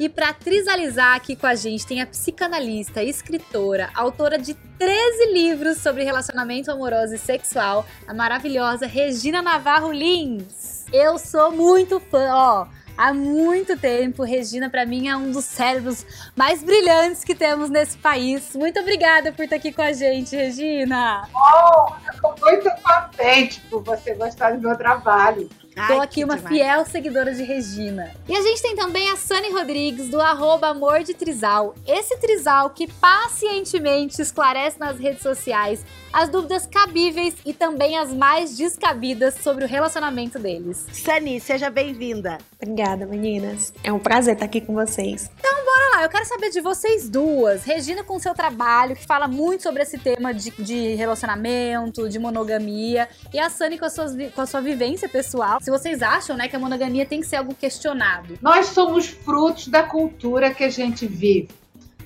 E 0.00 0.08
para 0.08 0.32
trisalizar 0.32 1.16
aqui 1.16 1.34
com 1.34 1.46
a 1.46 1.56
gente, 1.56 1.84
tem 1.84 2.00
a 2.00 2.06
psicanalista, 2.06 3.02
escritora, 3.02 3.90
autora 3.94 4.38
de 4.38 4.54
13 4.54 5.32
livros 5.32 5.78
sobre 5.78 6.04
relacionamento 6.04 6.70
amoroso 6.70 7.16
e 7.16 7.18
sexual, 7.18 7.84
a 8.06 8.14
maravilhosa 8.14 8.86
Regina 8.86 9.42
Navarro 9.42 9.90
Lins. 9.90 10.86
Eu 10.92 11.18
sou 11.18 11.50
muito 11.50 11.98
fã, 11.98 12.28
ó. 12.32 12.66
Há 12.96 13.14
muito 13.14 13.76
tempo, 13.78 14.24
Regina, 14.24 14.68
para 14.68 14.84
mim, 14.84 15.06
é 15.06 15.16
um 15.16 15.30
dos 15.30 15.44
cérebros 15.44 16.04
mais 16.34 16.64
brilhantes 16.64 17.22
que 17.22 17.32
temos 17.32 17.70
nesse 17.70 17.96
país. 17.96 18.56
Muito 18.56 18.80
obrigada 18.80 19.32
por 19.32 19.44
estar 19.44 19.54
aqui 19.54 19.72
com 19.72 19.82
a 19.82 19.92
gente, 19.92 20.34
Regina. 20.34 21.28
Oh, 21.32 21.92
eu 22.06 22.12
fico 22.12 22.34
muito 22.40 22.68
contente 22.82 23.60
por 23.70 23.84
você 23.84 24.14
gostar 24.14 24.50
do 24.52 24.60
meu 24.60 24.76
trabalho. 24.76 25.48
Estou 25.82 26.00
aqui 26.00 26.24
uma 26.24 26.36
demais. 26.36 26.56
fiel 26.56 26.84
seguidora 26.86 27.34
de 27.34 27.42
Regina. 27.42 28.12
E 28.28 28.36
a 28.36 28.42
gente 28.42 28.62
tem 28.62 28.76
também 28.76 29.10
a 29.10 29.16
Sani 29.16 29.50
Rodrigues, 29.50 30.08
do 30.08 30.20
arroba 30.20 30.68
Amor 30.68 31.02
de 31.02 31.14
Trisal. 31.14 31.74
Esse 31.86 32.16
trisal 32.18 32.70
que 32.70 32.86
pacientemente 32.94 34.20
esclarece 34.20 34.78
nas 34.78 34.98
redes 34.98 35.22
sociais 35.22 35.84
as 36.12 36.28
dúvidas 36.28 36.66
cabíveis 36.66 37.34
e 37.44 37.52
também 37.52 37.96
as 37.98 38.12
mais 38.12 38.56
descabidas 38.56 39.34
sobre 39.34 39.64
o 39.64 39.68
relacionamento 39.68 40.38
deles. 40.38 40.86
Sani, 40.92 41.38
seja 41.40 41.70
bem-vinda. 41.70 42.38
Obrigada, 42.60 43.06
meninas. 43.06 43.72
É 43.84 43.92
um 43.92 43.98
prazer 43.98 44.34
estar 44.34 44.46
aqui 44.46 44.60
com 44.60 44.74
vocês. 44.74 45.30
Então, 45.38 45.52
bora 45.64 45.96
lá. 45.96 45.97
Eu 46.00 46.08
quero 46.08 46.24
saber 46.24 46.50
de 46.50 46.60
vocês 46.60 47.08
duas. 47.08 47.64
Regina, 47.64 48.04
com 48.04 48.20
seu 48.20 48.32
trabalho, 48.32 48.94
que 48.94 49.04
fala 49.04 49.26
muito 49.26 49.64
sobre 49.64 49.82
esse 49.82 49.98
tema 49.98 50.32
de, 50.32 50.50
de 50.50 50.94
relacionamento, 50.94 52.08
de 52.08 52.20
monogamia. 52.20 53.08
E 53.32 53.38
a 53.38 53.50
Sani, 53.50 53.76
com 53.76 53.84
a, 53.84 53.90
sua, 53.90 54.06
com 54.32 54.40
a 54.40 54.46
sua 54.46 54.60
vivência 54.60 55.08
pessoal. 55.08 55.58
Se 55.60 55.70
vocês 55.70 56.00
acham 56.00 56.36
né, 56.36 56.46
que 56.46 56.54
a 56.54 56.58
monogamia 56.58 57.04
tem 57.04 57.20
que 57.20 57.26
ser 57.26 57.36
algo 57.36 57.52
questionado. 57.52 58.38
Nós 58.40 58.66
somos 58.66 59.08
frutos 59.08 59.66
da 59.66 59.82
cultura 59.82 60.54
que 60.54 60.62
a 60.62 60.70
gente 60.70 61.04
vive. 61.04 61.48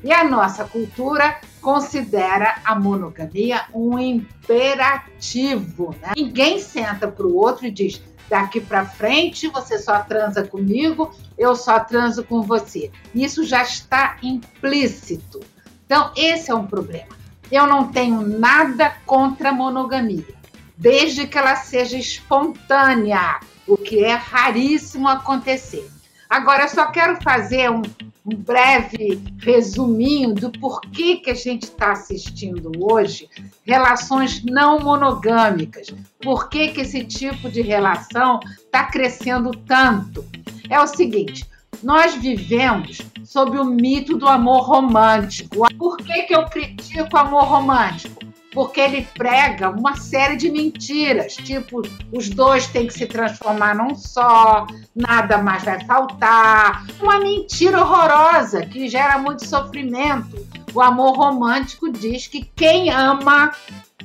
E 0.03 0.11
a 0.11 0.25
nossa 0.25 0.65
cultura 0.65 1.39
considera 1.61 2.57
a 2.65 2.75
monogamia 2.75 3.67
um 3.75 3.99
imperativo. 3.99 5.95
Né? 6.01 6.13
Ninguém 6.17 6.59
senta 6.59 7.07
para 7.07 7.27
o 7.27 7.37
outro 7.37 7.67
e 7.67 7.71
diz: 7.71 8.03
daqui 8.33 8.63
para 8.63 8.87
frente 8.87 9.47
você 9.47 9.79
só 9.79 9.99
transa 9.99 10.43
comigo, 10.43 11.15
eu 11.37 11.55
só 11.55 11.79
transo 11.79 12.25
com 12.25 12.41
você. 12.41 12.91
Isso 13.15 13.45
já 13.45 13.63
está 13.63 14.17
implícito. 14.23 15.39
Então, 15.85 16.11
esse 16.17 16.51
é 16.51 16.55
um 16.55 16.67
problema. 16.67 17.15
Eu 17.51 17.67
não 17.67 17.89
tenho 17.93 18.23
nada 18.23 18.97
contra 19.05 19.51
a 19.51 19.53
monogamia, 19.53 20.35
desde 20.79 21.27
que 21.27 21.37
ela 21.37 21.57
seja 21.57 21.99
espontânea, 21.99 23.39
o 23.67 23.77
que 23.77 24.03
é 24.03 24.15
raríssimo 24.15 25.09
acontecer. 25.09 25.87
Agora, 26.27 26.63
eu 26.63 26.69
só 26.71 26.87
quero 26.87 27.21
fazer 27.21 27.71
um, 27.71 27.83
um 28.25 28.37
breve 28.37 29.21
resuminho 29.39 30.35
do 30.35 30.51
porquê 30.51 31.17
que 31.17 31.31
a 31.31 31.35
gente 31.35 31.65
está 31.65 31.93
assistindo 31.93 32.71
hoje 32.79 33.29
relações 33.65 34.45
não 34.45 34.79
monogâmicas. 34.79 35.89
Por 36.23 36.49
que, 36.49 36.69
que 36.69 36.83
esse 36.83 37.05
tipo 37.05 37.51
de 37.51 37.63
relação 37.63 38.39
está 38.65 38.85
crescendo 38.85 39.51
tanto? 39.51 40.25
É 40.71 40.81
o 40.81 40.87
seguinte: 40.87 41.45
nós 41.83 42.15
vivemos 42.15 42.99
sob 43.25 43.59
o 43.59 43.65
mito 43.65 44.17
do 44.17 44.29
amor 44.29 44.63
romântico. 44.63 45.67
Por 45.77 45.97
que, 45.97 46.23
que 46.23 46.35
eu 46.35 46.45
critico 46.47 47.17
o 47.17 47.19
amor 47.19 47.45
romântico? 47.45 48.32
Porque 48.53 48.81
ele 48.81 49.09
prega 49.15 49.71
uma 49.71 49.97
série 49.97 50.37
de 50.37 50.51
mentiras, 50.51 51.35
tipo, 51.35 51.83
os 52.13 52.29
dois 52.29 52.67
têm 52.67 52.87
que 52.87 52.93
se 52.93 53.07
transformar 53.07 53.75
num 53.75 53.95
só, 53.95 54.67
nada 54.95 55.39
mais 55.39 55.65
vai 55.65 55.83
faltar. 55.85 56.85
Uma 57.01 57.19
mentira 57.19 57.81
horrorosa 57.81 58.67
que 58.67 58.89
gera 58.89 59.19
muito 59.19 59.47
sofrimento. 59.47 60.47
O 60.75 60.81
amor 60.81 61.17
romântico 61.17 61.91
diz 61.91 62.27
que 62.27 62.45
quem 62.55 62.91
ama 62.91 63.53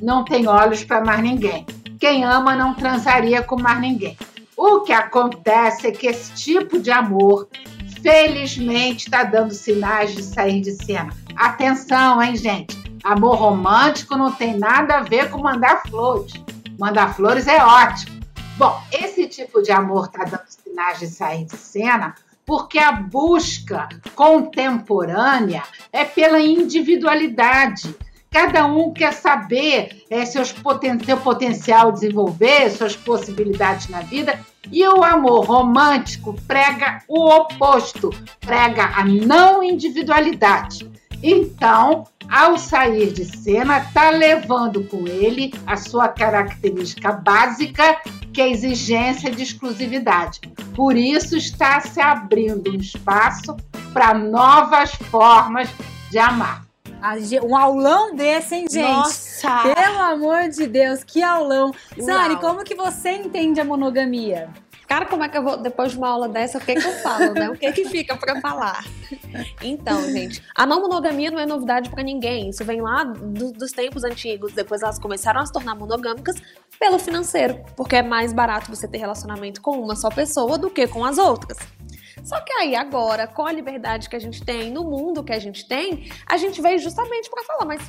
não 0.02 0.24
tem 0.24 0.47
olhos 0.47 0.84
para 0.84 1.03
mais 1.03 1.22
ninguém. 1.22 1.66
Quem 2.00 2.24
ama 2.24 2.56
não 2.56 2.74
transaria 2.74 3.41
com 3.41 3.59
mais 3.59 3.80
ninguém. 3.81 4.18
O 4.56 4.81
que 4.81 4.94
acontece 4.94 5.88
é 5.88 5.91
que 5.91 6.07
esse 6.07 6.31
tipo 6.34 6.80
de 6.80 6.90
amor, 6.90 7.47
felizmente, 8.02 9.06
está 9.06 9.24
dando 9.24 9.53
sinais 9.53 10.16
de 10.16 10.24
sair 10.24 10.62
de 10.62 10.72
cena. 10.72 11.13
Atenção, 11.36 12.22
hein, 12.22 12.36
gente? 12.36 12.77
Amor 13.07 13.38
romântico 13.38 14.18
não 14.18 14.34
tem 14.34 14.57
nada 14.57 14.97
a 14.97 15.01
ver 15.01 15.29
com 15.29 15.38
mandar 15.38 15.81
flores. 15.88 16.34
Mandar 16.78 17.16
flores 17.16 17.47
é 17.47 17.63
ótimo. 17.63 18.19
Bom, 18.57 18.78
esse 18.91 19.25
tipo 19.28 19.62
de 19.62 19.72
amor 19.72 20.07
está 20.07 20.25
dando 20.25 20.44
sinais 20.50 21.00
de 21.00 21.07
sair 21.07 21.45
de 21.45 21.56
cena 21.56 22.16
porque 22.45 22.78
a 22.78 22.91
busca 22.91 23.88
contemporânea 24.13 25.63
é 25.94 26.03
pela 26.03 26.41
individualidade. 26.41 27.95
Cada 28.29 28.66
um 28.66 28.91
quer 28.91 29.13
saber 29.13 30.03
é, 30.09 30.25
seus 30.25 30.51
poten 30.51 31.00
seu 31.00 31.16
potencial 31.16 31.94
desenvolver, 31.94 32.69
suas 32.72 32.97
possibilidades 32.97 33.88
na 33.88 34.01
vida. 34.01 34.38
E 34.69 34.85
o 34.85 35.01
amor 35.01 35.45
romântico 35.45 36.35
prega 36.45 37.01
o 37.07 37.25
oposto, 37.25 38.09
prega 38.41 38.84
a 38.84 39.06
não 39.06 39.63
individualidade. 39.63 40.91
Então, 41.24 42.03
ao 42.30 42.58
sair 42.58 43.12
de 43.12 43.26
cena, 43.26 43.80
está 43.80 44.10
levando 44.10 44.84
com 44.84 45.08
ele 45.08 45.54
a 45.66 45.78
sua 45.78 46.08
característica 46.08 47.12
básica, 47.12 48.02
que 48.34 48.42
é 48.42 48.46
a 48.46 48.50
exigência 48.50 49.32
de 49.32 49.44
exclusividade. 49.44 50.42
Por 50.76 50.96
isso, 50.96 51.38
está 51.38 51.80
se 51.80 52.00
abrindo 52.00 52.72
um 52.72 52.76
espaço 52.76 53.56
para 53.94 54.14
novas 54.14 54.92
formas 54.92 55.70
de 56.10 56.20
amar. 56.20 56.66
Um 57.44 57.56
aulão 57.56 58.16
desse, 58.16 58.56
hein, 58.56 58.68
gente? 58.70 58.92
Nossa! 58.92 59.62
Pelo 59.76 60.00
amor 60.00 60.50
de 60.50 60.68
Deus, 60.68 61.04
que 61.04 61.22
aulão! 61.22 61.72
Sani, 62.00 62.36
como 62.38 62.64
que 62.64 62.76
você 62.76 63.12
entende 63.12 63.60
a 63.60 63.66
monogamia? 63.66 64.50
Cara, 64.88 65.06
como 65.06 65.24
é 65.24 65.28
que 65.28 65.38
eu 65.38 65.44
vou, 65.44 65.58
depois 65.58 65.92
de 65.92 65.98
uma 65.98 66.08
aula 66.08 66.30
dessa, 66.30 66.58
o 66.58 66.62
que 66.62 66.72
é 66.72 66.75
que 66.75 66.88
eu 66.88 66.94
falo, 67.00 67.34
né? 67.34 67.50
O 67.50 67.58
que 67.58 67.66
é 67.66 67.72
que 67.74 67.86
fica 67.86 68.16
para 68.16 68.40
falar? 68.40 68.86
Então, 69.62 70.02
gente, 70.12 70.42
a 70.56 70.66
não 70.66 70.81
monogamia 70.81 71.30
não 71.30 71.40
é 71.40 71.46
novidade 71.46 71.90
para 71.90 72.02
ninguém. 72.02 72.50
Isso 72.50 72.64
vem 72.64 72.80
lá 72.80 73.03
do, 73.03 73.52
dos 73.52 73.72
tempos 73.74 74.06
antigos. 74.06 74.53
Depois 74.53 74.81
elas 74.81 74.98
começaram 74.98 75.42
a 75.42 75.46
se 75.46 75.52
tornar 75.52 75.75
monogâmicas 75.75 76.38
pelo 76.80 76.98
financeiro, 76.98 77.64
porque 77.75 77.98
é 77.98 78.02
mais 78.02 78.31
barato 78.31 78.74
você 78.74 78.88
ter 78.88 78.98
relacionamento 78.98 79.62
com 79.62 79.72
uma 79.72 79.96
só 79.96 80.09
pessoa 80.09 80.58
do 80.58 80.70
que 80.70 80.88
com 80.88 81.04
as 81.04 81.18
outras. 81.18 81.58
Só 82.24 82.40
que 82.42 82.54
aí 82.54 82.75
agora, 82.75 83.28
com 83.28 83.46
a 83.46 83.52
liberdade 83.52 84.09
que 84.09 84.16
a 84.16 84.19
gente 84.19 84.44
tem, 84.44 84.72
no 84.72 84.84
mundo 84.84 85.24
que 85.24 85.34
a 85.34 85.40
gente 85.40 85.68
tem, 85.68 86.10
a 86.25 86.38
gente 86.38 86.62
veio 86.62 86.80
justamente 86.80 87.30
para 87.30 87.44
falar, 87.44 87.66
mas 87.66 87.81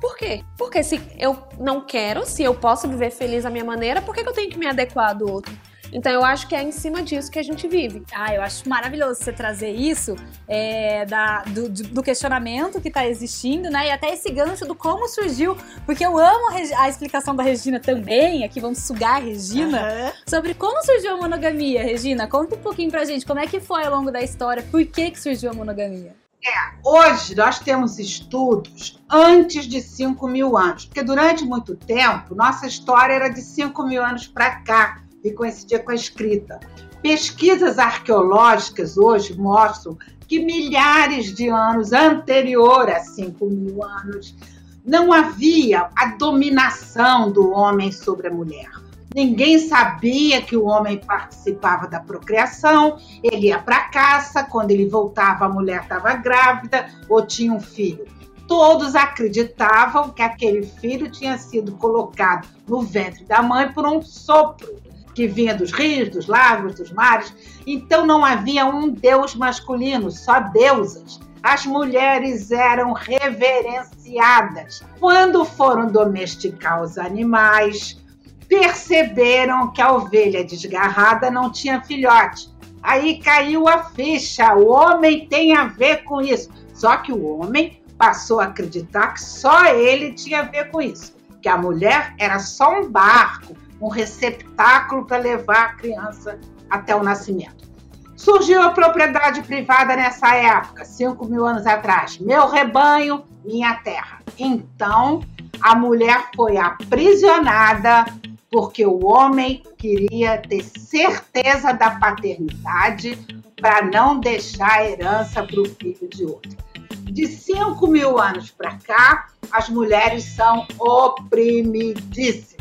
por 0.00 0.16
quê? 0.16 0.44
Porque 0.56 0.82
se 0.82 1.00
eu 1.18 1.36
não 1.58 1.80
quero, 1.80 2.24
se 2.26 2.42
eu 2.42 2.54
posso 2.54 2.88
viver 2.88 3.10
feliz 3.10 3.44
à 3.44 3.50
minha 3.50 3.64
maneira, 3.64 4.02
por 4.02 4.14
que, 4.14 4.22
que 4.22 4.28
eu 4.28 4.34
tenho 4.34 4.50
que 4.50 4.58
me 4.58 4.66
adequar 4.66 5.16
do 5.16 5.30
outro? 5.30 5.54
Então 5.94 6.10
eu 6.10 6.24
acho 6.24 6.48
que 6.48 6.56
é 6.56 6.62
em 6.62 6.72
cima 6.72 7.02
disso 7.02 7.30
que 7.30 7.38
a 7.38 7.42
gente 7.42 7.68
vive. 7.68 8.02
Ah, 8.12 8.34
eu 8.34 8.42
acho 8.42 8.68
maravilhoso 8.68 9.22
você 9.22 9.32
trazer 9.32 9.70
isso 9.70 10.16
é, 10.48 11.06
da, 11.06 11.42
do, 11.44 11.68
do, 11.68 12.02
questionamento 12.02 12.80
que 12.80 12.88
está 12.88 13.06
existindo, 13.06 13.70
né? 13.70 13.86
E 13.86 13.90
até 13.92 14.12
esse 14.12 14.28
gancho 14.32 14.66
do 14.66 14.74
como 14.74 15.08
surgiu, 15.08 15.56
porque 15.86 16.04
eu 16.04 16.18
amo 16.18 16.50
a, 16.50 16.82
a 16.82 16.88
explicação 16.88 17.36
da 17.36 17.44
Regina 17.44 17.78
também. 17.78 18.44
Aqui 18.44 18.60
vamos 18.60 18.78
sugar 18.78 19.16
a 19.16 19.24
Regina 19.24 19.82
uhum. 19.82 20.12
sobre 20.26 20.52
como 20.52 20.84
surgiu 20.84 21.14
a 21.14 21.16
monogamia. 21.16 21.84
Regina, 21.84 22.26
conta 22.26 22.56
um 22.56 22.60
pouquinho 22.60 22.90
pra 22.90 23.04
gente 23.04 23.24
como 23.24 23.38
é 23.38 23.46
que 23.46 23.60
foi 23.60 23.84
ao 23.84 23.94
longo 23.94 24.10
da 24.10 24.20
história, 24.20 24.64
por 24.64 24.84
que, 24.84 25.12
que 25.12 25.20
surgiu 25.20 25.52
a 25.52 25.54
monogamia? 25.54 26.16
É, 26.46 26.74
hoje 26.84 27.34
nós 27.34 27.58
temos 27.58 27.98
estudos 27.98 29.02
antes 29.08 29.66
de 29.66 29.80
5 29.80 30.28
mil 30.28 30.58
anos, 30.58 30.84
porque 30.84 31.02
durante 31.02 31.42
muito 31.42 31.74
tempo 31.74 32.34
nossa 32.34 32.66
história 32.66 33.14
era 33.14 33.28
de 33.28 33.40
5 33.40 33.82
mil 33.84 34.04
anos 34.04 34.26
para 34.26 34.56
cá 34.56 35.03
e 35.24 35.32
coincidia 35.32 35.78
com 35.78 35.90
a 35.90 35.94
escrita. 35.94 36.60
Pesquisas 37.02 37.78
arqueológicas 37.78 38.98
hoje 38.98 39.36
mostram 39.36 39.96
que 40.28 40.38
milhares 40.38 41.34
de 41.34 41.48
anos 41.48 41.92
anterior 41.92 42.88
a 42.90 43.00
5 43.00 43.46
mil 43.46 43.82
anos 43.82 44.36
não 44.84 45.12
havia 45.12 45.88
a 45.96 46.06
dominação 46.18 47.32
do 47.32 47.50
homem 47.50 47.90
sobre 47.90 48.28
a 48.28 48.30
mulher. 48.30 48.70
Ninguém 49.14 49.58
sabia 49.58 50.42
que 50.42 50.56
o 50.56 50.64
homem 50.64 50.98
participava 50.98 51.86
da 51.86 52.00
procriação, 52.00 52.98
ele 53.22 53.46
ia 53.46 53.58
para 53.60 53.88
caça, 53.88 54.42
quando 54.42 54.72
ele 54.72 54.88
voltava, 54.88 55.46
a 55.46 55.48
mulher 55.48 55.82
estava 55.82 56.14
grávida 56.14 56.88
ou 57.08 57.24
tinha 57.24 57.52
um 57.52 57.60
filho. 57.60 58.04
Todos 58.48 58.94
acreditavam 58.94 60.10
que 60.10 60.20
aquele 60.20 60.66
filho 60.66 61.10
tinha 61.10 61.38
sido 61.38 61.72
colocado 61.76 62.48
no 62.68 62.82
ventre 62.82 63.24
da 63.24 63.40
mãe 63.40 63.72
por 63.72 63.86
um 63.86 64.02
sopro 64.02 64.83
que 65.14 65.26
vinha 65.26 65.54
dos 65.54 65.72
rios, 65.72 66.10
dos 66.10 66.26
lagos, 66.26 66.74
dos 66.74 66.92
mares. 66.92 67.34
Então 67.66 68.04
não 68.04 68.24
havia 68.24 68.66
um 68.66 68.88
deus 68.90 69.34
masculino, 69.34 70.10
só 70.10 70.40
deusas. 70.40 71.20
As 71.42 71.66
mulheres 71.66 72.50
eram 72.50 72.92
reverenciadas. 72.92 74.82
Quando 74.98 75.44
foram 75.44 75.86
domesticar 75.86 76.82
os 76.82 76.96
animais, 76.96 78.02
perceberam 78.48 79.70
que 79.72 79.82
a 79.82 79.92
ovelha 79.92 80.44
desgarrada 80.44 81.30
não 81.30 81.52
tinha 81.52 81.82
filhote. 81.82 82.52
Aí 82.82 83.18
caiu 83.18 83.68
a 83.68 83.84
ficha. 83.84 84.54
O 84.54 84.68
homem 84.68 85.26
tem 85.26 85.54
a 85.56 85.66
ver 85.66 86.04
com 86.04 86.20
isso. 86.20 86.50
Só 86.72 86.96
que 86.96 87.12
o 87.12 87.38
homem 87.38 87.82
passou 87.96 88.40
a 88.40 88.44
acreditar 88.44 89.14
que 89.14 89.22
só 89.22 89.66
ele 89.66 90.12
tinha 90.12 90.40
a 90.40 90.44
ver 90.44 90.70
com 90.70 90.80
isso. 90.82 91.14
Que 91.40 91.48
a 91.48 91.56
mulher 91.56 92.14
era 92.18 92.38
só 92.38 92.80
um 92.80 92.90
barco, 92.90 93.56
um 93.84 93.88
receptáculo 93.88 95.04
para 95.04 95.18
levar 95.18 95.64
a 95.66 95.72
criança 95.74 96.40
até 96.70 96.96
o 96.96 97.02
nascimento. 97.02 97.68
Surgiu 98.16 98.62
a 98.62 98.70
propriedade 98.70 99.42
privada 99.42 99.94
nessa 99.94 100.34
época, 100.34 100.84
5 100.84 101.26
mil 101.26 101.44
anos 101.44 101.66
atrás. 101.66 102.18
Meu 102.18 102.48
rebanho, 102.48 103.24
minha 103.44 103.74
terra. 103.74 104.22
Então, 104.38 105.20
a 105.60 105.74
mulher 105.74 106.30
foi 106.34 106.56
aprisionada 106.56 108.06
porque 108.50 108.86
o 108.86 109.04
homem 109.04 109.62
queria 109.76 110.38
ter 110.38 110.62
certeza 110.62 111.72
da 111.72 111.90
paternidade 111.90 113.18
para 113.60 113.84
não 113.84 114.18
deixar 114.18 114.78
a 114.78 114.88
herança 114.88 115.42
para 115.42 115.60
o 115.60 115.64
filho 115.66 116.08
de 116.08 116.24
outro. 116.24 116.56
De 117.02 117.26
5 117.26 117.86
mil 117.86 118.18
anos 118.18 118.50
para 118.50 118.76
cá, 118.78 119.26
as 119.52 119.68
mulheres 119.68 120.24
são 120.24 120.66
oprimidíssimas. 120.78 122.53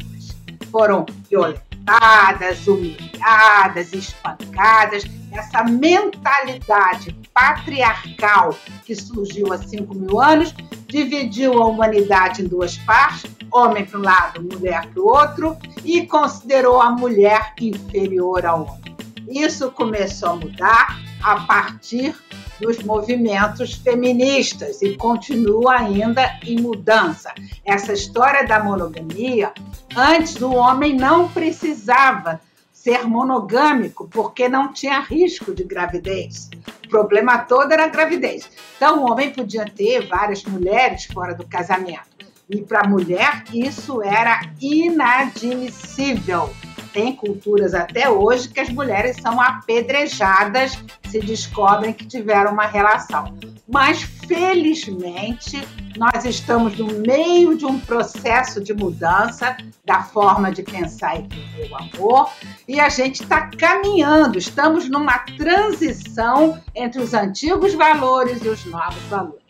Foram 0.74 1.06
violentadas, 1.30 2.68
humilhadas, 2.68 3.94
espancadas. 3.94 5.04
Essa 5.32 5.64
mentalidade 5.64 7.16
patriarcal 7.34 8.54
que 8.84 8.94
surgiu 8.94 9.54
há 9.54 9.58
5 9.58 9.96
mil 9.96 10.20
anos 10.20 10.54
dividiu 10.88 11.62
a 11.62 11.66
humanidade 11.66 12.42
em 12.42 12.48
duas 12.48 12.78
partes 12.80 13.34
homem 13.54 13.86
para 13.86 14.00
um 14.00 14.02
lado, 14.02 14.42
mulher 14.42 14.88
para 14.88 15.02
o 15.02 15.08
outro, 15.08 15.56
e 15.86 16.06
considerou 16.08 16.82
a 16.82 16.92
mulher 16.92 17.54
inferior 17.62 18.46
ao 18.46 18.64
homem. 18.64 18.96
Isso 19.30 19.72
começou 19.72 20.30
a 20.30 20.36
mudar 20.36 21.00
a 21.22 21.42
partir 21.42 22.16
dos 22.60 22.80
movimentos 22.80 23.74
feministas 23.74 24.82
e 24.82 24.96
continua 24.96 25.80
ainda 25.80 26.38
em 26.44 26.60
mudança. 26.60 27.34
Essa 27.66 27.94
história 27.94 28.46
da 28.46 28.64
monogamia, 28.64 29.54
antes 29.96 30.42
o 30.42 30.54
homem 30.54 30.96
não 30.96 31.30
precisava 31.30 32.40
ser 32.72 33.08
monogâmico 33.08 34.08
porque 34.10 34.50
não 34.50 34.74
tinha 34.74 35.00
risco 35.00 35.54
de 35.54 35.64
gravidez. 35.64 36.50
O 36.86 36.90
problema 36.90 37.38
todo 37.40 37.72
era 37.72 37.86
a 37.86 37.90
gravidez. 37.90 38.50
Então 38.76 39.00
o 39.00 39.12
homem 39.12 39.32
podia 39.32 39.66
ter 39.66 40.08
várias 40.08 40.44
mulheres 40.44 41.06
fora 41.06 41.34
do 41.34 41.48
casamento. 41.48 42.14
E 42.50 42.62
para 42.62 42.82
a 42.82 42.88
mulher, 42.88 43.46
isso 43.54 44.02
era 44.02 44.42
inadmissível. 44.60 46.50
Tem 46.94 47.16
culturas 47.16 47.74
até 47.74 48.08
hoje 48.08 48.48
que 48.48 48.60
as 48.60 48.70
mulheres 48.70 49.18
são 49.20 49.42
apedrejadas 49.42 50.78
se 51.10 51.20
descobrem 51.20 51.92
que 51.92 52.06
tiveram 52.06 52.54
uma 52.54 52.68
relação. 52.68 53.36
Mas, 53.68 54.04
felizmente, 54.04 55.68
nós 55.98 56.24
estamos 56.24 56.78
no 56.78 56.88
meio 57.02 57.58
de 57.58 57.66
um 57.66 57.80
processo 57.80 58.64
de 58.64 58.74
mudança 58.74 59.58
da 59.84 60.04
forma 60.04 60.52
de 60.52 60.62
pensar 60.62 61.20
e 61.20 61.24
viver 61.24 61.72
o 61.72 61.76
amor, 61.76 62.30
e 62.68 62.80
a 62.80 62.90
gente 62.90 63.24
está 63.24 63.48
caminhando, 63.48 64.38
estamos 64.38 64.90
numa 64.90 65.20
transição 65.38 66.62
entre 66.76 67.02
os 67.02 67.14
antigos 67.14 67.74
valores 67.74 68.44
e 68.44 68.50
os 68.50 68.66
novos 68.66 69.04
valores. 69.04 69.43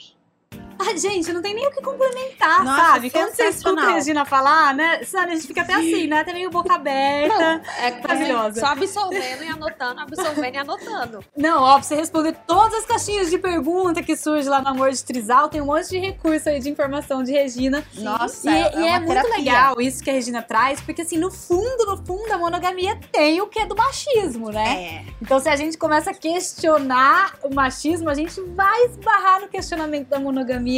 Ah, 0.85 0.97
gente, 0.97 1.31
não 1.31 1.41
tem 1.41 1.53
nem 1.53 1.67
o 1.67 1.71
que 1.71 1.81
complementar, 1.81 2.63
Nossa, 2.63 2.81
sabe? 2.81 3.09
Quando 3.09 3.33
você 3.33 3.45
escuta 3.47 3.81
a 3.81 3.91
Regina 3.93 4.25
falar, 4.25 4.73
né? 4.73 5.03
Sabe, 5.03 5.31
a 5.31 5.35
gente 5.35 5.47
fica 5.47 5.61
até 5.61 5.73
assim, 5.73 6.07
né? 6.07 6.19
Até 6.19 6.33
meio 6.33 6.49
boca 6.49 6.73
aberta. 6.73 7.37
Não, 7.37 7.61
é 7.79 8.01
maravilhosa. 8.01 8.59
Só 8.59 8.67
absorvendo 8.67 9.43
e 9.43 9.47
anotando, 9.47 10.01
absorvendo 10.01 10.55
e 10.55 10.57
anotando. 10.57 11.25
Não, 11.35 11.61
ó, 11.61 11.73
pra 11.75 11.83
você 11.83 11.95
responder 11.95 12.35
todas 12.45 12.79
as 12.79 12.85
caixinhas 12.85 13.29
de 13.29 13.37
pergunta 13.37 14.03
que 14.03 14.15
surge 14.15 14.47
lá 14.49 14.61
no 14.61 14.69
Amor 14.69 14.91
de 14.91 15.03
Trisal, 15.03 15.49
tem 15.49 15.61
um 15.61 15.65
monte 15.65 15.89
de 15.89 15.97
recurso 15.99 16.49
aí 16.49 16.59
de 16.59 16.69
informação 16.69 17.23
de 17.23 17.31
Regina. 17.31 17.83
Nossa, 17.95 18.49
E, 18.49 18.53
é, 18.53 18.79
e 18.79 18.87
é 18.87 18.97
uma 18.97 18.99
muito 19.01 19.29
legal 19.29 19.79
isso 19.79 20.03
que 20.03 20.09
a 20.09 20.13
Regina 20.13 20.41
traz, 20.41 20.81
porque 20.81 21.01
assim, 21.03 21.17
no 21.17 21.31
fundo, 21.31 21.85
no 21.85 21.97
fundo, 22.05 22.31
a 22.31 22.37
monogamia 22.37 22.99
tem 23.11 23.41
o 23.41 23.47
que 23.47 23.59
é 23.59 23.65
do 23.65 23.75
machismo, 23.75 24.49
né? 24.51 24.83
É. 24.83 25.13
Então, 25.21 25.39
se 25.39 25.47
a 25.49 25.55
gente 25.55 25.77
começa 25.77 26.11
a 26.11 26.13
questionar 26.13 27.35
o 27.43 27.53
machismo, 27.53 28.09
a 28.09 28.13
gente 28.13 28.39
vai 28.55 28.85
esbarrar 28.85 29.41
no 29.41 29.47
questionamento 29.47 30.07
da 30.09 30.19
monogamia 30.19 30.72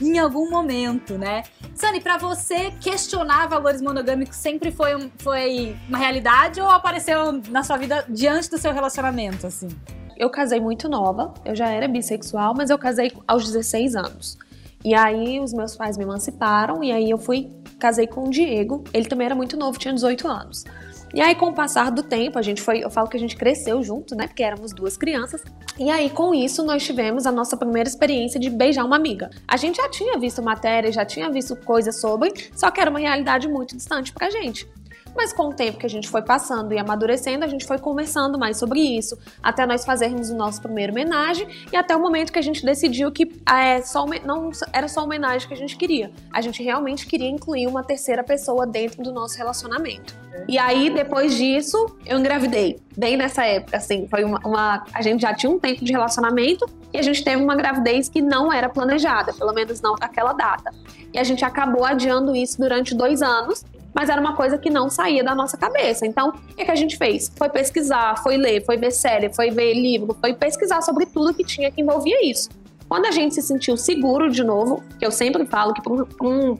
em 0.00 0.18
algum 0.18 0.50
momento, 0.50 1.18
né? 1.18 1.42
Sani, 1.74 2.00
pra 2.00 2.16
você, 2.18 2.70
questionar 2.80 3.46
valores 3.48 3.80
monogâmicos 3.82 4.36
sempre 4.36 4.70
foi, 4.72 4.94
um- 4.96 5.10
foi 5.18 5.76
uma 5.88 5.98
realidade 5.98 6.60
ou 6.60 6.68
apareceu 6.68 7.32
na 7.48 7.62
sua 7.62 7.76
vida 7.76 8.04
diante 8.08 8.50
do 8.50 8.58
seu 8.58 8.72
relacionamento, 8.72 9.46
assim? 9.46 9.68
Eu 10.16 10.28
casei 10.30 10.60
muito 10.60 10.88
nova, 10.88 11.32
eu 11.44 11.54
já 11.54 11.68
era 11.68 11.88
bissexual, 11.88 12.54
mas 12.54 12.68
eu 12.70 12.78
casei 12.78 13.12
aos 13.26 13.44
16 13.44 13.94
anos. 13.96 14.38
E 14.84 14.94
aí 14.94 15.38
os 15.40 15.52
meus 15.52 15.76
pais 15.76 15.96
me 15.98 16.04
emanciparam 16.04 16.82
e 16.82 16.90
aí 16.92 17.10
eu 17.10 17.18
fui, 17.18 17.50
casei 17.78 18.06
com 18.06 18.24
o 18.24 18.30
Diego. 18.30 18.82
Ele 18.94 19.06
também 19.06 19.26
era 19.26 19.34
muito 19.34 19.56
novo, 19.56 19.78
tinha 19.78 19.92
18 19.92 20.26
anos. 20.28 20.64
E 21.12 21.20
aí 21.20 21.34
com 21.34 21.46
o 21.46 21.52
passar 21.52 21.90
do 21.90 22.02
tempo, 22.02 22.38
a 22.38 22.42
gente 22.42 22.62
foi, 22.62 22.84
eu 22.84 22.90
falo 22.90 23.08
que 23.08 23.16
a 23.16 23.20
gente 23.20 23.36
cresceu 23.36 23.82
junto, 23.82 24.14
né? 24.14 24.26
Porque 24.26 24.42
éramos 24.42 24.72
duas 24.72 24.96
crianças. 24.96 25.42
E 25.78 25.90
aí 25.90 26.08
com 26.10 26.34
isso 26.34 26.64
nós 26.64 26.84
tivemos 26.84 27.26
a 27.26 27.32
nossa 27.32 27.56
primeira 27.56 27.88
experiência 27.88 28.38
de 28.38 28.48
beijar 28.48 28.84
uma 28.84 28.96
amiga. 28.96 29.30
A 29.46 29.56
gente 29.56 29.76
já 29.76 29.88
tinha 29.88 30.18
visto 30.18 30.42
matéria, 30.42 30.92
já 30.92 31.04
tinha 31.04 31.30
visto 31.30 31.56
coisas 31.56 32.00
sobre, 32.00 32.32
só 32.54 32.70
que 32.70 32.80
era 32.80 32.90
uma 32.90 33.00
realidade 33.00 33.48
muito 33.48 33.76
distante 33.76 34.12
pra 34.12 34.30
gente. 34.30 34.68
Mas 35.16 35.32
com 35.32 35.48
o 35.48 35.54
tempo 35.54 35.78
que 35.78 35.86
a 35.86 35.90
gente 35.90 36.08
foi 36.08 36.22
passando 36.22 36.72
e 36.72 36.78
amadurecendo, 36.78 37.44
a 37.44 37.48
gente 37.48 37.66
foi 37.66 37.78
conversando 37.78 38.38
mais 38.38 38.56
sobre 38.56 38.80
isso, 38.80 39.18
até 39.42 39.66
nós 39.66 39.84
fazermos 39.84 40.30
o 40.30 40.36
nosso 40.36 40.62
primeiro 40.62 40.92
homenagem 40.92 41.46
e 41.72 41.76
até 41.76 41.96
o 41.96 42.00
momento 42.00 42.32
que 42.32 42.38
a 42.38 42.42
gente 42.42 42.64
decidiu 42.64 43.10
que 43.10 43.30
ah, 43.44 43.62
é, 43.62 43.82
só, 43.82 44.06
não 44.24 44.50
era 44.72 44.88
só 44.88 45.04
homenagem 45.04 45.46
que 45.46 45.54
a 45.54 45.56
gente 45.56 45.76
queria. 45.76 46.10
A 46.32 46.40
gente 46.40 46.62
realmente 46.62 47.06
queria 47.06 47.28
incluir 47.28 47.66
uma 47.66 47.82
terceira 47.82 48.22
pessoa 48.24 48.66
dentro 48.66 49.02
do 49.02 49.12
nosso 49.12 49.36
relacionamento. 49.36 50.14
E 50.48 50.58
aí, 50.58 50.90
depois 50.90 51.34
disso, 51.36 51.96
eu 52.06 52.18
engravidei. 52.18 52.80
Bem 52.96 53.16
nessa 53.16 53.44
época, 53.44 53.76
assim, 53.76 54.06
foi 54.08 54.24
uma, 54.24 54.38
uma- 54.44 54.84
A 54.92 55.02
gente 55.02 55.20
já 55.22 55.34
tinha 55.34 55.50
um 55.50 55.58
tempo 55.58 55.84
de 55.84 55.92
relacionamento 55.92 56.66
e 56.92 56.98
a 56.98 57.02
gente 57.02 57.22
teve 57.22 57.42
uma 57.42 57.54
gravidez 57.54 58.08
que 58.08 58.22
não 58.22 58.52
era 58.52 58.68
planejada, 58.68 59.32
pelo 59.32 59.52
menos 59.52 59.80
não 59.80 59.94
naquela 60.00 60.32
data. 60.32 60.72
E 61.12 61.18
a 61.18 61.24
gente 61.24 61.44
acabou 61.44 61.84
adiando 61.84 62.34
isso 62.34 62.58
durante 62.58 62.94
dois 62.94 63.22
anos 63.22 63.64
mas 63.94 64.08
era 64.08 64.20
uma 64.20 64.34
coisa 64.34 64.58
que 64.58 64.70
não 64.70 64.88
saía 64.88 65.22
da 65.22 65.34
nossa 65.34 65.56
cabeça. 65.56 66.06
Então, 66.06 66.30
o 66.30 66.54
que, 66.54 66.64
que 66.64 66.70
a 66.70 66.74
gente 66.74 66.96
fez? 66.96 67.30
Foi 67.36 67.48
pesquisar, 67.48 68.16
foi 68.22 68.36
ler, 68.36 68.64
foi 68.64 68.76
ver 68.76 68.90
série, 68.90 69.32
foi 69.32 69.50
ver 69.50 69.74
livro, 69.74 70.16
foi 70.20 70.34
pesquisar 70.34 70.80
sobre 70.82 71.06
tudo 71.06 71.34
que 71.34 71.44
tinha 71.44 71.70
que 71.70 71.80
envolvia 71.80 72.28
isso. 72.28 72.48
Quando 72.88 73.06
a 73.06 73.10
gente 73.10 73.34
se 73.34 73.42
sentiu 73.42 73.76
seguro 73.76 74.30
de 74.30 74.42
novo, 74.42 74.82
que 74.98 75.06
eu 75.06 75.10
sempre 75.10 75.46
falo 75.46 75.72
que 75.72 75.80
para 75.80 75.92
um, 75.92 76.06
um 76.22 76.58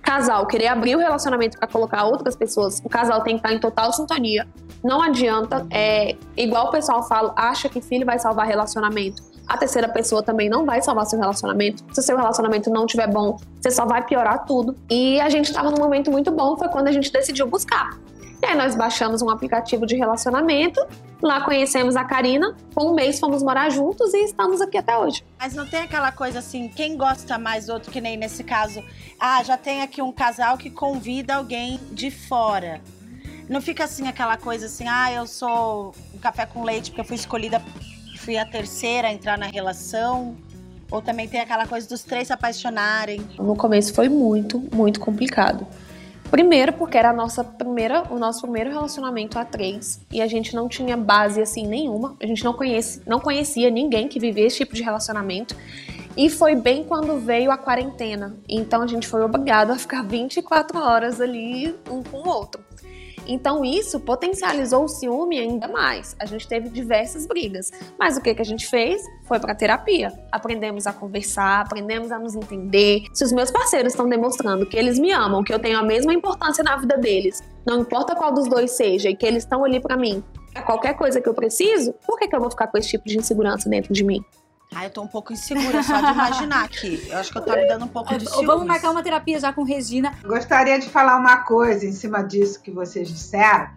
casal 0.00 0.46
querer 0.46 0.68
abrir 0.68 0.96
o 0.96 0.98
relacionamento 0.98 1.58
para 1.58 1.68
colocar 1.68 2.04
outras 2.04 2.36
pessoas, 2.36 2.80
o 2.84 2.88
casal 2.88 3.22
tem 3.22 3.34
que 3.34 3.40
estar 3.40 3.52
em 3.52 3.58
total 3.58 3.92
sintonia. 3.92 4.46
Não 4.82 5.02
adianta, 5.02 5.66
é, 5.70 6.16
igual 6.36 6.68
o 6.68 6.70
pessoal 6.70 7.06
fala, 7.06 7.34
acha 7.36 7.68
que 7.68 7.80
filho 7.80 8.06
vai 8.06 8.18
salvar 8.18 8.46
relacionamento. 8.46 9.29
A 9.50 9.56
terceira 9.56 9.88
pessoa 9.88 10.22
também 10.22 10.48
não 10.48 10.64
vai 10.64 10.80
salvar 10.80 11.04
seu 11.06 11.18
relacionamento. 11.18 11.82
Se 11.92 12.00
seu 12.02 12.16
relacionamento 12.16 12.70
não 12.70 12.84
estiver 12.86 13.08
bom, 13.08 13.36
você 13.60 13.68
só 13.72 13.84
vai 13.84 14.00
piorar 14.00 14.46
tudo. 14.46 14.76
E 14.88 15.20
a 15.20 15.28
gente 15.28 15.46
estava 15.46 15.72
num 15.72 15.76
momento 15.76 16.08
muito 16.08 16.30
bom, 16.30 16.56
foi 16.56 16.68
quando 16.68 16.86
a 16.86 16.92
gente 16.92 17.10
decidiu 17.12 17.48
buscar. 17.48 17.98
E 18.40 18.46
aí 18.46 18.56
nós 18.56 18.76
baixamos 18.76 19.22
um 19.22 19.28
aplicativo 19.28 19.84
de 19.84 19.96
relacionamento, 19.96 20.80
lá 21.20 21.40
conhecemos 21.40 21.96
a 21.96 22.04
Karina, 22.04 22.54
com 22.72 22.92
um 22.92 22.94
mês 22.94 23.18
fomos 23.18 23.42
morar 23.42 23.70
juntos 23.70 24.14
e 24.14 24.22
estamos 24.22 24.60
aqui 24.60 24.78
até 24.78 24.96
hoje. 24.96 25.24
Mas 25.36 25.52
não 25.52 25.66
tem 25.66 25.80
aquela 25.80 26.12
coisa 26.12 26.38
assim, 26.38 26.68
quem 26.68 26.96
gosta 26.96 27.36
mais 27.36 27.66
do 27.66 27.72
outro, 27.72 27.90
que 27.90 28.00
nem 28.00 28.16
nesse 28.16 28.44
caso. 28.44 28.80
Ah, 29.18 29.42
já 29.42 29.56
tem 29.56 29.82
aqui 29.82 30.00
um 30.00 30.12
casal 30.12 30.56
que 30.56 30.70
convida 30.70 31.34
alguém 31.34 31.80
de 31.90 32.08
fora. 32.08 32.80
Não 33.48 33.60
fica 33.60 33.82
assim 33.82 34.06
aquela 34.06 34.36
coisa 34.36 34.66
assim, 34.66 34.86
ah, 34.86 35.12
eu 35.12 35.26
sou 35.26 35.92
um 36.14 36.18
café 36.18 36.46
com 36.46 36.62
leite 36.62 36.90
porque 36.90 37.00
eu 37.00 37.04
fui 37.04 37.16
escolhida, 37.16 37.60
fui 38.20 38.36
a 38.36 38.44
terceira 38.44 39.08
a 39.08 39.12
entrar 39.12 39.38
na 39.38 39.46
relação. 39.46 40.36
Ou 40.90 41.00
também 41.00 41.28
tem 41.28 41.40
aquela 41.40 41.66
coisa 41.66 41.88
dos 41.88 42.02
três 42.02 42.26
se 42.26 42.32
apaixonarem. 42.32 43.20
No 43.38 43.56
começo 43.56 43.94
foi 43.94 44.08
muito, 44.08 44.58
muito 44.74 44.98
complicado. 44.98 45.66
Primeiro, 46.30 46.72
porque 46.72 46.96
era 46.96 47.10
a 47.10 47.12
nossa 47.12 47.42
primeira, 47.42 48.04
o 48.10 48.18
nosso 48.18 48.42
primeiro 48.42 48.70
relacionamento 48.70 49.38
a 49.38 49.44
três 49.44 50.00
e 50.12 50.20
a 50.20 50.26
gente 50.26 50.54
não 50.54 50.68
tinha 50.68 50.96
base 50.96 51.40
assim 51.40 51.66
nenhuma. 51.66 52.16
A 52.20 52.26
gente 52.26 52.44
não, 52.44 52.52
conhece, 52.52 53.02
não 53.06 53.18
conhecia 53.18 53.70
ninguém 53.70 54.08
que 54.08 54.20
vivia 54.20 54.46
esse 54.46 54.58
tipo 54.58 54.74
de 54.74 54.82
relacionamento. 54.82 55.56
E 56.16 56.28
foi 56.28 56.54
bem 56.54 56.84
quando 56.84 57.18
veio 57.18 57.50
a 57.50 57.58
quarentena. 57.58 58.36
Então 58.48 58.82
a 58.82 58.86
gente 58.86 59.06
foi 59.06 59.22
obrigado 59.22 59.70
a 59.70 59.78
ficar 59.78 60.02
24 60.02 60.78
horas 60.78 61.20
ali 61.20 61.74
um 61.90 62.02
com 62.02 62.18
o 62.18 62.28
outro. 62.28 62.60
Então 63.30 63.64
isso 63.64 64.00
potencializou 64.00 64.84
o 64.84 64.88
ciúme 64.88 65.38
ainda 65.38 65.68
mais. 65.68 66.16
A 66.18 66.26
gente 66.26 66.48
teve 66.48 66.68
diversas 66.68 67.26
brigas. 67.26 67.70
Mas 67.96 68.16
o 68.16 68.20
que, 68.20 68.34
que 68.34 68.42
a 68.42 68.44
gente 68.44 68.66
fez? 68.66 69.00
Foi 69.24 69.38
para 69.38 69.54
terapia. 69.54 70.12
Aprendemos 70.32 70.84
a 70.88 70.92
conversar, 70.92 71.60
aprendemos 71.60 72.10
a 72.10 72.18
nos 72.18 72.34
entender. 72.34 73.04
Se 73.14 73.22
os 73.22 73.30
meus 73.30 73.52
parceiros 73.52 73.92
estão 73.92 74.08
demonstrando 74.08 74.66
que 74.66 74.76
eles 74.76 74.98
me 74.98 75.12
amam, 75.12 75.44
que 75.44 75.54
eu 75.54 75.60
tenho 75.60 75.78
a 75.78 75.82
mesma 75.82 76.12
importância 76.12 76.64
na 76.64 76.76
vida 76.76 76.98
deles, 76.98 77.40
não 77.64 77.80
importa 77.82 78.16
qual 78.16 78.34
dos 78.34 78.48
dois 78.48 78.72
seja, 78.72 79.08
e 79.08 79.14
que 79.14 79.24
eles 79.24 79.44
estão 79.44 79.64
ali 79.64 79.78
para 79.78 79.96
mim, 79.96 80.24
pra 80.52 80.62
qualquer 80.62 80.94
coisa 80.94 81.20
que 81.20 81.28
eu 81.28 81.34
preciso, 81.34 81.94
por 82.04 82.18
que, 82.18 82.26
que 82.26 82.34
eu 82.34 82.40
vou 82.40 82.50
ficar 82.50 82.66
com 82.66 82.78
esse 82.78 82.88
tipo 82.88 83.06
de 83.06 83.16
insegurança 83.16 83.68
dentro 83.68 83.92
de 83.92 84.02
mim? 84.02 84.24
Ah, 84.74 84.84
eu 84.84 84.90
tô 84.90 85.02
um 85.02 85.06
pouco 85.06 85.32
insegura 85.32 85.82
só 85.82 86.00
de 86.00 86.12
imaginar 86.12 86.64
aqui. 86.64 87.06
Eu 87.08 87.18
acho 87.18 87.32
que 87.32 87.38
eu 87.38 87.42
tô 87.42 87.52
me 87.52 87.66
dando 87.66 87.84
um 87.84 87.88
pouco 87.88 88.16
de 88.16 88.24
ciúmes. 88.26 88.46
Vamos 88.46 88.66
marcar 88.66 88.90
uma 88.90 89.02
terapia 89.02 89.40
já 89.40 89.52
com 89.52 89.64
Regina. 89.64 90.16
Gostaria 90.24 90.78
de 90.78 90.88
falar 90.88 91.16
uma 91.16 91.38
coisa 91.38 91.84
em 91.84 91.92
cima 91.92 92.22
disso 92.22 92.62
que 92.62 92.70
vocês 92.70 93.08
disseram, 93.08 93.68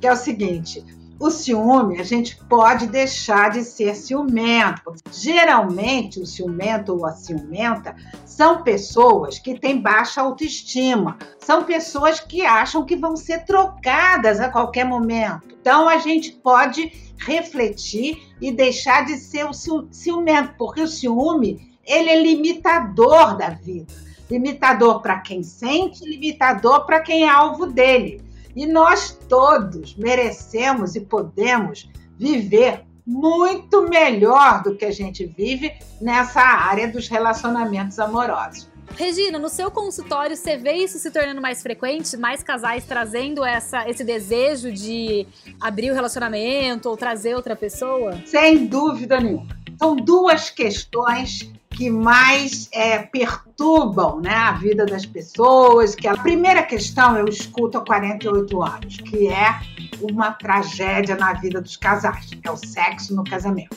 que 0.00 0.06
é 0.08 0.12
o 0.12 0.16
seguinte: 0.16 0.84
o 1.20 1.30
ciúme, 1.30 2.00
a 2.00 2.02
gente 2.02 2.36
pode 2.48 2.86
deixar 2.86 3.50
de 3.50 3.62
ser 3.62 3.94
ciumento. 3.94 4.94
Geralmente, 5.12 6.18
o 6.18 6.26
ciumento 6.26 6.96
ou 6.96 7.06
a 7.06 7.12
ciumenta 7.12 7.94
são 8.40 8.62
pessoas 8.62 9.38
que 9.38 9.60
têm 9.60 9.82
baixa 9.82 10.22
autoestima, 10.22 11.18
são 11.38 11.62
pessoas 11.64 12.20
que 12.20 12.40
acham 12.40 12.86
que 12.86 12.96
vão 12.96 13.14
ser 13.14 13.44
trocadas 13.44 14.40
a 14.40 14.48
qualquer 14.48 14.86
momento. 14.86 15.42
Então, 15.60 15.86
a 15.86 15.98
gente 15.98 16.32
pode 16.32 16.90
refletir 17.18 18.16
e 18.40 18.50
deixar 18.50 19.04
de 19.04 19.18
ser 19.18 19.44
o 19.44 19.52
ciumento, 19.52 20.54
porque 20.56 20.80
o 20.80 20.88
ciúme 20.88 21.78
ele 21.84 22.08
é 22.08 22.22
limitador 22.22 23.36
da 23.36 23.50
vida, 23.50 23.92
limitador 24.30 25.02
para 25.02 25.18
quem 25.18 25.42
sente, 25.42 26.02
limitador 26.02 26.86
para 26.86 27.00
quem 27.00 27.24
é 27.24 27.28
alvo 27.28 27.66
dele. 27.66 28.22
E 28.56 28.64
nós 28.64 29.18
todos 29.28 29.94
merecemos 29.96 30.96
e 30.96 31.02
podemos 31.02 31.90
viver 32.16 32.86
muito 33.10 33.82
melhor 33.82 34.62
do 34.62 34.76
que 34.76 34.84
a 34.84 34.92
gente 34.92 35.26
vive 35.26 35.72
nessa 36.00 36.40
área 36.40 36.86
dos 36.86 37.08
relacionamentos 37.08 37.98
amorosos. 37.98 38.70
Regina, 38.96 39.38
no 39.38 39.48
seu 39.48 39.70
consultório, 39.70 40.36
você 40.36 40.56
vê 40.56 40.74
isso 40.74 40.98
se 40.98 41.10
tornando 41.10 41.40
mais 41.40 41.60
frequente? 41.62 42.16
Mais 42.16 42.42
casais 42.42 42.84
trazendo 42.84 43.44
essa, 43.44 43.88
esse 43.88 44.04
desejo 44.04 44.72
de 44.72 45.26
abrir 45.60 45.90
o 45.90 45.94
relacionamento 45.94 46.88
ou 46.88 46.96
trazer 46.96 47.34
outra 47.34 47.56
pessoa? 47.56 48.20
Sem 48.26 48.66
dúvida 48.66 49.18
nenhuma. 49.20 49.46
São 49.78 49.96
duas 49.96 50.50
questões 50.50 51.50
que 51.70 51.88
mais 51.88 52.68
é, 52.72 52.98
perturbam 52.98 54.20
né, 54.20 54.34
a 54.34 54.52
vida 54.52 54.84
das 54.84 55.06
pessoas. 55.06 55.94
Que 55.94 56.08
a 56.08 56.16
primeira 56.16 56.62
questão 56.62 57.16
eu 57.16 57.26
escuto 57.26 57.78
há 57.78 57.84
48 57.84 58.62
anos, 58.62 58.96
que 58.98 59.28
é 59.28 59.60
uma 60.00 60.32
tragédia 60.32 61.16
na 61.16 61.32
vida 61.34 61.60
dos 61.60 61.76
casais, 61.76 62.28
é 62.42 62.50
o 62.50 62.56
sexo 62.56 63.14
no 63.14 63.24
casamento. 63.24 63.76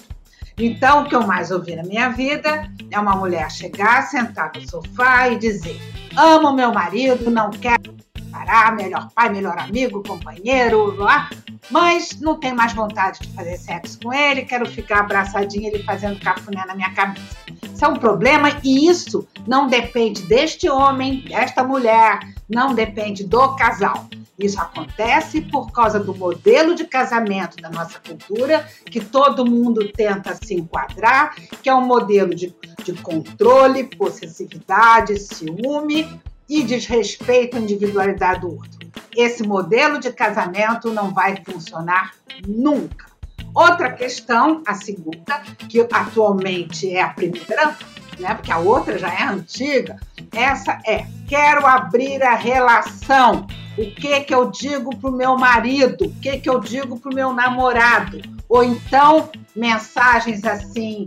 Então, 0.58 1.04
o 1.04 1.10
que 1.10 1.16
eu 1.16 1.26
mais 1.26 1.50
ouvi 1.50 1.76
na 1.76 1.84
minha 1.84 2.10
vida 2.10 2.70
é 2.92 3.00
uma 3.00 3.16
mulher 3.16 3.50
chegar, 3.52 4.04
sentar 4.04 4.52
no 4.56 4.70
sofá 4.70 5.30
e 5.30 5.38
dizer: 5.38 5.80
amo 6.16 6.54
meu 6.54 6.72
marido, 6.72 7.32
não 7.32 7.50
quero 7.50 7.96
parar, 8.32 8.76
melhor 8.76 9.10
pai, 9.16 9.30
melhor 9.30 9.58
amigo, 9.58 10.04
companheiro, 10.04 10.96
lá, 10.96 11.30
mas 11.70 12.20
não 12.20 12.40
tenho 12.40 12.56
mais 12.56 12.74
vontade 12.74 13.20
de 13.20 13.34
fazer 13.34 13.58
sexo 13.58 14.00
com 14.02 14.14
ele, 14.14 14.44
quero 14.44 14.66
ficar 14.66 15.02
abraçadinha 15.02 15.70
ele 15.70 15.84
fazendo 15.84 16.20
cafuné 16.20 16.66
na 16.66 16.76
minha 16.76 16.92
cabeça. 16.94 17.52
Isso 17.74 17.86
é 17.86 17.88
um 17.88 17.96
problema 17.96 18.60
e 18.63 18.88
isso 18.88 19.27
não 19.48 19.68
depende 19.68 20.22
deste 20.24 20.70
homem, 20.70 21.22
desta 21.22 21.63
mulher, 21.63 22.20
não 22.48 22.74
depende 22.75 23.24
do 23.24 23.56
casal. 23.56 24.08
Isso 24.38 24.60
acontece 24.60 25.42
por 25.42 25.72
causa 25.72 26.00
do 26.00 26.15
modelo 26.15 26.75
de 26.75 26.86
casamento 26.86 27.58
da 27.58 27.70
nossa 27.70 28.00
cultura, 28.00 28.68
que 28.86 29.00
todo 29.00 29.46
mundo 29.46 29.92
tenta 29.92 30.36
se 30.36 30.56
enquadrar, 30.56 31.36
que 31.62 31.70
é 31.70 31.75
um 31.75 31.86
modelo 31.86 32.34
de, 32.34 32.53
de 32.84 32.94
controle, 32.94 33.84
possessividade, 33.84 35.20
ciúme 35.20 36.20
e 36.50 36.63
desrespeito 36.63 37.58
à 37.58 37.60
individualidade 37.60 38.42
do 38.42 38.50
outro. 38.50 38.92
Esse 39.15 39.44
modelo 39.44 40.00
de 40.00 40.12
casamento 40.12 40.92
não 40.92 41.13
vai 41.13 41.42
funcionar 41.46 42.13
nunca. 42.48 43.12
Outra 43.53 43.91
questão, 43.91 44.62
a 44.65 44.74
segunda, 44.74 45.41
que 45.69 45.79
atualmente 45.79 46.89
é 46.93 47.01
a 47.01 47.10
primeira, 47.10 47.77
né, 48.19 48.33
porque 48.33 48.51
a 48.51 48.57
outra 48.57 48.98
já 48.98 49.13
é 49.13 49.24
antiga, 49.24 49.98
essa 50.31 50.79
é: 50.86 51.05
quero 51.27 51.65
abrir 51.65 52.24
a 52.24 52.36
relação 52.36 53.45
o 53.75 53.89
que 53.89 54.19
que 54.22 54.36
eu 54.36 54.51
digo 54.51 54.95
para 54.95 55.10
o 55.10 55.13
meu 55.13 55.36
marido? 55.36 56.05
O 56.05 56.13
que 56.19 56.38
que 56.38 56.50
eu 56.50 56.60
digo 56.60 57.00
para 57.00 57.12
o 57.12 57.15
meu 57.15 57.33
namorado? 57.33 58.22
Ou 58.48 58.63
então 58.63 59.31
mensagens 59.55 60.43
assim: 60.43 61.05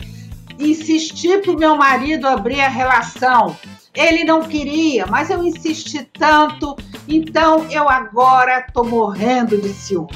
insistir 0.58 1.42
para 1.42 1.52
o 1.52 1.58
meu 1.58 1.76
marido 1.76 2.26
abrir 2.26 2.60
a 2.60 2.68
relação. 2.68 3.56
Ele 3.94 4.24
não 4.24 4.42
queria, 4.42 5.06
mas 5.06 5.30
eu 5.30 5.42
insisti 5.42 6.04
tanto, 6.04 6.76
então 7.08 7.64
eu 7.70 7.88
agora 7.88 8.64
estou 8.66 8.84
morrendo 8.84 9.56
de 9.56 9.72
ciúme. 9.72 10.10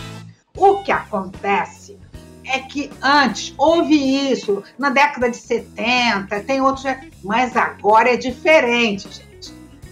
O 0.54 0.78
que 0.78 0.92
acontece 0.92 1.79
é 2.50 2.60
que 2.60 2.90
antes 3.02 3.54
houve 3.56 3.94
isso, 4.30 4.62
na 4.78 4.90
década 4.90 5.30
de 5.30 5.36
70, 5.36 6.40
tem 6.40 6.60
outros, 6.60 6.84
mas 7.22 7.56
agora 7.56 8.12
é 8.12 8.16
diferente, 8.16 9.08
gente 9.08 9.30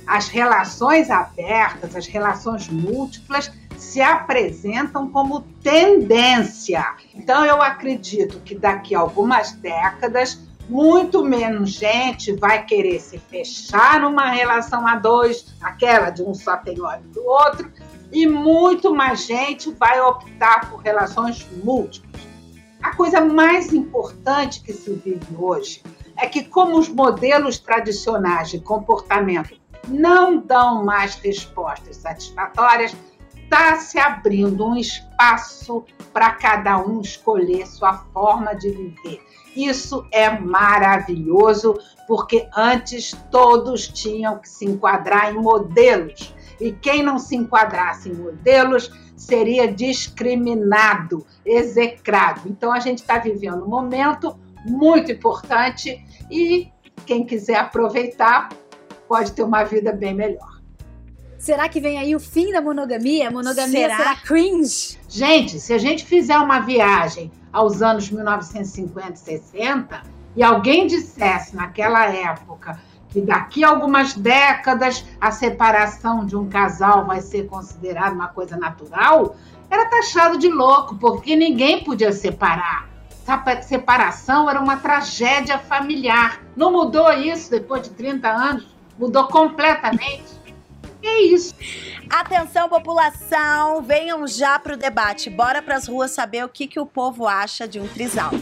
as 0.08 0.28
relações 0.28 1.10
abertas, 1.10 1.94
as 1.94 2.06
relações 2.06 2.66
múltiplas 2.68 3.52
se 3.76 4.00
apresentam 4.00 5.10
como 5.10 5.42
tendência. 5.62 6.94
Então, 7.14 7.44
eu 7.44 7.62
acredito 7.62 8.40
que 8.40 8.54
daqui 8.54 8.94
a 8.94 9.00
algumas 9.00 9.52
décadas, 9.52 10.40
muito 10.68 11.22
menos 11.22 11.70
gente 11.70 12.32
vai 12.32 12.64
querer 12.64 12.98
se 13.00 13.18
fechar 13.18 14.00
numa 14.00 14.30
relação 14.30 14.86
a 14.86 14.96
dois, 14.96 15.54
aquela 15.60 16.10
de 16.10 16.22
um 16.22 16.34
só 16.34 16.56
tem 16.56 16.80
olho 16.80 17.04
do 17.12 17.24
outro, 17.24 17.70
e 18.10 18.26
muito 18.26 18.94
mais 18.94 19.26
gente 19.26 19.70
vai 19.72 20.00
optar 20.00 20.70
por 20.70 20.80
relações 20.80 21.46
múltiplas. 21.62 22.07
A 22.82 22.94
coisa 22.94 23.20
mais 23.20 23.72
importante 23.72 24.60
que 24.62 24.72
se 24.72 24.92
vive 24.94 25.26
hoje 25.36 25.82
é 26.16 26.26
que, 26.26 26.44
como 26.44 26.78
os 26.78 26.88
modelos 26.88 27.58
tradicionais 27.58 28.50
de 28.50 28.60
comportamento 28.60 29.56
não 29.88 30.38
dão 30.38 30.84
mais 30.84 31.14
respostas 31.16 31.96
satisfatórias, 31.96 32.94
está 33.34 33.76
se 33.76 33.98
abrindo 33.98 34.66
um 34.66 34.76
espaço 34.76 35.84
para 36.12 36.32
cada 36.32 36.78
um 36.78 37.00
escolher 37.00 37.66
sua 37.66 37.94
forma 38.12 38.54
de 38.54 38.70
viver. 38.70 39.22
Isso 39.56 40.06
é 40.12 40.30
maravilhoso, 40.38 41.78
porque 42.06 42.48
antes 42.54 43.16
todos 43.30 43.88
tinham 43.88 44.38
que 44.38 44.48
se 44.48 44.66
enquadrar 44.66 45.34
em 45.34 45.38
modelos. 45.38 46.34
E 46.60 46.72
quem 46.72 47.02
não 47.02 47.18
se 47.18 47.36
enquadrasse 47.36 48.10
em 48.10 48.14
modelos 48.14 48.90
seria 49.18 49.70
discriminado, 49.70 51.26
execrado. 51.44 52.42
Então 52.46 52.72
a 52.72 52.80
gente 52.80 52.98
está 52.98 53.18
vivendo 53.18 53.64
um 53.64 53.68
momento 53.68 54.38
muito 54.64 55.12
importante 55.12 56.02
e 56.30 56.68
quem 57.04 57.24
quiser 57.24 57.56
aproveitar 57.56 58.48
pode 59.08 59.32
ter 59.32 59.42
uma 59.42 59.64
vida 59.64 59.92
bem 59.92 60.14
melhor. 60.14 60.58
Será 61.38 61.68
que 61.68 61.80
vem 61.80 61.98
aí 61.98 62.14
o 62.16 62.20
fim 62.20 62.52
da 62.52 62.60
monogamia? 62.60 63.28
A 63.28 63.30
monogamia 63.30 63.88
será, 63.88 63.96
será 63.96 64.16
cringe? 64.16 64.98
Gente, 65.08 65.60
se 65.60 65.72
a 65.72 65.78
gente 65.78 66.04
fizer 66.04 66.36
uma 66.38 66.60
viagem 66.60 67.30
aos 67.52 67.80
anos 67.80 68.10
1950 68.10 69.12
e 69.12 69.16
60 69.16 70.02
e 70.36 70.42
alguém 70.42 70.86
dissesse 70.86 71.54
naquela 71.54 72.06
época 72.12 72.80
que 73.08 73.20
daqui 73.20 73.64
a 73.64 73.68
algumas 73.68 74.14
décadas 74.14 75.04
a 75.20 75.30
separação 75.30 76.24
de 76.24 76.36
um 76.36 76.48
casal 76.48 77.06
vai 77.06 77.20
ser 77.20 77.46
considerada 77.46 78.14
uma 78.14 78.28
coisa 78.28 78.56
natural, 78.56 79.36
era 79.70 79.86
taxado 79.86 80.38
de 80.38 80.48
louco, 80.48 80.96
porque 80.96 81.36
ninguém 81.36 81.84
podia 81.84 82.12
separar. 82.12 82.88
Separação 83.62 84.48
era 84.48 84.58
uma 84.58 84.78
tragédia 84.78 85.58
familiar. 85.58 86.40
Não 86.56 86.72
mudou 86.72 87.12
isso 87.12 87.50
depois 87.50 87.82
de 87.82 87.90
30 87.90 88.28
anos? 88.28 88.78
mudou 88.98 89.28
completamente. 89.28 90.36
É 91.02 91.22
isso. 91.22 91.54
Atenção, 92.10 92.68
população, 92.68 93.82
venham 93.82 94.26
já 94.26 94.58
pro 94.58 94.76
debate. 94.76 95.30
Bora 95.30 95.62
pras 95.62 95.86
ruas 95.86 96.10
saber 96.10 96.44
o 96.44 96.48
que, 96.48 96.66
que 96.66 96.80
o 96.80 96.86
povo 96.86 97.28
acha 97.28 97.68
de 97.68 97.78
um 97.78 97.86
trisal. 97.86 98.32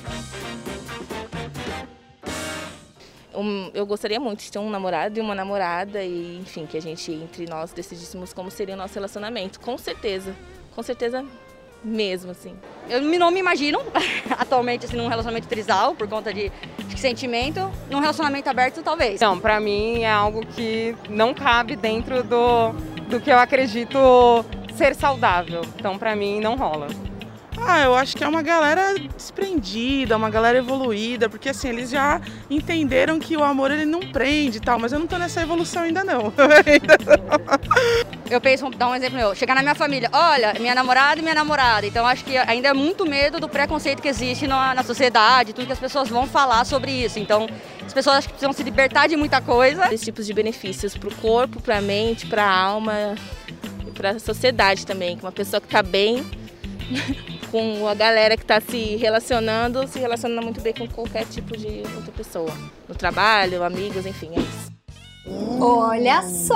Eu 3.76 3.85
gostaria 3.85 4.18
muito 4.18 4.42
de 4.42 4.50
ter 4.50 4.59
um 4.59 4.71
namorado 4.71 5.18
e 5.18 5.21
uma 5.21 5.35
namorada 5.35 6.02
e, 6.02 6.38
enfim, 6.38 6.64
que 6.64 6.78
a 6.78 6.80
gente, 6.80 7.12
entre 7.12 7.45
nós, 7.45 7.75
decidíssemos 7.75 8.33
como 8.33 8.50
seria 8.50 8.75
o 8.75 8.78
nosso 8.78 8.95
relacionamento. 8.95 9.61
Com 9.61 9.76
certeza. 9.76 10.35
Com 10.75 10.83
certeza 10.83 11.23
mesmo, 11.85 12.30
assim. 12.30 12.56
Eu 12.88 13.02
não 13.02 13.30
me 13.30 13.38
imagino 13.38 13.78
atualmente 14.38 14.87
assim, 14.87 14.97
num 14.97 15.09
relacionamento 15.09 15.47
trisal, 15.47 15.95
por 15.95 16.09
conta 16.09 16.33
de, 16.33 16.50
de 16.87 16.99
sentimento. 16.99 17.71
Num 17.90 18.00
relacionamento 18.00 18.49
aberto, 18.49 18.83
talvez. 18.83 19.16
Então, 19.16 19.38
pra 19.38 19.61
mim 19.61 20.04
é 20.04 20.11
algo 20.11 20.45
que 20.47 20.97
não 21.11 21.35
cabe 21.35 21.76
dentro 21.76 22.23
do, 22.23 22.73
do 23.11 23.21
que 23.21 23.30
eu 23.30 23.38
acredito 23.38 23.99
ser 24.75 24.95
saudável. 24.95 25.61
Então, 25.78 25.99
pra 25.99 26.16
mim, 26.16 26.40
não 26.40 26.56
rola. 26.56 26.88
Ah, 27.58 27.82
eu 27.82 27.94
acho 27.94 28.16
que 28.16 28.22
é 28.22 28.28
uma 28.28 28.42
galera 28.42 28.94
desprendida, 29.16 30.16
uma 30.16 30.28
galera 30.28 30.58
evoluída, 30.58 31.28
porque 31.28 31.48
assim, 31.48 31.68
eles 31.68 31.90
já 31.90 32.20
entenderam 32.50 33.18
que 33.18 33.36
o 33.36 33.42
amor 33.42 33.70
ele 33.70 33.86
não 33.86 34.00
prende 34.00 34.58
e 34.58 34.60
tal, 34.60 34.78
mas 34.78 34.92
eu 34.92 34.98
não 34.98 35.06
tô 35.06 35.16
nessa 35.16 35.40
evolução 35.42 35.82
ainda 35.84 36.04
não. 36.04 36.32
Eu 38.30 38.40
penso, 38.40 38.64
vou 38.64 38.75
dar 38.75 38.88
um 38.88 38.94
exemplo 38.94 39.16
meu, 39.16 39.34
chegar 39.34 39.54
na 39.54 39.62
minha 39.62 39.75
família, 39.75 40.08
olha, 40.12 40.54
minha 40.60 40.75
namorada 40.75 41.20
e 41.20 41.22
minha 41.22 41.34
namorada. 41.34 41.86
Então 41.86 42.06
acho 42.06 42.25
que 42.25 42.36
ainda 42.36 42.68
é 42.68 42.72
muito 42.75 43.06
medo 43.06 43.40
do 43.40 43.48
preconceito 43.48 44.02
que 44.02 44.08
existe 44.08 44.46
na, 44.46 44.75
na 44.75 44.82
sociedade, 44.82 45.52
tudo 45.52 45.66
que 45.66 45.72
as 45.72 45.78
pessoas 45.78 46.08
vão 46.08 46.26
falar 46.26 46.64
sobre 46.64 46.90
isso. 46.92 47.18
Então 47.18 47.48
as 47.84 47.92
pessoas 47.92 48.16
acho 48.16 48.28
que 48.28 48.34
precisam 48.34 48.52
se 48.52 48.62
libertar 48.62 49.08
de 49.08 49.16
muita 49.16 49.40
coisa. 49.40 49.86
Esses 49.86 50.02
tipos 50.02 50.26
de 50.26 50.34
benefícios 50.34 50.96
pro 50.96 51.14
corpo, 51.16 51.60
pra 51.60 51.80
mente, 51.80 52.26
pra 52.26 52.48
alma 52.48 53.14
e 53.86 53.90
pra 53.92 54.18
sociedade 54.18 54.84
também, 54.84 55.16
que 55.16 55.25
uma 55.25 55.32
pessoa 55.32 55.60
que 55.60 55.68
tá 55.68 55.82
bem 55.82 56.25
com 57.50 57.86
a 57.86 57.94
galera 57.94 58.36
que 58.36 58.42
está 58.42 58.60
se 58.60 58.96
relacionando, 58.96 59.86
se 59.86 59.98
relaciona 59.98 60.40
muito 60.42 60.60
bem 60.60 60.74
com 60.74 60.86
qualquer 60.88 61.26
tipo 61.26 61.56
de 61.56 61.82
outra 61.94 62.12
pessoa. 62.12 62.52
No 62.88 62.94
trabalho, 62.94 63.62
amigos, 63.62 64.06
enfim, 64.06 64.30
é 64.36 64.40
isso. 64.40 64.75
Olha 65.61 66.23
só! 66.23 66.54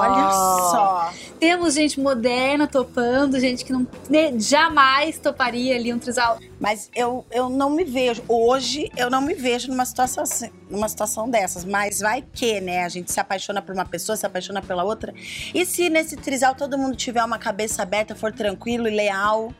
Olha 0.00 0.30
só. 0.30 1.12
Temos 1.40 1.74
gente 1.74 2.00
moderna 2.00 2.66
topando, 2.66 3.38
gente 3.40 3.64
que 3.64 3.72
não 3.72 3.86
ne- 4.08 4.38
jamais 4.38 5.18
toparia 5.18 5.74
ali 5.74 5.92
um 5.92 5.98
trisal. 5.98 6.38
Mas 6.60 6.88
eu, 6.94 7.26
eu 7.30 7.48
não 7.48 7.70
me 7.70 7.84
vejo, 7.84 8.22
hoje 8.28 8.90
eu 8.96 9.10
não 9.10 9.20
me 9.20 9.34
vejo 9.34 9.68
numa 9.68 9.84
situação, 9.84 10.22
assim- 10.22 10.50
numa 10.70 10.88
situação 10.88 11.28
dessas. 11.28 11.64
Mas 11.64 12.00
vai 12.00 12.22
que, 12.22 12.60
né? 12.60 12.84
A 12.84 12.88
gente 12.88 13.12
se 13.12 13.18
apaixona 13.18 13.60
por 13.60 13.74
uma 13.74 13.84
pessoa, 13.84 14.16
se 14.16 14.24
apaixona 14.24 14.62
pela 14.62 14.84
outra. 14.84 15.12
E 15.52 15.66
se 15.66 15.90
nesse 15.90 16.16
trisal 16.16 16.54
todo 16.54 16.78
mundo 16.78 16.96
tiver 16.96 17.24
uma 17.24 17.38
cabeça 17.38 17.82
aberta, 17.82 18.14
for 18.14 18.32
tranquilo 18.32 18.86
e 18.88 18.90
leal, 18.94 19.52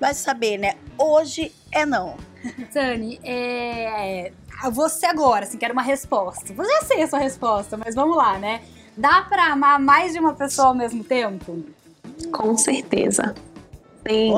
vai 0.00 0.14
saber, 0.14 0.56
né? 0.58 0.74
Hoje 0.96 1.52
é 1.70 1.84
não. 1.84 2.16
Tani, 2.72 3.20
é... 3.22 4.32
você 4.68 5.06
agora, 5.06 5.44
assim, 5.44 5.56
quero 5.56 5.72
uma 5.72 5.82
resposta. 5.82 6.52
Eu 6.52 6.64
já 6.64 6.82
sei 6.82 7.02
a 7.02 7.06
sua 7.06 7.18
resposta, 7.18 7.76
mas 7.76 7.94
vamos 7.94 8.16
lá, 8.16 8.38
né? 8.38 8.60
Dá 8.96 9.22
pra 9.22 9.52
amar 9.52 9.78
mais 9.78 10.12
de 10.12 10.18
uma 10.18 10.34
pessoa 10.34 10.68
ao 10.68 10.74
mesmo 10.74 11.02
tempo? 11.02 11.64
Com 12.32 12.56
certeza. 12.56 13.34
Tem. 14.02 14.32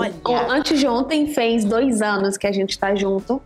Antes 0.48 0.78
de 0.78 0.86
ontem 0.86 1.26
fez 1.32 1.64
dois 1.64 2.02
anos 2.02 2.36
que 2.36 2.46
a 2.46 2.52
gente 2.52 2.78
tá 2.78 2.94
junto. 2.94 3.40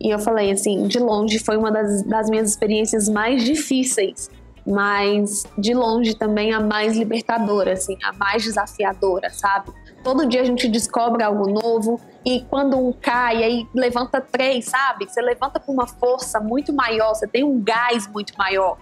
E 0.00 0.10
eu 0.10 0.18
falei 0.18 0.50
assim, 0.50 0.86
de 0.88 0.98
longe 0.98 1.38
foi 1.38 1.56
uma 1.56 1.70
das, 1.70 2.02
das 2.02 2.28
minhas 2.28 2.50
experiências 2.50 3.08
mais 3.08 3.44
difíceis. 3.44 4.30
Mas 4.66 5.44
de 5.58 5.74
longe 5.74 6.14
também 6.14 6.52
a 6.52 6.60
mais 6.60 6.96
libertadora, 6.96 7.72
assim, 7.72 7.96
a 8.02 8.12
mais 8.12 8.44
desafiadora, 8.44 9.30
sabe? 9.30 9.72
Todo 10.02 10.26
dia 10.26 10.40
a 10.40 10.44
gente 10.44 10.68
descobre 10.68 11.22
algo 11.22 11.48
novo 11.48 12.00
e 12.24 12.40
quando 12.40 12.76
um 12.76 12.92
cai, 12.92 13.42
aí 13.42 13.68
levanta 13.74 14.20
três, 14.20 14.66
sabe? 14.66 15.08
Você 15.08 15.20
levanta 15.20 15.60
com 15.60 15.72
uma 15.72 15.86
força 15.86 16.40
muito 16.40 16.72
maior, 16.72 17.14
você 17.14 17.26
tem 17.26 17.44
um 17.44 17.60
gás 17.62 18.06
muito 18.08 18.36
maior. 18.36 18.78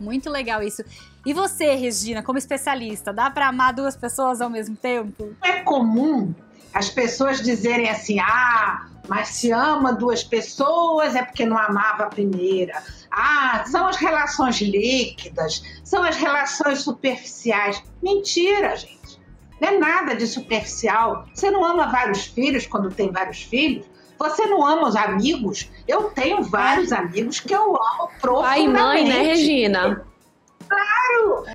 Muito 0.00 0.30
legal 0.30 0.62
isso. 0.62 0.84
E 1.26 1.32
você, 1.32 1.74
Regina, 1.74 2.22
como 2.22 2.38
especialista, 2.38 3.12
dá 3.12 3.30
pra 3.30 3.48
amar 3.48 3.72
duas 3.72 3.96
pessoas 3.96 4.40
ao 4.40 4.50
mesmo 4.50 4.76
tempo? 4.76 5.34
Não 5.42 5.50
é 5.50 5.60
comum 5.60 6.34
as 6.74 6.90
pessoas 6.90 7.40
dizerem 7.40 7.88
assim: 7.88 8.18
ah, 8.18 8.86
mas 9.08 9.28
se 9.28 9.52
ama 9.52 9.92
duas 9.92 10.24
pessoas 10.24 11.14
é 11.14 11.22
porque 11.22 11.46
não 11.46 11.56
amava 11.56 12.04
a 12.04 12.08
primeira. 12.08 12.82
Ah, 13.10 13.64
são 13.66 13.86
as 13.86 13.96
relações 13.96 14.56
líquidas, 14.60 15.62
são 15.84 16.02
as 16.02 16.16
relações 16.16 16.80
superficiais. 16.80 17.82
Mentira, 18.02 18.76
gente. 18.76 19.03
Não 19.60 19.68
é 19.68 19.78
nada 19.78 20.14
de 20.14 20.26
superficial. 20.26 21.26
Você 21.32 21.50
não 21.50 21.64
ama 21.64 21.90
vários 21.90 22.26
filhos 22.26 22.66
quando 22.66 22.90
tem 22.90 23.10
vários 23.10 23.42
filhos? 23.42 23.86
Você 24.18 24.46
não 24.46 24.64
ama 24.64 24.88
os 24.88 24.96
amigos? 24.96 25.68
Eu 25.86 26.04
tenho 26.10 26.42
vários 26.42 26.92
amigos 26.92 27.40
que 27.40 27.54
eu 27.54 27.76
amo 27.76 28.08
Pai 28.08 28.12
e 28.12 28.20
profundamente. 28.20 28.72
mãe, 28.72 29.08
né, 29.08 29.22
Regina? 29.22 30.06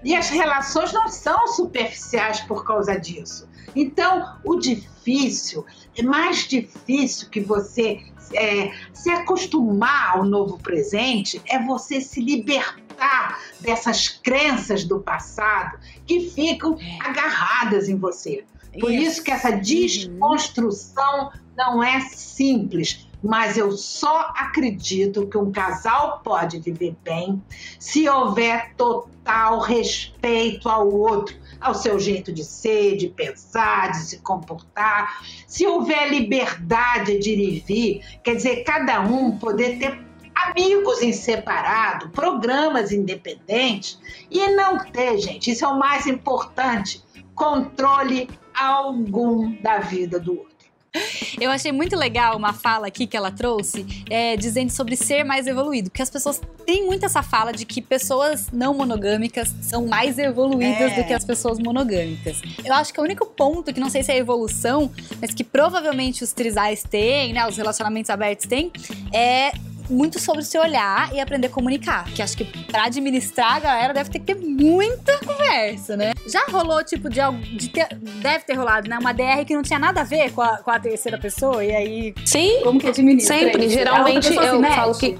E 0.03 0.15
as 0.15 0.29
relações 0.29 0.93
não 0.93 1.07
são 1.07 1.47
superficiais 1.47 2.41
por 2.41 2.65
causa 2.65 2.99
disso. 2.99 3.47
Então, 3.75 4.37
o 4.43 4.55
difícil, 4.57 5.65
é 5.99 6.03
mais 6.03 6.47
difícil 6.47 7.29
que 7.29 7.39
você 7.39 8.01
é, 8.33 8.71
se 8.93 9.09
acostumar 9.09 10.17
ao 10.17 10.23
novo 10.23 10.57
presente, 10.57 11.41
é 11.47 11.61
você 11.63 11.99
se 11.99 12.21
libertar 12.21 13.39
dessas 13.59 14.07
crenças 14.07 14.83
do 14.83 14.99
passado 14.99 15.77
que 16.05 16.29
ficam 16.29 16.77
agarradas 17.01 17.89
em 17.89 17.97
você. 17.97 18.43
Por 18.79 18.91
isso 18.91 19.23
que 19.23 19.31
essa 19.31 19.51
desconstrução 19.51 21.31
não 21.57 21.83
é 21.83 21.99
simples. 22.01 23.07
Mas 23.21 23.57
eu 23.57 23.71
só 23.73 24.31
acredito 24.35 25.27
que 25.27 25.37
um 25.37 25.51
casal 25.51 26.21
pode 26.23 26.59
viver 26.59 26.95
bem 27.03 27.41
se 27.77 28.07
houver 28.07 28.73
total 28.75 29.59
respeito 29.59 30.69
ao 30.69 30.89
outro, 30.89 31.35
ao 31.59 31.73
seu 31.73 31.99
jeito 31.99 32.31
de 32.31 32.43
ser, 32.43 32.95
de 32.95 33.09
pensar, 33.09 33.91
de 33.91 33.97
se 33.97 34.17
comportar. 34.19 35.21
Se 35.45 35.67
houver 35.67 36.09
liberdade 36.09 37.19
de 37.19 37.31
ir 37.31 37.39
e 37.39 37.59
vir, 37.59 38.19
quer 38.23 38.35
dizer, 38.35 38.63
cada 38.63 39.01
um 39.01 39.37
poder 39.37 39.77
ter 39.79 40.09
amigos 40.33 41.01
em 41.01 41.11
separado, 41.11 42.09
programas 42.09 42.91
independentes 42.91 43.99
e 44.31 44.47
não 44.51 44.77
ter, 44.77 45.17
gente, 45.19 45.51
isso 45.51 45.65
é 45.65 45.67
o 45.67 45.77
mais 45.77 46.07
importante, 46.07 47.03
controle 47.35 48.29
algum 48.53 49.61
da 49.61 49.79
vida 49.79 50.19
do 50.19 50.37
outro. 50.37 50.58
Eu 51.39 51.49
achei 51.51 51.71
muito 51.71 51.95
legal 51.95 52.35
uma 52.37 52.53
fala 52.53 52.87
aqui 52.87 53.07
que 53.07 53.15
ela 53.15 53.31
trouxe, 53.31 53.85
é, 54.09 54.35
dizendo 54.35 54.69
sobre 54.71 54.95
ser 54.95 55.23
mais 55.23 55.47
evoluído. 55.47 55.89
Porque 55.89 56.01
as 56.01 56.09
pessoas 56.09 56.41
têm 56.65 56.85
muito 56.85 57.05
essa 57.05 57.23
fala 57.23 57.51
de 57.51 57.65
que 57.65 57.81
pessoas 57.81 58.47
não 58.51 58.73
monogâmicas 58.73 59.53
são 59.61 59.85
mais 59.87 60.17
evoluídas 60.17 60.91
É. 60.91 61.01
do 61.01 61.07
que 61.07 61.13
as 61.13 61.23
pessoas 61.23 61.59
monogâmicas. 61.59 62.41
Eu 62.63 62.73
acho 62.73 62.93
que 62.93 62.99
o 62.99 63.03
único 63.03 63.25
ponto, 63.25 63.73
que 63.73 63.79
não 63.79 63.89
sei 63.89 64.03
se 64.03 64.11
é 64.11 64.17
evolução, 64.17 64.91
mas 65.21 65.33
que 65.33 65.43
provavelmente 65.43 66.23
os 66.23 66.33
trisais 66.33 66.83
têm, 66.83 67.33
né? 67.33 67.47
Os 67.47 67.55
relacionamentos 67.57 68.09
abertos 68.09 68.45
têm, 68.45 68.71
é 69.13 69.51
muito 69.89 70.19
sobre 70.19 70.43
se 70.43 70.57
olhar 70.57 71.13
e 71.13 71.19
aprender 71.19 71.47
a 71.47 71.49
comunicar. 71.49 72.05
Que 72.05 72.21
acho 72.21 72.37
que 72.37 72.45
pra 72.71 72.85
administrar 72.85 73.55
a 73.55 73.59
galera 73.59 73.93
deve 73.93 74.09
ter 74.09 74.19
que 74.19 74.25
ter 74.25 74.35
muita 74.35 75.17
conversa, 75.25 75.95
né? 75.97 76.13
Já 76.27 76.45
rolou, 76.49 76.83
tipo, 76.83 77.09
de, 77.09 77.19
algo- 77.19 77.39
de 77.39 77.69
ter, 77.69 77.87
deve 78.21 78.43
ter 78.45 78.53
rolado, 78.53 78.89
né? 78.89 78.97
Uma 78.99 79.13
DR 79.13 79.43
que 79.45 79.55
não 79.55 79.63
tinha 79.63 79.79
nada 79.79 80.01
a 80.01 80.03
ver 80.03 80.31
com 80.31 80.41
a, 80.41 80.57
com 80.57 80.71
a 80.71 80.79
terceira 80.79 81.17
pessoa, 81.17 81.63
e 81.63 81.71
aí, 81.75 82.13
Sim, 82.25 82.61
como 82.63 82.79
que 82.79 82.87
administra 82.87 83.37
Sempre, 83.37 83.65
isso? 83.65 83.75
A 83.75 83.79
geralmente 83.79 84.33
eu 84.33 84.59
mete? 84.59 84.75
falo 84.75 84.97
que 84.97 85.17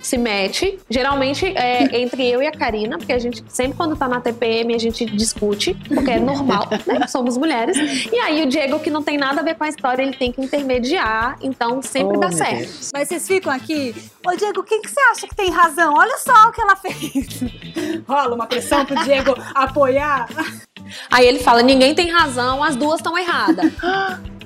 se 0.00 0.16
mete. 0.18 0.78
Geralmente 0.88 1.46
é 1.46 2.00
entre 2.00 2.26
eu 2.28 2.42
e 2.42 2.46
a 2.46 2.52
Karina, 2.52 2.98
porque 2.98 3.12
a 3.12 3.18
gente 3.18 3.42
sempre 3.48 3.76
quando 3.76 3.96
tá 3.96 4.08
na 4.08 4.20
TPM 4.20 4.74
a 4.74 4.78
gente 4.78 5.04
discute, 5.06 5.74
porque 5.88 6.10
é 6.10 6.20
normal, 6.20 6.68
né? 6.86 7.06
Somos 7.06 7.36
mulheres. 7.36 7.76
E 8.12 8.16
aí 8.18 8.42
o 8.42 8.46
Diego, 8.48 8.78
que 8.80 8.90
não 8.90 9.02
tem 9.02 9.16
nada 9.18 9.40
a 9.40 9.44
ver 9.44 9.54
com 9.54 9.64
a 9.64 9.68
história, 9.68 10.02
ele 10.02 10.16
tem 10.16 10.32
que 10.32 10.40
intermediar, 10.40 11.36
então 11.40 11.82
sempre 11.82 12.16
Oh, 12.16 12.20
dá 12.20 12.30
certo. 12.32 12.58
Deus. 12.58 12.90
Mas 12.92 13.08
vocês 13.08 13.26
ficam 13.26 13.52
aqui, 13.52 13.94
ô 14.26 14.36
Diego, 14.36 14.62
quem 14.62 14.80
que 14.82 14.90
você 14.90 15.00
acha 15.12 15.26
que 15.26 15.34
tem 15.34 15.50
razão? 15.50 15.94
Olha 15.94 16.16
só 16.18 16.48
o 16.48 16.52
que 16.52 16.60
ela 16.60 16.76
fez. 16.76 17.40
Rola 18.08 18.34
uma 18.34 18.46
pressão 18.46 18.84
pro 18.84 19.02
Diego 19.04 19.34
apoiar. 19.54 20.28
Aí 21.10 21.26
ele 21.26 21.40
fala: 21.40 21.62
ninguém 21.62 21.94
tem 21.94 22.10
razão, 22.10 22.62
as 22.62 22.76
duas 22.76 23.00
estão 23.00 23.16
erradas. 23.18 23.70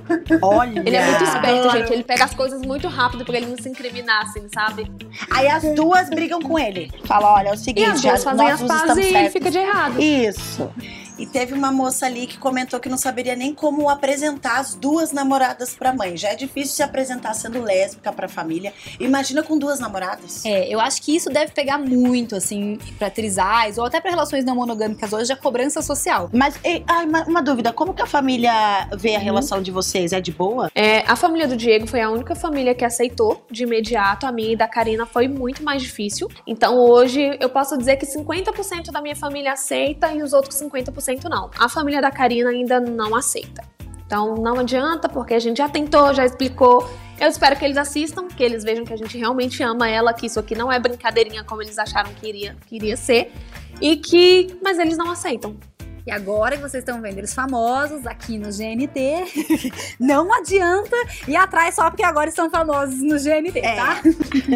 Olha. 0.43 0.83
Ele 0.85 0.97
é 0.97 1.05
muito 1.07 1.25
esperto, 1.25 1.47
Adoro. 1.69 1.79
gente. 1.79 1.93
Ele 1.93 2.03
pega 2.05 2.25
as 2.25 2.35
coisas 2.35 2.63
muito 2.63 2.89
rápido 2.89 3.25
pra 3.25 3.37
ele 3.37 3.47
não 3.47 3.57
se 3.57 3.69
incriminar, 3.69 4.23
assim, 4.23 4.47
sabe? 4.53 4.91
Aí 5.31 5.49
as 5.49 5.63
duas 5.75 6.09
brigam 6.11 6.41
com 6.41 6.59
ele. 6.59 6.91
Fala, 7.05 7.35
olha, 7.35 7.49
é 7.49 7.53
o 7.53 7.55
E 7.55 7.59
seguinte, 7.59 7.89
as 7.91 8.01
duas 8.03 8.23
já- 8.23 8.31
fazem 8.31 8.51
as 8.51 8.63
pazes 8.63 8.97
e 8.97 9.01
ele 9.01 9.13
certos. 9.13 9.33
fica 9.33 9.51
de 9.51 9.59
errado. 9.59 10.01
Isso. 10.01 10.71
E 11.19 11.27
teve 11.27 11.55
uma 11.55 11.71
moça 11.71 12.07
ali 12.07 12.27
que 12.27 12.39
comentou 12.39 12.81
que 12.81 12.89
não 12.89 12.97
saberia 12.97 13.37
nem 13.37 13.55
como 13.55 13.89
apresentar 13.89 14.59
as 14.59 14.75
duas 14.75 15.13
namoradas 15.13 15.75
pra 15.75 15.93
mãe. 15.93 16.17
Já 16.17 16.31
é 16.31 16.35
difícil 16.35 16.75
se 16.75 16.83
apresentar 16.83 17.35
sendo 17.35 17.63
lésbica 17.63 18.13
pra 18.13 18.29
família. 18.29 18.73
Imagina 18.99 19.43
com 19.43 19.59
duas 19.59 19.79
namoradas. 19.79 20.45
É, 20.45 20.69
eu 20.69 20.81
acho 20.81 21.03
que 21.03 21.15
isso 21.15 21.31
deve 21.31 21.53
pegar 21.53 21.79
muito, 21.79 22.35
assim, 22.35 22.79
pra 22.99 23.11
trisais 23.11 23.79
ou 23.79 23.85
até 23.85 24.01
pra 24.01 24.11
relações 24.11 24.45
não 24.45 24.55
monogâmicas 24.55 25.13
hoje, 25.13 25.33
a 25.33 25.37
cobrança 25.37 25.83
social. 25.83 26.31
Mas, 26.33 26.59
ei, 26.65 26.83
ai, 26.87 27.05
uma, 27.05 27.25
uma 27.25 27.43
dúvida, 27.43 27.73
como 27.73 27.95
que 27.95 28.03
a 28.03 28.07
família 28.07 28.89
vê 28.97 29.15
a 29.15 29.19
relação 29.19 29.63
de 29.63 29.71
vocês? 29.71 30.13
É 30.13 30.21
de 30.21 30.33
boa? 30.33 30.71
É, 30.75 31.01
a 31.01 31.17
família 31.17 31.47
do 31.47 31.57
Diego 31.57 31.87
foi 31.87 32.01
a 32.01 32.11
única 32.11 32.35
família 32.35 32.75
que 32.75 32.85
aceitou 32.85 33.45
de 33.51 33.65
imediato. 33.65 34.27
A 34.27 34.33
minha 34.33 34.53
e 34.53 34.57
da 34.57 34.67
Karina 34.67 35.07
foi 35.07 35.29
muito 35.29 35.63
mais 35.63 35.83
difícil. 35.83 36.29
Então 36.47 36.79
hoje 36.79 37.37
eu 37.41 37.49
posso 37.49 37.77
dizer 37.77 37.97
que 37.97 38.07
50% 38.07 38.91
da 38.91 39.01
minha 39.01 39.17
família 39.17 39.53
aceita 39.53 40.13
e 40.13 40.23
os 40.23 40.33
outros 40.33 40.61
50% 40.61 41.02
não. 41.29 41.51
A 41.59 41.69
família 41.69 42.01
da 42.01 42.11
Karina 42.11 42.51
ainda 42.51 42.81
não 42.81 43.15
aceita. 43.15 43.63
Então 44.07 44.35
não 44.35 44.59
adianta, 44.59 45.09
porque 45.09 45.35
a 45.35 45.39
gente 45.39 45.59
já 45.59 45.69
tentou, 45.69 46.13
já 46.13 46.25
explicou. 46.25 46.89
Eu 47.19 47.29
espero 47.29 47.57
que 47.57 47.65
eles 47.65 47.77
assistam, 47.77 48.29
que 48.29 48.43
eles 48.43 48.65
vejam 48.65 48.85
que 48.85 48.93
a 48.93 48.97
gente 48.97 49.17
realmente 49.17 49.63
ama 49.63 49.89
ela, 49.89 50.13
que 50.13 50.27
isso 50.27 50.39
aqui 50.39 50.55
não 50.55 50.71
é 50.71 50.79
brincadeirinha 50.79 51.45
como 51.45 51.63
eles 51.63 51.79
acharam 51.79 52.13
que 52.15 52.29
iria, 52.29 52.57
que 52.67 52.77
iria 52.77 52.97
ser. 52.97 53.33
E 53.81 53.97
que. 53.97 54.59
Mas 54.63 54.79
eles 54.79 54.97
não 54.97 55.11
aceitam. 55.11 55.57
E 56.07 56.11
agora 56.11 56.57
que 56.57 56.63
vocês 56.63 56.83
estão 56.83 57.01
vendo 57.01 57.19
eles 57.19 57.33
famosos 57.33 58.05
aqui 58.07 58.37
no 58.37 58.49
GNT, 58.49 59.71
não 60.01 60.33
adianta 60.35 60.97
ir 61.29 61.37
atrás 61.37 61.77
só 61.77 61.89
porque 61.89 62.03
agora 62.03 62.29
estão 62.29 62.51
famosos 62.51 63.01
no 63.01 63.17
GNT, 63.17 63.63
tá? 63.63 64.03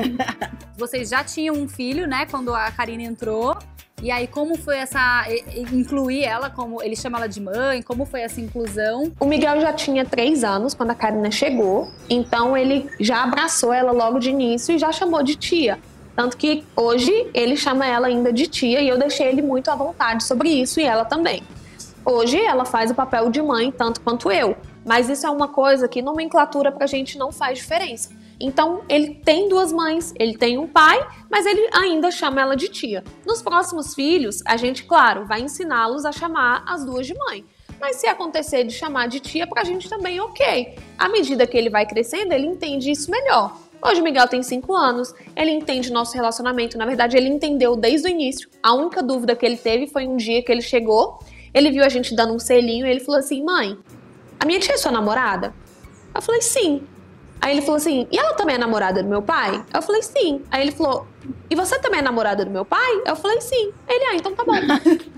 vocês 0.77 1.09
já 1.09 1.23
tinham 1.23 1.55
um 1.55 1.69
filho, 1.69 2.07
né, 2.07 2.27
quando 2.29 2.53
a 2.53 2.71
Karina 2.73 3.05
entrou. 3.05 3.57
E 4.03 4.11
aí, 4.11 4.27
como 4.27 4.59
foi 4.59 4.77
essa. 4.77 5.25
incluir 5.73 6.23
ela 6.23 6.51
como. 6.51 6.83
Ele 6.83 6.95
chama 6.95 7.17
ela 7.19 7.27
de 7.27 7.41
mãe, 7.41 7.83
como 7.83 8.05
foi 8.05 8.21
essa 8.21 8.41
inclusão? 8.41 9.11
O 9.19 9.25
Miguel 9.25 9.61
já 9.61 9.73
tinha 9.73 10.05
três 10.05 10.45
anos 10.45 10.75
quando 10.75 10.91
a 10.91 10.95
Karina 10.95 11.31
chegou, 11.31 11.91
então 12.09 12.57
ele 12.57 12.91
já 13.01 13.23
abraçou 13.23 13.73
ela 13.73 13.93
logo 13.93 14.19
de 14.19 14.31
início 14.31 14.75
e 14.75 14.79
já 14.79 14.93
chamou 14.93 15.23
de 15.23 15.35
tia. 15.35 15.79
Tanto 16.15 16.37
que 16.37 16.65
hoje 16.77 17.31
ele 17.33 17.57
chama 17.57 17.87
ela 17.87 18.07
ainda 18.07 18.33
de 18.33 18.47
tia 18.47 18.81
e 18.81 18.89
eu 18.89 18.99
deixei 18.99 19.29
ele 19.29 19.43
muito 19.43 19.71
à 19.71 19.75
vontade 19.75 20.25
sobre 20.25 20.49
isso 20.51 20.79
e 20.79 20.85
ela 20.85 21.05
também. 21.05 21.43
Hoje 22.05 22.39
ela 22.41 22.65
faz 22.65 22.91
o 22.91 22.95
papel 22.95 23.31
de 23.31 23.43
mãe 23.43 23.73
tanto 23.73 24.01
quanto 24.01 24.31
eu, 24.31 24.57
mas 24.85 25.09
isso 25.09 25.27
é 25.27 25.31
uma 25.31 25.49
coisa 25.49 25.89
que 25.89 26.01
nomenclatura 26.01 26.71
pra 26.71 26.87
gente 26.87 27.19
não 27.19 27.33
faz 27.33 27.59
diferença. 27.59 28.11
Então 28.41 28.83
ele 28.89 29.15
tem 29.15 29.49
duas 29.49 29.73
mães, 29.73 30.13
ele 30.19 30.37
tem 30.37 30.59
um 30.59 30.67
pai, 30.67 31.07
mas 31.31 31.47
ele 31.47 31.69
ainda 31.73 32.11
chama 32.11 32.41
ela 32.41 32.57
de 32.57 32.69
tia. 32.69 33.03
Nos 33.25 33.43
próximos 33.43 33.95
filhos, 33.95 34.43
a 34.47 34.57
gente, 34.57 34.85
claro, 34.85 35.27
vai 35.27 35.41
ensiná-los 35.41 36.05
a 36.05 36.13
chamar 36.13 36.65
as 36.67 36.85
duas 36.85 37.07
de 37.07 37.15
mãe. 37.15 37.45
Mas 37.81 37.97
se 37.97 38.07
acontecer 38.07 38.65
de 38.65 38.73
chamar 38.73 39.07
de 39.09 39.21
tia, 39.21 39.47
pra 39.47 39.65
gente 39.65 39.89
também 39.89 40.21
ok. 40.21 40.77
À 40.99 41.09
medida 41.09 41.47
que 41.47 41.57
ele 41.57 41.69
vai 41.69 41.87
crescendo, 41.87 42.33
ele 42.33 42.47
entende 42.47 42.91
isso 42.91 43.11
melhor. 43.11 43.57
Hoje 43.83 44.01
o 44.01 44.05
Miguel 44.05 44.27
tem 44.27 44.43
5 44.43 44.75
anos, 44.75 45.15
ele 45.35 45.51
entende 45.51 45.93
nosso 45.93 46.15
relacionamento, 46.15 46.79
na 46.79 46.87
verdade 46.87 47.17
ele 47.17 47.29
entendeu 47.29 47.77
desde 47.77 48.09
o 48.09 48.11
início. 48.11 48.49
A 48.63 48.75
única 48.75 49.03
dúvida 49.03 49.37
que 49.37 49.45
ele 49.45 49.57
teve 49.57 49.87
foi 49.87 50.09
um 50.09 50.17
dia 50.17 50.43
que 50.43 50.51
ele 50.51 50.63
chegou, 50.63 51.19
ele 51.53 51.71
viu 51.71 51.85
a 51.85 51.89
gente 51.89 52.15
dando 52.15 52.33
um 52.33 52.39
selinho 52.39 52.87
e 52.87 52.91
ele 52.91 53.01
falou 53.01 53.21
assim: 53.21 53.45
"Mãe, 53.45 53.79
a 54.41 54.47
minha 54.47 54.59
tia 54.59 54.75
é 54.75 54.79
sua 54.79 54.91
namorada?" 54.91 55.55
Eu 56.15 56.23
falei: 56.23 56.41
"Sim". 56.41 56.83
Aí 57.41 57.53
ele 57.53 57.61
falou 57.63 57.77
assim: 57.77 58.07
"E 58.11 58.19
ela 58.19 58.35
também 58.35 58.55
é 58.57 58.59
namorada 58.59 59.03
do 59.03 59.09
meu 59.09 59.23
pai?" 59.23 59.63
Eu 59.73 59.83
falei: 59.83 60.03
"Sim". 60.03 60.43
Aí 60.51 60.63
ele 60.63 60.73
falou: 60.73 61.07
"E 61.51 61.55
você 61.55 61.79
também 61.79 62.01
é 62.01 62.03
namorada 62.03 62.45
do 62.45 62.51
meu 62.51 62.65
pai?" 62.65 63.03
Eu 63.07 63.17
falei: 63.17 63.41
"Sim". 63.41 63.73
Ele: 63.89 64.05
"Ah, 64.07 64.15
então 64.17 64.35
tá 64.35 64.45
bom". 64.45 64.53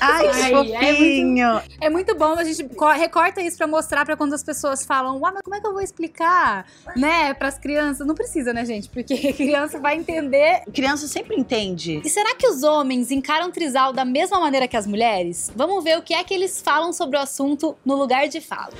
Ai, 0.00 0.26
Ai, 0.26 0.32
que 0.32 0.42
é 0.46 0.52
muito- 0.52 0.72
fofinho. 0.80 1.60
É 1.80 1.88
muito 1.90 2.14
bom 2.16 2.32
a 2.32 2.42
gente 2.42 2.64
co- 2.74 2.90
recorta 2.90 3.40
isso 3.40 3.56
pra 3.56 3.68
mostrar 3.68 4.04
pra 4.04 4.16
quando 4.16 4.32
as 4.34 4.42
pessoas 4.42 4.84
falam, 4.84 5.18
uau, 5.20 5.32
mas 5.32 5.42
como 5.42 5.54
é 5.54 5.60
que 5.60 5.66
eu 5.66 5.72
vou 5.72 5.80
explicar, 5.80 6.66
né, 6.96 7.32
pras 7.34 7.56
crianças? 7.56 8.04
Não 8.04 8.14
precisa, 8.16 8.52
né, 8.52 8.64
gente? 8.64 8.88
Porque 8.88 9.14
a 9.14 9.32
criança 9.32 9.78
vai 9.78 9.94
entender. 9.96 10.62
Criança 10.74 11.06
sempre 11.06 11.36
entende. 11.36 12.02
E 12.04 12.08
será 12.10 12.34
que 12.34 12.48
os 12.48 12.64
homens 12.64 13.12
encaram 13.12 13.48
trisal 13.52 13.92
da 13.92 14.04
mesma 14.04 14.40
maneira 14.40 14.66
que 14.66 14.76
as 14.76 14.88
mulheres? 14.88 15.52
Vamos 15.54 15.84
ver 15.84 15.98
o 15.98 16.02
que 16.02 16.14
é 16.14 16.24
que 16.24 16.34
eles 16.34 16.60
falam 16.60 16.92
sobre 16.92 17.16
o 17.16 17.20
assunto 17.20 17.76
no 17.84 17.94
lugar 17.94 18.26
de 18.26 18.40
fala. 18.40 18.72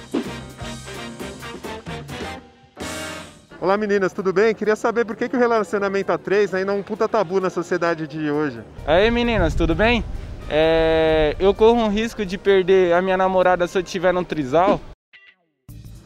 Olá 3.61 3.77
meninas, 3.77 4.13
tudo 4.13 4.33
bem? 4.33 4.55
Queria 4.55 4.75
saber 4.75 5.05
por 5.05 5.15
que, 5.17 5.29
que 5.29 5.37
o 5.37 5.39
relacionamento 5.39 6.11
a 6.13 6.17
três 6.19 6.55
ainda 6.55 6.73
é 6.73 6.75
um 6.75 6.83
puta 6.83 7.07
tabu 7.09 7.41
na 7.41 7.51
sociedade 7.51 8.07
de 8.07 8.31
hoje. 8.31 8.63
Aí 8.87 9.11
meninas, 9.11 9.55
tudo 9.55 9.75
bem? 9.75 10.03
É, 10.49 11.37
eu 11.39 11.53
corro 11.55 11.79
um 11.79 11.89
risco 11.89 12.25
de 12.25 12.39
perder 12.39 12.95
a 12.95 13.03
minha 13.03 13.17
namorada 13.17 13.67
se 13.67 13.77
eu 13.79 13.83
tiver 13.83 14.13
num 14.13 14.25
trisal? 14.25 14.81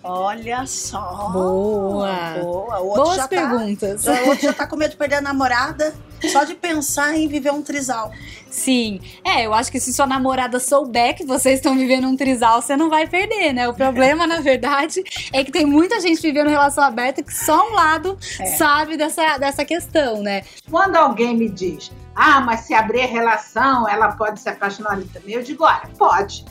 Olha 0.03 0.67
só. 0.67 1.31
Boa. 1.33 2.09
Boa. 2.41 2.81
O 2.81 2.87
outro 2.89 3.03
Boas 3.05 3.17
já 3.17 3.23
tá- 3.23 3.29
perguntas. 3.29 4.03
já- 4.03 4.23
o 4.25 4.29
outro 4.29 4.43
já 4.45 4.53
tá 4.53 4.67
com 4.67 4.77
medo 4.77 4.91
de 4.91 4.97
perder 4.97 5.15
a 5.17 5.21
namorada 5.23 5.95
só 6.29 6.45
de 6.45 6.55
pensar 6.55 7.17
em 7.17 7.29
viver 7.29 7.53
um 7.53 7.63
trisal. 7.63 8.13
Sim. 8.51 9.01
É, 9.25 9.47
eu 9.47 9.53
acho 9.53 9.71
que 9.71 9.81
se 9.81 9.93
sua 9.93 10.07
namorada 10.07 10.61
souber 10.61 11.17
que 11.17 11.25
vocês 11.25 11.57
estão 11.57 11.77
vivendo 11.77 12.07
um 12.07 12.17
trisal, 12.17 12.63
você 12.63 12.77
não 12.77 12.89
vai 12.89 13.07
perder, 13.07 13.53
né? 13.53 13.69
O 13.69 13.75
problema, 13.75 14.27
na 14.27 14.41
verdade, 14.41 15.03
é 15.33 15.43
que 15.43 15.51
tem 15.51 15.67
muita 15.67 16.01
gente 16.01 16.23
vivendo 16.23 16.49
relação 16.49 16.85
aberta 16.85 17.23
que 17.23 17.35
só 17.35 17.69
um 17.69 17.73
lado 17.73 18.17
É. 18.39 18.47
sabe 18.47 18.97
dessa, 18.97 19.39
dessa 19.39 19.65
questão, 19.65 20.23
né? 20.23 20.43
Quando 20.71 20.97
alguém 20.97 21.37
me 21.37 21.49
diz, 21.49 21.91
ah, 22.15 22.41
mas 22.41 22.61
se 22.61 22.75
abrir 22.75 23.03
a 23.03 23.07
relação, 23.07 23.89
ela 23.89 24.13
pode 24.13 24.41
se 24.41 24.49
apaixonar 24.49 24.93
ali 24.93 25.07
também, 25.07 25.35
eu 25.35 25.43
digo, 25.43 25.65
olha, 25.65 25.89
pode. 25.99 26.45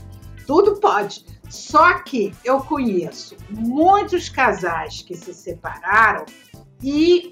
Tudo 0.45 0.75
pode. 0.81 1.25
Só 1.49 1.99
que 1.99 2.33
eu 2.43 2.59
conheço 2.59 3.37
muitos 3.49 4.27
casais 4.27 5.01
que 5.03 5.15
se 5.15 5.33
separaram 5.33 6.25
e 6.81 7.31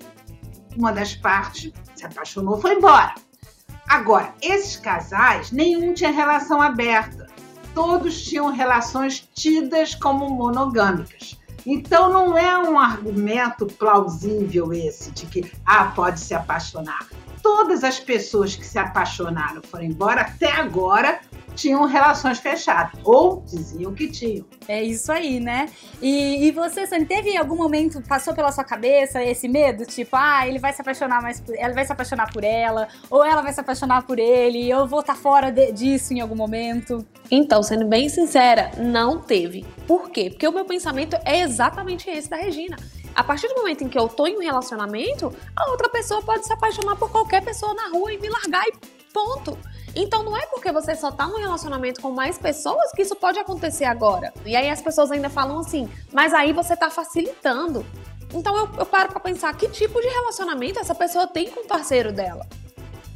uma 0.75 0.91
das 0.91 1.15
partes 1.15 1.71
se 1.95 2.05
apaixonou 2.05 2.59
foi 2.59 2.75
embora. 2.75 3.13
Agora, 3.87 4.33
esses 4.41 4.77
casais, 4.77 5.51
nenhum 5.51 5.93
tinha 5.93 6.11
relação 6.11 6.61
aberta. 6.61 7.27
Todos 7.73 8.21
tinham 8.21 8.51
relações 8.51 9.27
tidas 9.33 9.95
como 9.95 10.29
monogâmicas. 10.29 11.37
Então 11.65 12.11
não 12.11 12.37
é 12.37 12.57
um 12.57 12.79
argumento 12.79 13.67
plausível 13.67 14.73
esse 14.73 15.11
de 15.11 15.25
que 15.25 15.51
ah, 15.65 15.85
pode 15.95 16.19
se 16.19 16.33
apaixonar. 16.33 17.07
Todas 17.41 17.83
as 17.83 17.99
pessoas 17.99 18.55
que 18.55 18.65
se 18.65 18.77
apaixonaram 18.77 19.61
foram 19.63 19.83
embora 19.85 20.21
até 20.21 20.51
agora 20.51 21.19
tinham 21.55 21.85
relações 21.85 22.39
fechadas 22.39 22.97
ou 23.03 23.43
diziam 23.45 23.93
que 23.93 24.07
tinham. 24.09 24.45
É 24.69 24.81
isso 24.81 25.11
aí, 25.11 25.39
né? 25.39 25.67
E, 26.01 26.45
e 26.47 26.51
você, 26.51 26.87
Sani, 26.87 27.05
teve 27.05 27.31
em 27.31 27.37
algum 27.37 27.57
momento, 27.57 28.01
passou 28.07 28.33
pela 28.33 28.51
sua 28.53 28.63
cabeça 28.63 29.21
esse 29.21 29.49
medo? 29.49 29.85
Tipo, 29.85 30.15
ah, 30.15 30.47
ele 30.47 30.59
vai 30.59 30.71
se 30.71 30.81
apaixonar 30.81 31.21
mais 31.21 31.41
por 31.41 31.53
ela, 31.57 31.73
vai 31.73 31.83
se 31.85 31.91
apaixonar 31.91 32.31
por 32.31 32.43
ela, 32.45 32.87
ou 33.09 33.23
ela 33.23 33.41
vai 33.41 33.51
se 33.51 33.59
apaixonar 33.59 34.03
por 34.03 34.17
ele, 34.17 34.69
eu 34.69 34.87
vou 34.87 35.01
estar 35.01 35.15
fora 35.15 35.51
de- 35.51 35.73
disso 35.73 36.13
em 36.13 36.21
algum 36.21 36.35
momento. 36.35 37.05
Então, 37.29 37.61
sendo 37.61 37.85
bem 37.85 38.07
sincera, 38.07 38.71
não 38.77 39.19
teve. 39.19 39.65
Por 39.85 40.09
quê? 40.09 40.29
Porque 40.29 40.47
o 40.47 40.53
meu 40.53 40.63
pensamento 40.63 41.17
é 41.25 41.41
exatamente 41.41 42.09
esse 42.09 42.29
da 42.29 42.37
Regina. 42.37 42.77
A 43.15 43.23
partir 43.23 43.47
do 43.49 43.55
momento 43.55 43.83
em 43.83 43.89
que 43.89 43.97
eu 43.97 44.07
tô 44.07 44.25
em 44.25 44.37
um 44.37 44.41
relacionamento, 44.41 45.33
a 45.55 45.69
outra 45.69 45.89
pessoa 45.89 46.21
pode 46.21 46.45
se 46.45 46.53
apaixonar 46.53 46.95
por 46.95 47.11
qualquer 47.11 47.43
pessoa 47.43 47.73
na 47.73 47.89
rua 47.89 48.13
e 48.13 48.17
me 48.17 48.29
largar 48.29 48.65
e 48.67 48.73
ponto. 49.13 49.57
Então 49.95 50.23
não 50.23 50.37
é 50.37 50.45
porque 50.45 50.71
você 50.71 50.95
só 50.95 51.11
tá 51.11 51.27
num 51.27 51.37
relacionamento 51.37 52.01
com 52.01 52.11
mais 52.11 52.37
pessoas 52.37 52.91
que 52.93 53.01
isso 53.01 53.15
pode 53.15 53.37
acontecer 53.39 53.85
agora. 53.85 54.33
E 54.45 54.55
aí 54.55 54.69
as 54.69 54.81
pessoas 54.81 55.11
ainda 55.11 55.29
falam 55.29 55.59
assim, 55.59 55.89
mas 56.13 56.33
aí 56.33 56.53
você 56.53 56.75
tá 56.75 56.89
facilitando. 56.89 57.85
Então 58.33 58.55
eu, 58.55 58.69
eu 58.77 58.85
paro 58.85 59.09
pra 59.09 59.19
pensar 59.19 59.53
que 59.55 59.67
tipo 59.67 59.99
de 59.99 60.07
relacionamento 60.07 60.79
essa 60.79 60.95
pessoa 60.95 61.27
tem 61.27 61.49
com 61.49 61.61
o 61.61 61.67
parceiro 61.67 62.13
dela. 62.13 62.47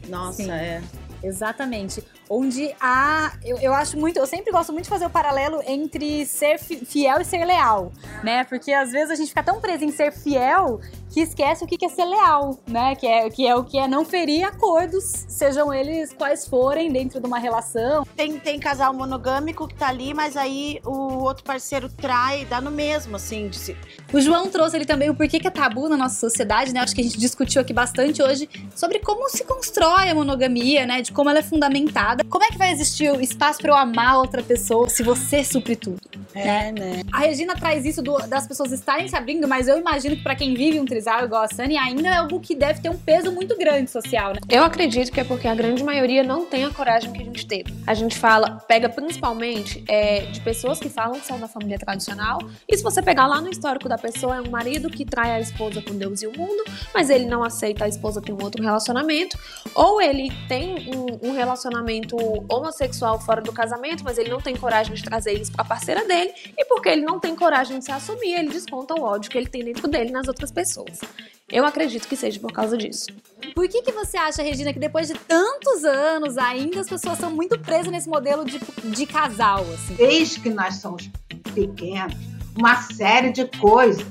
Nossa, 0.10 0.44
Sim. 0.44 0.52
é. 0.52 0.84
Exatamente. 1.24 2.04
Onde 2.30 2.74
há. 2.80 3.34
Eu, 3.44 3.58
eu 3.60 3.74
acho 3.74 3.98
muito. 3.98 4.18
Eu 4.18 4.26
sempre 4.26 4.52
gosto 4.52 4.72
muito 4.72 4.86
de 4.86 4.90
fazer 4.90 5.06
o 5.06 5.10
paralelo 5.10 5.62
entre 5.66 6.26
ser 6.26 6.58
fi- 6.58 6.84
fiel 6.86 7.22
e 7.22 7.26
ser 7.26 7.46
leal, 7.46 7.92
né? 8.24 8.44
Porque 8.46 8.72
às 8.72 8.92
vezes 8.92 9.12
a 9.12 9.16
gente 9.16 9.30
fica 9.30 9.44
tão 9.44 9.60
preso 9.62 9.84
em 9.84 9.92
ser 9.92 10.12
fiel 10.12 10.80
que 11.12 11.22
esquece 11.22 11.64
o 11.64 11.68
que 11.68 11.86
é 11.86 11.88
ser 11.90 12.04
leal, 12.04 12.60
né? 12.68 12.94
Que 12.96 13.08
é, 13.08 13.30
que 13.30 13.48
é 13.48 13.56
o 13.56 13.64
que 13.64 13.78
é 13.78 13.88
não 13.88 14.04
ferir 14.04 14.44
acordos, 14.44 15.04
sejam 15.30 15.74
eles 15.74 16.12
quais 16.14 16.46
forem, 16.48 16.92
dentro 16.92 17.22
de 17.22 17.28
uma 17.28 17.40
relação. 17.40 18.06
Tem, 18.18 18.38
tem 18.38 18.60
casal 18.60 18.94
monogâmico 18.94 19.66
que 19.68 19.76
tá 19.76 19.88
ali, 19.88 20.14
mas 20.14 20.36
aí 20.36 20.82
o 20.84 21.24
outro 21.24 21.44
parceiro 21.44 21.88
trai, 21.90 22.44
dá 22.46 22.60
no 22.60 22.70
mesmo, 22.70 23.16
assim. 23.16 23.50
Se... 23.54 23.78
O 24.12 24.20
João 24.20 24.50
trouxe 24.50 24.76
ele 24.76 24.86
também 24.86 25.10
o 25.10 25.16
porquê 25.16 25.40
que 25.40 25.48
é 25.48 25.52
tabu 25.52 25.88
na 25.88 25.96
nossa 25.96 26.16
sociedade, 26.20 26.74
né? 26.74 26.82
Acho 26.82 26.94
que 26.94 27.02
a 27.02 27.04
gente 27.04 27.18
discutiu 27.18 27.62
aqui 27.62 27.72
bastante 27.72 28.22
hoje 28.22 28.50
sobre 28.76 29.00
como 29.00 29.30
se 29.30 29.46
constrói 29.46 30.10
a 30.10 30.16
monogamia, 30.16 30.86
né? 30.86 31.02
De 31.02 31.12
como 31.14 31.30
ela 31.30 31.40
é 31.40 31.44
fundamentada 31.44 32.14
casada. 32.15 32.23
Como 32.30 32.43
é 32.43 32.47
que 32.47 32.58
vai 32.58 32.71
existir 32.71 33.12
o 33.12 33.19
espaço 33.21 33.60
pra 33.60 33.71
eu 33.71 33.75
amar 33.75 34.17
outra 34.17 34.41
pessoa 34.41 34.89
se 34.89 35.04
você 35.04 35.43
supre 35.43 35.75
tudo? 35.75 35.99
É, 36.34 36.71
né? 36.71 37.01
A 37.13 37.19
Regina 37.19 37.56
traz 37.56 37.86
isso 37.86 38.01
do- 38.01 38.17
das 38.28 38.47
pessoas 38.47 38.71
estarem 38.71 39.08
se 39.08 39.15
abrindo, 39.15 39.47
mas 39.47 39.67
eu 39.67 39.78
imagino 39.80 40.15
que 40.15 40.23
pra 40.23 40.36
quem 40.36 40.54
vive 40.54 40.80
um 40.80 40.86
trisal 40.86 41.23
igual 41.23 41.43
a 41.43 41.47
Sunny, 41.47 41.78
ainda 41.78 42.08
é 42.10 42.17
algo 42.17 42.39
que 42.39 42.54
deve 42.56 42.82
ter 42.82 42.89
um 42.89 42.97
peso 42.97 43.32
muito 43.32 43.58
grande 43.58 43.89
social, 43.89 44.34
né? 44.34 44.39
Eu 44.49 44.63
acredito 44.63 45.12
que 45.12 45.19
é 45.19 45.23
porque 45.23 45.47
a 45.47 45.56
grande 45.56 45.84
maioria 45.84 46.23
não 46.23 46.45
tem 46.45 46.65
a 46.65 46.69
coragem 46.71 47.12
que 47.13 47.21
a 47.21 47.25
gente 47.25 47.47
teve. 47.47 47.73
A 47.88 47.93
gente 47.93 48.17
fala, 48.17 48.58
pega 48.67 48.89
principalmente 48.89 49.84
é, 49.88 50.21
de 50.25 50.41
pessoas 50.41 50.78
que 50.80 50.89
falam 50.89 51.19
que 51.19 51.25
são 51.25 51.39
da 51.39 51.47
família 51.47 51.78
tradicional. 51.80 52.39
E 52.67 52.75
se 52.78 52.84
você 52.84 53.01
pegar 53.01 53.28
lá 53.28 53.39
no 53.39 53.49
histórico 53.49 53.88
da 53.88 53.97
pessoa, 53.97 54.36
é 54.38 54.41
um 54.41 54.49
marido 54.49 54.89
que 54.89 55.06
trai 55.06 55.32
a 55.32 55.39
esposa 55.39 55.82
com 55.82 55.95
Deus 55.95 56.21
e 56.21 56.28
o 56.28 56.38
mundo, 56.38 56.63
mas 56.93 57.10
ele 57.10 57.25
não 57.25 57.43
aceita 57.43 57.86
a 57.86 57.88
esposa 57.88 58.21
ter 58.21 58.34
um 58.34 58.43
outro 58.43 58.62
relacionamento. 58.62 59.38
Ou 59.73 60.01
ele 60.01 60.30
tem 60.49 60.89
um, 60.93 61.30
um 61.30 61.34
relacionamento 61.34 62.05
homossexual 62.50 63.20
fora 63.20 63.41
do 63.41 63.54
casamento, 63.54 64.04
mas 64.04 64.18
ele 64.18 64.30
não 64.30 64.41
tem 64.41 64.56
coragem 64.56 64.94
de 64.94 65.04
trazer 65.04 65.34
isso 65.34 65.52
pra 65.52 65.63
parceira 65.63 66.06
dele. 66.06 66.34
E 66.58 66.65
porque 66.65 66.89
ele 66.89 67.02
não 67.02 67.20
tem 67.20 67.36
coragem 67.36 67.80
de 67.80 67.86
se 67.86 67.91
assumir, 67.91 68.34
ele 68.34 68.50
desconta 68.50 68.94
o 68.94 69.04
ódio 69.04 69.32
que 69.32 69.38
ele 69.38 69.48
tem 69.48 69.63
dentro 69.63 69.88
dele 69.88 70.12
nas 70.12 70.28
outras 70.28 70.52
pessoas. 70.52 71.00
Eu 71.50 71.65
acredito 71.65 72.08
que 72.08 72.15
seja 72.15 72.39
por 72.39 72.52
causa 72.52 72.76
disso. 72.76 73.08
Por 73.54 73.68
que, 73.70 73.82
que 73.84 73.91
você 73.91 74.18
acha, 74.18 74.41
Regina, 74.41 74.74
que 74.74 74.80
depois 74.80 75.08
de 75.08 75.13
tantos 75.13 75.84
anos 75.84 76.38
ainda 76.38 76.82
as 76.82 76.89
pessoas 76.89 77.20
são 77.20 77.30
muito 77.32 77.58
presas 77.60 77.91
nesse 77.91 78.10
modelo 78.10 78.44
de, 78.44 78.60
de 78.84 79.06
casal, 79.06 79.62
assim? 79.74 79.94
Desde 79.94 80.39
que 80.39 80.50
nós 80.50 80.76
somos 80.76 81.10
pequenos, 81.54 82.15
uma 82.58 82.82
série 82.82 83.32
de 83.32 83.46
coisas 83.60 84.06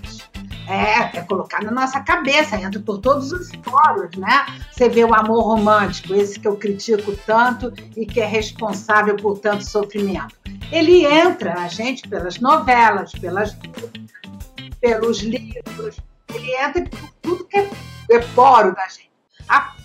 é, 0.68 1.18
é 1.18 1.22
colocada 1.22 1.66
na 1.66 1.83
nossa 1.83 2.00
cabeça, 2.00 2.57
entra 2.57 2.81
por 2.81 2.98
todos 2.98 3.33
os 3.33 3.50
poros, 3.57 4.16
né? 4.16 4.46
Você 4.70 4.88
vê 4.88 5.05
o 5.05 5.14
amor 5.14 5.42
romântico, 5.44 6.14
esse 6.14 6.38
que 6.38 6.48
eu 6.48 6.57
critico 6.57 7.16
tanto 7.27 7.72
e 7.96 8.07
que 8.07 8.20
é 8.20 8.27
responsável 8.27 9.16
por 9.16 9.38
tanto 9.38 9.64
sofrimento. 9.64 10.35
Ele 10.72 11.05
entra 11.05 11.55
na 11.55 11.68
gente 11.68 12.09
pelas 12.09 12.38
novelas, 12.40 13.12
pelas 13.12 13.57
pelos 14.81 15.20
livros, 15.20 15.96
ele 16.35 16.55
entra 16.57 16.85
por 16.85 17.11
tudo 17.22 17.44
que 17.46 17.57
é, 17.57 17.70
é 18.11 18.18
poro 18.35 18.74
da 18.74 18.87
gente. 18.88 19.11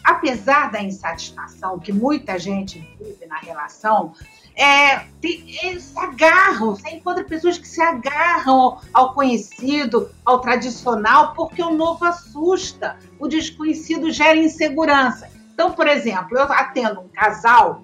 Apesar 0.04 0.72
da 0.72 0.82
insatisfação 0.82 1.80
que 1.80 1.94
muita 1.94 2.38
gente 2.38 2.80
vive 3.00 3.26
na 3.26 3.38
relação, 3.38 4.14
é, 4.60 5.06
tem, 5.22 5.58
eles 5.64 5.96
agarram, 5.96 6.76
você 6.76 6.90
encontra 6.90 7.24
pessoas 7.24 7.58
que 7.58 7.68
se 7.68 7.82
agarram 7.82 8.78
ao 8.94 9.14
conhecido, 9.14 10.10
ao 10.26 10.42
tradicional, 10.42 11.34
porque 11.34 11.64
o 11.64 11.72
novo 11.72 12.04
assusta, 12.04 12.98
o 13.18 13.28
desconhecido 13.30 14.12
gera 14.12 14.38
insegurança. 14.38 15.30
Então, 15.54 15.72
por 15.72 15.88
exemplo, 15.88 16.38
eu 16.38 16.44
atendo 16.52 17.00
um 17.00 17.08
casal. 17.08 17.84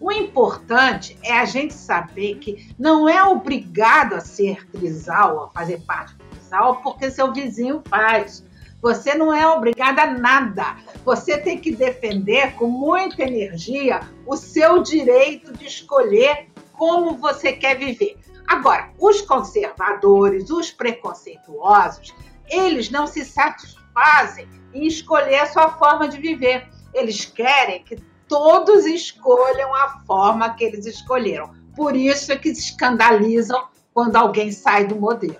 O 0.00 0.10
importante 0.10 1.18
é 1.22 1.38
a 1.38 1.44
gente 1.44 1.74
saber 1.74 2.36
que 2.36 2.74
não 2.78 3.06
é 3.06 3.22
obrigado 3.22 4.14
a 4.14 4.20
ser 4.20 4.66
trisal, 4.70 5.44
a 5.44 5.50
fazer 5.50 5.82
parte 5.82 6.14
do 6.14 6.24
trisal, 6.24 6.76
porque 6.76 7.10
seu 7.10 7.30
vizinho 7.30 7.82
faz. 7.86 8.42
Você 8.82 9.14
não 9.14 9.32
é 9.32 9.46
obrigada 9.46 10.02
a 10.02 10.12
nada. 10.12 10.76
Você 11.04 11.36
tem 11.36 11.58
que 11.58 11.74
defender 11.74 12.54
com 12.54 12.66
muita 12.66 13.22
energia 13.22 14.00
o 14.26 14.36
seu 14.36 14.82
direito 14.82 15.52
de 15.52 15.66
escolher 15.66 16.48
como 16.72 17.16
você 17.16 17.52
quer 17.52 17.76
viver. 17.76 18.16
Agora, 18.46 18.90
os 18.98 19.20
conservadores, 19.20 20.50
os 20.50 20.70
preconceituosos, 20.70 22.14
eles 22.48 22.90
não 22.90 23.06
se 23.06 23.24
satisfazem 23.24 24.48
em 24.72 24.86
escolher 24.86 25.40
a 25.40 25.46
sua 25.46 25.68
forma 25.70 26.08
de 26.08 26.18
viver. 26.18 26.66
Eles 26.94 27.24
querem 27.24 27.84
que 27.84 27.96
todos 28.26 28.86
escolham 28.86 29.74
a 29.74 30.00
forma 30.06 30.54
que 30.54 30.64
eles 30.64 30.86
escolheram. 30.86 31.52
Por 31.76 31.94
isso 31.94 32.32
é 32.32 32.36
que 32.36 32.54
se 32.54 32.70
escandalizam 32.70 33.68
quando 33.92 34.16
alguém 34.16 34.50
sai 34.50 34.86
do 34.86 34.96
modelo. 34.96 35.36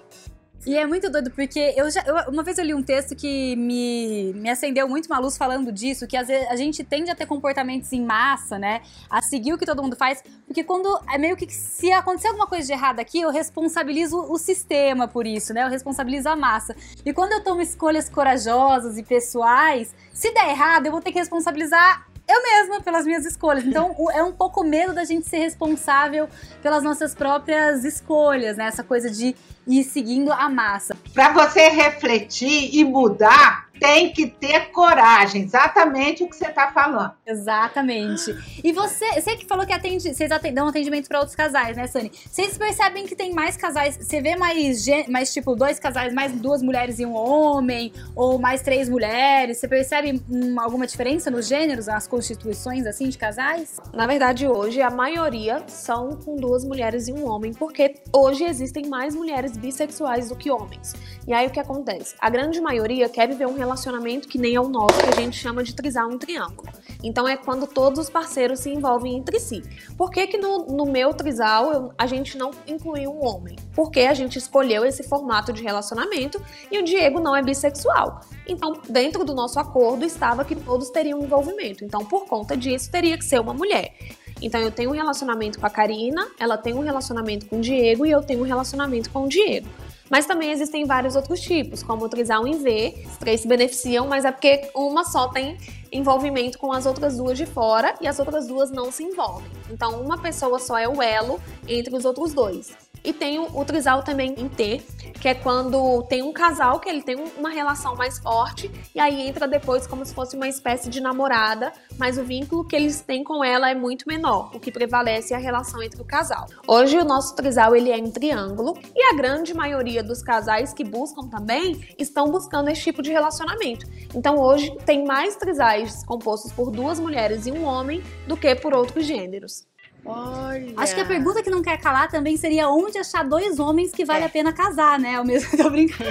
E 0.67 0.77
é 0.77 0.87
muito 0.87 1.09
doido, 1.11 1.31
porque 1.31 1.73
eu 1.75 1.91
já. 1.91 2.03
eu- 2.03 2.31
uma 2.31 2.43
vez 2.43 2.59
eu 2.59 2.65
li 2.67 2.75
um 2.75 2.83
texto 2.83 3.17
que 3.17 3.57
me, 3.57 4.33
me 4.35 4.51
acendeu 4.51 4.87
muito 4.87 5.07
uma 5.07 5.19
luz 5.19 5.37
falando 5.39 5.73
disso, 5.73 6.07
que 6.07 6.17
às 6.17 6.29
vezes 6.29 6.47
a 6.51 6.57
gente 6.57 6.85
tende 6.85 7.11
a 7.11 7.15
ter 7.15 7.25
comportamentos 7.25 7.91
em 7.95 8.05
massa, 8.05 8.59
né? 8.59 8.83
A 9.09 9.23
seguir 9.23 9.55
o 9.55 9.59
que 9.59 9.65
todo 9.65 9.83
mundo 9.83 9.97
faz. 9.97 10.23
Porque 10.47 10.63
quando 10.63 10.87
é 11.11 11.17
meio 11.17 11.35
que 11.35 11.51
se 11.51 11.91
acontecer 11.93 12.29
alguma 12.29 12.47
coisa 12.47 12.67
de 12.67 12.73
errado 12.75 13.01
aqui, 13.01 13.21
eu 13.23 13.31
responsabilizo 13.31 14.19
o 14.19 14.37
sistema 14.37 15.09
por 15.09 15.27
isso, 15.27 15.55
né? 15.55 15.65
Eu 15.65 15.69
responsabilizo 15.71 16.29
a 16.29 16.37
massa. 16.37 16.77
E 17.07 17.13
quando 17.13 17.33
eu 17.33 17.43
tomo 17.43 17.63
escolhas 17.63 18.11
corajosas 18.11 18.99
e 18.99 19.03
pessoais, 19.03 19.95
se 20.13 20.31
der 20.35 20.51
errado, 20.51 20.85
eu 20.87 20.93
vou 20.93 21.01
ter 21.01 21.11
que 21.11 21.19
responsabilizar. 21.19 22.07
Eu 22.29 22.41
mesma 22.45 22.81
pelas 22.81 23.05
minhas 23.07 23.25
escolhas. 23.25 23.65
Então, 23.65 23.93
é 24.13 24.23
um 24.23 24.31
pouco 24.31 24.63
medo 24.63 24.93
da 24.95 25.05
gente 25.05 25.27
ser 25.27 25.39
responsável 25.39 26.29
pelas 26.63 26.81
nossas 26.81 27.13
próprias 27.13 27.83
escolhas, 27.83 28.57
né? 28.57 28.67
Essa 28.67 28.85
coisa 28.85 29.11
de 29.11 29.35
ir 29.71 29.85
seguindo 29.85 30.33
a 30.33 30.49
massa. 30.49 30.97
Para 31.15 31.33
você 31.33 31.69
refletir 31.69 32.75
e 32.75 32.85
mudar, 32.85 33.71
tem 33.81 34.13
que 34.13 34.27
ter 34.27 34.71
coragem. 34.71 35.43
Exatamente 35.43 36.23
o 36.23 36.29
que 36.29 36.37
você 36.37 36.47
está 36.47 36.71
falando. 36.71 37.13
Exatamente. 37.27 38.37
E 38.63 38.73
você, 38.73 39.13
você 39.15 39.37
que 39.37 39.47
falou 39.47 39.67
que 39.67 39.73
atende, 39.73 40.15
vocês 40.15 40.31
atendem, 40.31 40.55
dão 40.55 40.69
atendimento 40.69 41.09
para 41.09 41.19
outros 41.19 41.35
casais, 41.35 41.77
né, 41.77 41.87
Sani? 41.87 42.13
Vocês 42.31 42.59
percebem 42.59 43.07
que 43.07 43.17
tem 43.17 43.33
mais 43.33 43.57
casais, 43.57 43.97
você 43.97 44.21
vê 44.21 44.37
mais, 44.37 44.85
mais 45.09 45.33
tipo 45.33 45.57
dois 45.57 45.81
casais, 45.81 46.13
mais 46.13 46.31
duas 46.33 46.63
mulheres 46.63 46.99
e 46.99 47.07
um 47.07 47.15
homem, 47.15 47.93
ou 48.15 48.39
mais 48.39 48.61
três 48.61 48.89
mulheres? 48.89 49.57
Você 49.57 49.67
percebe 49.67 50.21
hum, 50.29 50.61
alguma 50.61 50.87
diferença 50.87 51.31
nos 51.31 51.49
gêneros, 51.49 51.87
nas 51.87 52.07
constituições 52.07 52.87
assim 52.87 53.09
de 53.09 53.17
casais? 53.17 53.79
Na 53.95 54.07
verdade, 54.07 54.47
hoje 54.47 54.83
a 54.83 54.91
maioria 54.91 55.65
são 55.69 56.17
com 56.17 56.37
duas 56.37 56.65
mulheres 56.65 57.09
e 57.09 57.13
um 57.13 57.27
homem, 57.27 57.55
porque 57.55 57.95
hoje 58.13 58.45
existem 58.45 58.87
mais 58.87 59.15
mulheres 59.15 59.57
bissexuais 59.61 60.29
do 60.29 60.37
que 60.37 60.51
homens. 60.51 60.95
E 61.27 61.33
aí 61.33 61.47
o 61.47 61.51
que 61.51 61.61
acontece? 61.61 62.15
A 62.19 62.31
grande 62.31 62.61
maioria 62.61 63.09
quer 63.09 63.29
viver 63.29 63.47
um 63.47 63.55
relacionamento 63.55 64.27
que 64.27 64.39
nem 64.39 64.55
é 64.55 64.61
o 64.61 64.69
nosso, 64.69 64.99
que 64.99 65.11
a 65.11 65.21
gente 65.21 65.37
chama 65.37 65.63
de 65.63 65.75
trisal 65.75 66.11
em 66.11 66.19
triângulo. 66.19 66.69
Então 67.03 67.27
é 67.27 67.37
quando 67.37 67.67
todos 67.67 67.99
os 67.99 68.11
parceiros 68.11 68.61
se 68.61 68.71
envolvem 68.71 69.17
entre 69.17 69.39
si. 69.41 69.63
Por 69.97 70.11
que, 70.11 70.27
que 70.27 70.37
no, 70.39 70.67
no 70.67 70.85
meu 70.85 71.15
trisal 71.15 71.73
eu- 71.73 71.93
a 71.97 72.07
gente 72.07 72.37
não 72.37 72.51
incluiu 72.67 73.11
um 73.11 73.25
homem? 73.27 73.57
Porque 73.75 74.01
a 74.01 74.15
gente 74.15 74.37
escolheu 74.39 74.85
esse 74.85 75.03
formato 75.03 75.53
de 75.53 75.63
relacionamento 75.63 76.41
e 76.71 76.79
o 76.79 76.83
Diego 76.85 77.21
não 77.21 77.35
é 77.35 77.43
bissexual. 77.43 78.21
Então, 78.47 78.75
dentro 78.89 79.25
do 79.25 79.35
nosso 79.35 79.59
acordo 79.59 80.05
estava 80.05 80.45
que 80.45 80.55
todos 80.57 80.91
teriam 80.91 81.21
envolvimento. 81.21 81.85
Então, 81.85 82.05
por 82.05 82.27
conta 82.27 82.57
disso, 82.57 82.91
teria 82.91 83.17
que 83.17 83.25
ser 83.25 83.41
uma 83.41 83.55
mulher. 83.55 83.95
Então, 84.43 84.61
eu 84.61 84.71
tenho 84.71 84.91
um 84.91 84.95
relacionamento 84.95 85.61
com 85.61 85.67
a 85.67 85.71
Karina, 85.71 86.27
ela 86.39 86.57
tem 86.57 86.75
um 86.75 86.81
relacionamento 86.81 87.47
com 87.47 87.59
o 87.59 87.61
Diego 87.61 88.07
e 88.07 88.11
eu 88.11 88.23
tenho 88.23 88.41
um 88.41 88.45
relacionamento 88.45 89.11
com 89.11 89.25
o 89.25 89.29
Diego. 89.29 89.69
Mas 90.11 90.27
também 90.27 90.51
existem 90.51 90.85
vários 90.85 91.15
outros 91.15 91.41
tipos, 91.41 91.85
como 91.85 92.05
o 92.05 92.09
trisal 92.09 92.45
em 92.45 92.59
V. 92.59 93.05
Os 93.07 93.17
três 93.17 93.43
se 93.43 93.49
beneficiam, 93.49 94.09
mas 94.09 94.25
é 94.25 94.33
porque 94.33 94.69
uma 94.75 95.05
só 95.05 95.29
tem 95.29 95.57
envolvimento 95.93 96.59
com 96.59 96.73
as 96.73 96.85
outras 96.85 97.17
duas 97.17 97.39
de 97.39 97.47
fora 97.47 97.95
e 98.01 98.09
as 98.09 98.19
outras 98.19 98.49
duas 98.49 98.73
não 98.73 98.91
se 98.91 99.05
envolvem. 99.05 99.49
Então, 99.71 100.03
uma 100.03 100.19
pessoa 100.19 100.59
só 100.59 100.77
é 100.77 100.89
o 100.89 101.01
elo 101.01 101.41
entre 101.69 101.95
os 101.95 102.05
outros 102.05 102.35
dois. 102.35 102.73
E 103.03 103.13
tem 103.13 103.39
o, 103.39 103.65
trisal 103.65 104.03
também 104.03 104.35
em 104.37 104.49
T, 104.49 104.83
que 105.21 105.29
é 105.29 105.35
quando 105.35 106.03
tem 106.05 106.23
um 106.23 106.33
casal 106.33 106.79
que 106.81 106.89
ele 106.89 107.03
tem 107.03 107.17
um- 107.17 107.31
uma 107.39 107.51
relação 107.51 107.95
mais 107.97 108.19
forte 108.19 108.71
e 108.95 109.01
aí 109.01 109.27
entra 109.29 109.47
depois 109.49 109.87
como 109.87 110.05
se 110.05 110.15
fosse 110.15 110.37
uma 110.37 110.49
espécie 110.49 110.89
de 110.91 111.01
namorada, 111.01 111.73
mas 111.99 112.19
o 112.19 112.25
vínculo 112.25 112.65
que 112.65 112.77
eles 112.77 113.01
têm 113.01 113.25
com 113.25 113.43
ela 113.45 113.71
é 113.71 113.75
muito 113.75 114.07
menor. 114.07 114.51
O 114.55 114.61
que 114.61 114.71
prevalece 114.71 115.33
é 115.33 115.37
a 115.37 115.41
relação 115.41 115.83
entre 115.83 116.01
o 116.01 116.05
casal. 116.05 116.47
Hoje 116.67 116.99
o 116.99 117.05
nosso 117.05 117.35
trisal 117.35 117.75
ele 117.75 117.91
é 117.91 117.99
em 117.99 118.11
triângulo 118.11 118.79
e 118.95 119.03
a 119.05 119.15
grande 119.15 119.55
maioria 119.55 120.03
dos 120.03 120.23
casais 120.23 120.73
que 120.73 120.85
buscam 120.85 121.29
também 121.29 121.81
estão 121.99 122.31
buscando 122.31 122.69
esse 122.69 122.83
tipo 122.83 123.03
de 123.03 123.11
relacionamento. 123.11 123.87
Então 124.15 124.39
hoje 124.39 124.77
tem 124.85 125.05
mais 125.05 125.37
trisais 125.37 126.05
compostos 126.05 126.53
por 126.53 126.71
duas 126.71 126.99
mulheres 127.01 127.47
e 127.47 127.53
um 127.53 127.65
homem 127.65 128.03
do 128.27 128.37
que 128.37 128.55
por 128.55 128.75
outros 128.75 129.05
gêneros. 129.07 129.65
Olha. 130.05 130.73
Acho 130.77 130.95
que 130.95 131.01
a 131.01 131.05
pergunta 131.05 131.43
que 131.43 131.51
não 131.51 131.63
quer 131.63 131.79
calar 131.79 132.11
também 132.11 132.37
seria 132.37 132.69
onde 132.69 132.99
achar 132.99 133.23
dois 133.23 133.59
homens 133.59 133.93
que 133.93 134.05
vale 134.05 134.25
a 134.25 134.29
pena 134.29 134.53
casar, 134.53 134.99
né? 134.99 135.17
Ao 135.17 135.25
mesmo 135.25 135.51
tô 135.57 135.71
brincando. 135.71 136.11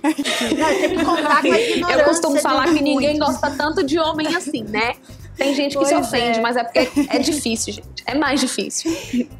tem 0.00 0.96
que 0.96 1.04
contar 1.04 1.42
com 1.42 1.52
a 1.52 1.92
Eu 1.92 2.04
costumo 2.04 2.36
falar 2.38 2.72
que 2.72 2.82
ninguém 2.82 3.18
gosta 3.18 3.50
tanto 3.50 3.82
de 3.82 3.98
homem 3.98 4.34
assim, 4.34 4.64
né? 4.64 4.94
Tem 5.40 5.54
gente 5.54 5.76
que 5.78 5.84
se 5.86 5.94
Pois 5.94 6.06
ofende, 6.06 6.38
é. 6.38 6.42
mas 6.42 6.54
é 6.56 6.62
porque 6.62 6.80
é 7.08 7.18
difícil, 7.18 7.72
gente. 7.72 8.02
É 8.04 8.14
mais 8.14 8.40
difícil. 8.40 8.94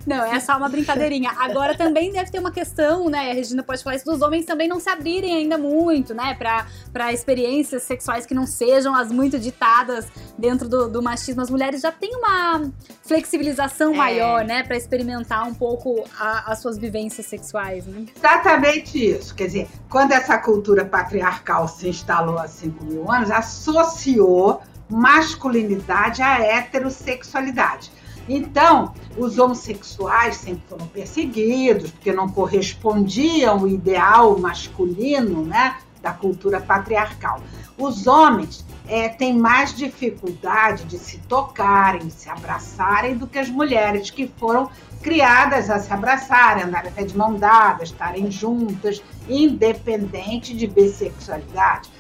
Não, 0.06 0.24
é 0.24 0.40
só 0.40 0.56
uma 0.56 0.68
brincadeirinha. 0.68 1.30
Agora 1.38 1.76
também 1.76 2.10
deve 2.10 2.30
ter 2.30 2.38
uma 2.38 2.50
questão, 2.50 3.10
né? 3.10 3.30
A 3.30 3.34
Regina 3.34 3.62
pode 3.62 3.82
falar 3.84 3.96
isso 3.96 4.06
dos 4.06 4.22
homens 4.22 4.46
também 4.46 4.66
não 4.66 4.80
se 4.80 4.88
abrirem 4.88 5.34
ainda 5.34 5.58
muito, 5.58 6.14
né? 6.14 6.34
Pra, 6.38 6.66
pra 6.90 7.12
experiências 7.12 7.82
sexuais 7.82 8.24
que 8.24 8.32
não 8.32 8.46
sejam 8.46 8.94
as 8.94 9.12
muito 9.12 9.38
ditadas 9.38 10.06
dentro 10.38 10.68
do, 10.68 10.88
do 10.88 11.02
machismo. 11.02 11.42
As 11.42 11.50
mulheres 11.50 11.82
já 11.82 11.92
têm 11.92 12.14
uma 12.16 12.62
flexibilização 13.02 13.92
É. 13.92 13.96
maior, 13.96 14.44
né? 14.44 14.62
Pra 14.62 14.76
experimentar 14.76 15.46
um 15.46 15.52
pouco 15.54 16.04
a- 16.18 16.50
as 16.52 16.60
suas 16.60 16.78
vivências 16.78 17.26
sexuais, 17.26 17.84
né? 17.86 18.06
Exatamente 18.16 19.04
isso. 19.04 19.34
Quer 19.34 19.46
dizer, 19.48 19.68
quando 19.90 20.12
essa 20.12 20.38
cultura 20.38 20.84
patriarcal 20.84 21.68
se 21.68 21.88
instalou 21.88 22.38
há 22.38 22.48
5 22.48 22.84
mil 22.84 23.10
anos, 23.10 23.30
associou 23.30 24.62
masculinidade 24.90 26.22
à 26.22 26.40
heterossexualidade. 26.40 27.90
Então, 28.28 28.94
os 29.16 29.38
homossexuais 29.38 30.36
sempre 30.36 30.62
foram 30.68 30.86
perseguidos, 30.86 31.90
porque 31.90 32.12
não 32.12 32.28
correspondiam 32.28 33.60
ao 33.60 33.68
ideal 33.68 34.38
masculino 34.38 35.44
né, 35.44 35.76
da 36.00 36.12
cultura 36.12 36.60
patriarcal. 36.60 37.40
Os 37.76 38.06
homens 38.06 38.64
é, 38.86 39.08
têm 39.08 39.36
mais 39.36 39.74
dificuldade 39.74 40.84
de 40.84 40.98
se 40.98 41.18
tocarem, 41.18 42.06
de 42.06 42.12
se 42.12 42.28
abraçarem 42.28 43.16
do 43.16 43.26
que 43.26 43.38
as 43.38 43.48
mulheres 43.48 44.10
que 44.10 44.30
foram 44.38 44.70
criadas 45.02 45.70
a 45.70 45.78
se 45.78 45.92
abraçarem, 45.92 46.64
andarem 46.64 46.90
até 46.90 47.04
de 47.04 47.16
mão 47.16 47.34
dada, 47.34 47.82
estarem 47.82 48.30
juntas, 48.30 49.02
independente 49.28 50.54
de 50.54 50.66
bissexualidade. 50.66 51.90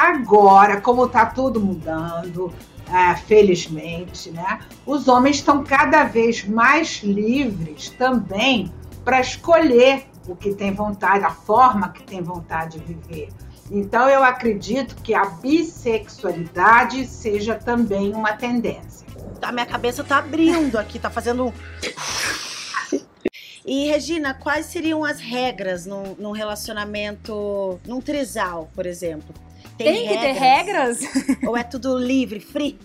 Agora, 0.00 0.80
como 0.80 1.04
está 1.04 1.26
tudo 1.26 1.60
mudando, 1.60 2.50
é, 2.90 3.14
felizmente, 3.16 4.30
né? 4.30 4.60
Os 4.86 5.08
homens 5.08 5.36
estão 5.36 5.62
cada 5.62 6.04
vez 6.04 6.42
mais 6.42 7.02
livres 7.02 7.90
também 7.90 8.72
para 9.04 9.20
escolher 9.20 10.06
o 10.26 10.34
que 10.34 10.54
tem 10.54 10.72
vontade, 10.72 11.22
a 11.22 11.30
forma 11.30 11.90
que 11.90 12.02
tem 12.02 12.22
vontade 12.22 12.78
de 12.78 12.94
viver. 12.94 13.28
Então, 13.70 14.08
eu 14.08 14.24
acredito 14.24 14.96
que 15.02 15.12
a 15.12 15.26
bissexualidade 15.26 17.06
seja 17.06 17.54
também 17.54 18.14
uma 18.14 18.32
tendência. 18.32 19.06
A 19.42 19.52
minha 19.52 19.66
cabeça 19.66 20.02
tá 20.02 20.16
abrindo 20.16 20.78
aqui, 20.78 20.98
tá 20.98 21.10
fazendo. 21.10 21.52
E, 23.66 23.86
Regina, 23.86 24.32
quais 24.32 24.64
seriam 24.64 25.04
as 25.04 25.20
regras 25.20 25.84
num, 25.84 26.14
num 26.18 26.32
relacionamento, 26.32 27.78
num 27.86 28.00
trisal, 28.00 28.70
por 28.74 28.86
exemplo? 28.86 29.34
Tem, 29.84 30.08
que 30.08 30.18
ter 30.18 30.32
regras? 30.32 31.00
Ou 31.46 31.56
é 31.56 31.62
tudo 31.62 31.98
livre, 31.98 32.40
free? 32.40 32.78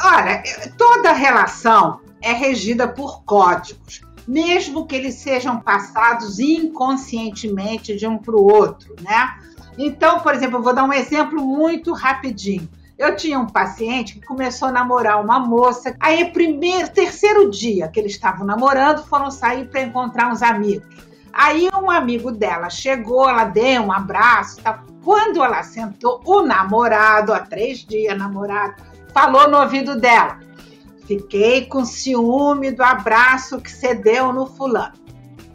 Olha, 0.00 0.42
toda 0.76 1.12
relação 1.12 2.00
é 2.20 2.32
regida 2.32 2.88
por 2.88 3.24
códigos, 3.24 4.02
mesmo 4.26 4.86
que 4.86 4.94
eles 4.94 5.16
sejam 5.16 5.60
passados 5.60 6.38
inconscientemente 6.38 7.96
de 7.96 8.06
um 8.06 8.18
para 8.18 8.36
o 8.36 8.42
outro, 8.42 8.94
né? 9.00 9.38
Então, 9.78 10.20
por 10.20 10.34
exemplo, 10.34 10.58
eu 10.58 10.62
vou 10.62 10.74
dar 10.74 10.84
um 10.84 10.92
exemplo 10.92 11.44
muito 11.44 11.92
rapidinho. 11.92 12.68
Eu 12.98 13.16
tinha 13.16 13.38
um 13.38 13.46
paciente 13.46 14.14
que 14.14 14.26
começou 14.26 14.68
a 14.68 14.72
namorar 14.72 15.20
uma 15.22 15.40
moça. 15.40 15.96
Aí, 15.98 16.30
primeiro, 16.30 16.88
terceiro 16.90 17.50
dia 17.50 17.88
que 17.88 17.98
eles 17.98 18.12
estavam 18.12 18.46
namorando, 18.46 19.04
foram 19.04 19.30
sair 19.30 19.68
para 19.68 19.82
encontrar 19.82 20.30
uns 20.30 20.42
amigos. 20.42 20.86
Aí, 21.32 21.68
um 21.82 21.90
amigo 21.90 22.30
dela 22.30 22.68
chegou, 22.68 23.28
ela 23.28 23.44
deu 23.44 23.82
um 23.82 23.92
abraço. 23.92 24.62
Tá? 24.62 24.84
Quando 25.04 25.42
ela 25.42 25.62
sentou, 25.62 26.20
o 26.24 26.42
namorado, 26.42 27.32
há 27.32 27.40
três 27.40 27.78
dias 27.78 28.16
namorado, 28.16 28.82
falou 29.12 29.48
no 29.48 29.58
ouvido 29.58 29.96
dela: 29.96 30.38
Fiquei 31.06 31.66
com 31.66 31.84
ciúme 31.84 32.70
do 32.70 32.82
abraço 32.82 33.60
que 33.60 33.70
você 33.70 33.94
deu 33.94 34.32
no 34.32 34.46
fulano. 34.46 34.94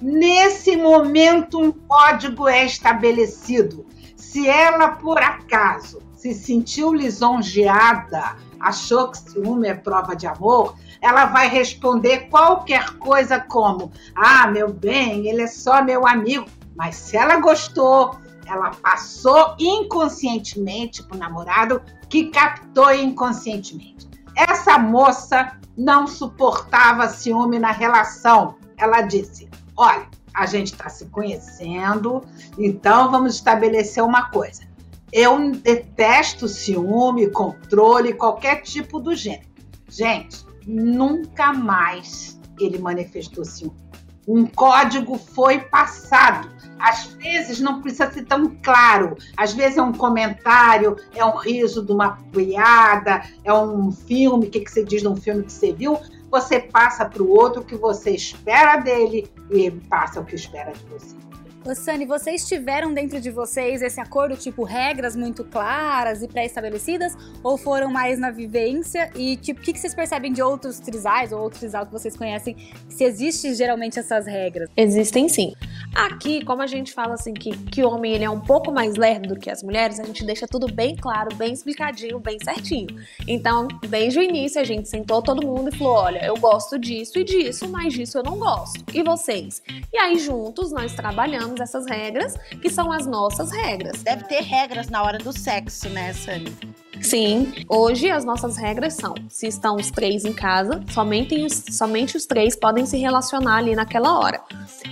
Nesse 0.02 0.76
momento, 0.76 1.60
um 1.60 1.72
código 1.72 2.48
é 2.48 2.66
estabelecido. 2.66 3.86
Se 4.16 4.48
ela, 4.48 4.90
por 4.90 5.18
acaso, 5.18 6.00
se 6.14 6.34
sentiu 6.34 6.94
lisonjeada, 6.94 8.36
achou 8.60 9.10
que 9.10 9.18
ciúme 9.18 9.68
é 9.68 9.74
prova 9.74 10.16
de 10.16 10.28
amor, 10.28 10.76
ela 11.02 11.26
vai 11.26 11.48
responder 11.48 12.28
qualquer 12.30 12.98
coisa 12.98 13.40
como: 13.40 13.92
Ah, 14.14 14.48
meu 14.48 14.72
bem, 14.74 15.28
ele 15.28 15.44
é 15.44 15.48
só 15.48 15.82
meu 15.84 16.06
amigo. 16.06 16.46
Mas 16.76 16.96
se 16.96 17.18
ela 17.18 17.38
gostou, 17.38 18.16
ela 18.48 18.72
passou 18.72 19.56
inconscientemente 19.60 21.04
para 21.04 21.16
o 21.16 21.20
namorado 21.20 21.82
que 22.10 22.30
captou 22.30 22.92
inconscientemente. 22.94 24.08
Essa 24.36 24.78
moça 24.78 25.58
não 25.76 26.08
suportava 26.08 27.10
ciúme 27.10 27.60
na 27.60 27.72
relação. 27.72 28.56
Ela 28.78 29.02
disse: 29.02 29.50
Olha, 29.76 30.08
a 30.34 30.46
gente 30.46 30.74
está 30.74 30.90
se 30.90 31.06
conhecendo, 31.08 32.24
então 32.58 33.12
vamos 33.12 33.36
estabelecer 33.36 34.04
uma 34.04 34.30
coisa. 34.30 34.68
Eu 35.12 35.52
detesto 35.52 36.48
ciúme, 36.48 37.30
controle, 37.30 38.14
qualquer 38.14 38.62
tipo 38.62 39.00
do 39.00 39.16
gênero. 39.16 39.48
Gente, 39.90 40.46
nunca 40.66 41.54
mais 41.54 42.40
ele 42.60 42.78
manifestou 42.78 43.46
ciúme. 43.46 43.87
Um 44.28 44.46
código 44.46 45.18
foi 45.18 45.60
passado. 45.60 46.50
Às 46.80 47.06
vezes 47.06 47.60
não 47.60 47.82
precisa 47.82 48.12
ser 48.12 48.26
tão 48.26 48.56
claro. 48.62 49.18
Às 49.36 49.54
vezes 49.54 49.78
é 49.78 49.82
um 49.82 49.94
comentário, 49.94 50.98
é 51.16 51.24
um 51.24 51.38
riso 51.38 51.84
de 51.84 51.92
uma 51.92 52.18
piada, 52.32 53.24
é 53.44 53.54
um 53.54 53.92
filme. 53.92 54.48
O 54.48 54.50
que, 54.50 54.60
que 54.60 54.72
você 54.72 54.84
diz 54.84 55.02
num 55.02 55.16
filme 55.16 55.44
que 55.44 55.52
você 55.54 55.72
viu? 55.72 55.98
Você 56.30 56.60
passa 56.60 57.06
para 57.06 57.24
o 57.24 57.30
outro 57.30 57.62
o 57.62 57.66
que 57.66 57.76
você 57.76 58.12
espera 58.12 58.78
dele 58.78 59.32
e 59.50 59.72
passa 59.72 60.20
o 60.20 60.26
que 60.26 60.36
espera 60.36 60.74
de 60.74 60.84
você. 60.86 61.27
Sani, 61.76 62.06
vocês 62.06 62.48
tiveram 62.48 62.94
dentro 62.94 63.20
de 63.20 63.30
vocês 63.30 63.82
esse 63.82 64.00
acordo, 64.00 64.36
tipo, 64.38 64.64
regras 64.64 65.16
muito 65.16 65.44
claras 65.44 66.22
e 66.22 66.28
pré-estabelecidas? 66.28 67.16
Ou 67.44 67.58
foram 67.58 67.90
mais 67.90 68.20
na 68.20 68.32
vivência? 68.32 69.12
E, 69.16 69.38
tipo, 69.38 69.60
o 69.60 69.64
que, 69.64 69.78
vocês 69.78 69.94
percebem 69.94 70.32
de 70.32 70.42
outros 70.42 70.80
trisais 70.80 71.32
ou 71.32 71.42
outros 71.42 71.60
trisal 71.60 71.86
que 71.86 71.92
vocês 71.92 72.16
conhecem? 72.16 72.56
Se 72.90 73.04
existe 73.04 73.54
geralmente 73.54 74.00
essas 74.00 74.26
regras? 74.26 74.70
Existem 74.76 75.28
sim. 75.28 75.54
Aqui, 75.96 76.44
como 76.46 76.62
a 76.62 76.68
gente 76.68 76.94
fala 76.94 77.14
assim 77.16 77.34
que, 77.34 77.56
que 77.58 77.84
o 77.84 77.90
homem 77.90 78.14
ele 78.14 78.24
é 78.24 78.30
um 78.30 78.40
pouco 78.40 78.72
mais 78.72 78.96
lerdo 78.96 79.34
do 79.34 79.40
que 79.40 79.50
as 79.50 79.64
mulheres, 79.64 80.00
a 80.00 80.04
gente 80.04 80.26
deixa 80.26 80.48
tudo 80.48 80.72
bem 80.72 80.96
claro, 80.96 81.36
bem 81.36 81.54
explicadinho, 81.54 82.20
bem 82.20 82.38
certinho. 82.44 82.88
Então, 83.28 83.68
desde 83.90 84.20
o 84.20 84.24
início, 84.24 84.62
a 84.62 84.64
gente 84.64 84.88
sentou 84.88 85.22
todo 85.22 85.46
mundo 85.46 85.70
e 85.74 85.78
falou: 85.78 85.94
olha, 85.94 86.26
eu 86.26 86.36
gosto 86.38 86.78
disso 86.78 87.20
e 87.20 87.24
disso, 87.24 87.68
mas 87.70 87.94
disso 87.94 88.18
eu 88.18 88.24
não 88.24 88.38
gosto. 88.38 88.84
E 88.94 89.04
vocês? 89.04 89.62
E 89.92 89.98
aí, 89.98 90.18
juntos, 90.20 90.72
nós 90.72 90.94
trabalhamos 90.94 91.57
essas 91.60 91.86
regras, 91.86 92.36
que 92.62 92.70
são 92.70 92.92
as 92.92 93.06
nossas 93.06 93.52
regras. 93.52 94.04
Deve 94.04 94.24
ter 94.26 94.42
regras 94.42 94.90
na 94.90 95.04
hora 95.04 95.18
do 95.18 95.32
sexo, 95.32 95.90
né, 95.90 96.14
Sani? 96.14 96.56
Sim, 97.02 97.54
hoje 97.70 98.10
as 98.10 98.26
nossas 98.26 98.58
regras 98.58 98.94
são: 98.96 99.14
se 99.30 99.48
estão 99.48 99.76
os 99.76 99.92
três 99.92 100.26
em 100.26 100.34
casa, 100.34 100.84
somente 100.92 101.36
os, 101.44 101.64
somente 101.76 102.18
os 102.18 102.26
três 102.26 102.56
podem 102.56 102.86
se 102.86 102.98
relacionar 102.98 103.58
ali 103.58 103.76
naquela 103.76 104.20
hora. 104.20 104.42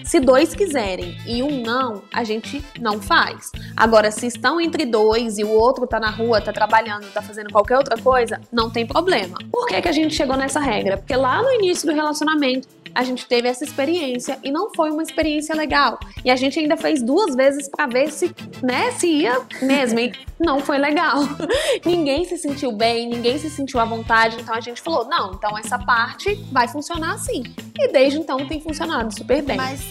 Se 0.04 0.20
dois 0.20 0.54
quiserem 0.54 1.18
e 1.26 1.42
um 1.42 1.62
não, 1.64 2.04
a 2.14 2.24
gente 2.24 2.64
não 2.80 3.02
faz. 3.02 3.52
Agora, 3.76 4.12
se 4.12 4.28
estão 4.28 4.62
entre 4.62 4.86
dois 4.86 5.38
e 5.38 5.44
o 5.44 5.50
outro 5.50 5.88
tá 5.88 6.00
na 6.00 6.10
rua, 6.10 6.40
tá 6.40 6.54
trabalhando, 6.54 7.12
tá 7.12 7.22
fazendo 7.22 7.52
qualquer 7.52 7.78
outra 7.78 7.98
coisa, 7.98 8.40
não 8.52 8.70
tem 8.70 8.86
problema. 8.86 9.38
Por 9.52 9.68
que, 9.68 9.82
que 9.82 9.88
a 9.88 9.92
gente 9.92 10.14
chegou 10.14 10.38
nessa 10.38 10.60
regra? 10.60 10.98
Porque 10.98 11.16
lá 11.16 11.42
no 11.42 11.52
início 11.52 11.88
do 11.88 11.94
relacionamento, 11.94 12.68
a 12.96 13.04
gente 13.04 13.28
teve 13.28 13.48
essa 13.48 13.66
experiência 13.66 14.40
e 14.42 14.50
não 14.50 14.74
foi 14.74 14.90
uma 14.90 15.04
experiência 15.04 15.54
legal. 15.54 16.00
E 16.24 16.32
a 16.32 16.36
gente 16.38 16.58
ainda 16.58 16.78
fez 16.78 17.04
duas 17.04 17.36
vezes 17.36 17.68
para 17.70 17.86
ver 17.86 18.10
se, 18.10 18.34
né, 18.64 18.92
se 18.92 19.08
ia 19.08 19.42
mesmo. 19.62 20.00
E 20.00 20.14
não 20.40 20.62
foi 20.62 20.78
legal. 20.78 21.18
ninguém 21.86 22.24
se 22.24 22.38
sentiu 22.38 22.72
bem, 22.72 23.10
ninguém 23.10 23.38
se 23.38 23.50
sentiu 23.50 23.82
à 23.82 23.86
vontade. 23.86 24.38
Então 24.40 24.56
a 24.56 24.62
gente 24.62 24.82
falou: 24.82 25.06
não, 25.06 25.34
então 25.34 25.58
essa 25.58 25.78
parte 25.78 26.36
vai 26.52 26.70
funcionar 26.70 27.16
assim. 27.16 27.44
E 27.78 27.92
desde 27.92 28.18
então 28.18 28.48
tem 28.48 28.62
funcionado 28.62 29.14
super 29.14 29.44
bem. 29.44 29.58
Mas 29.58 29.82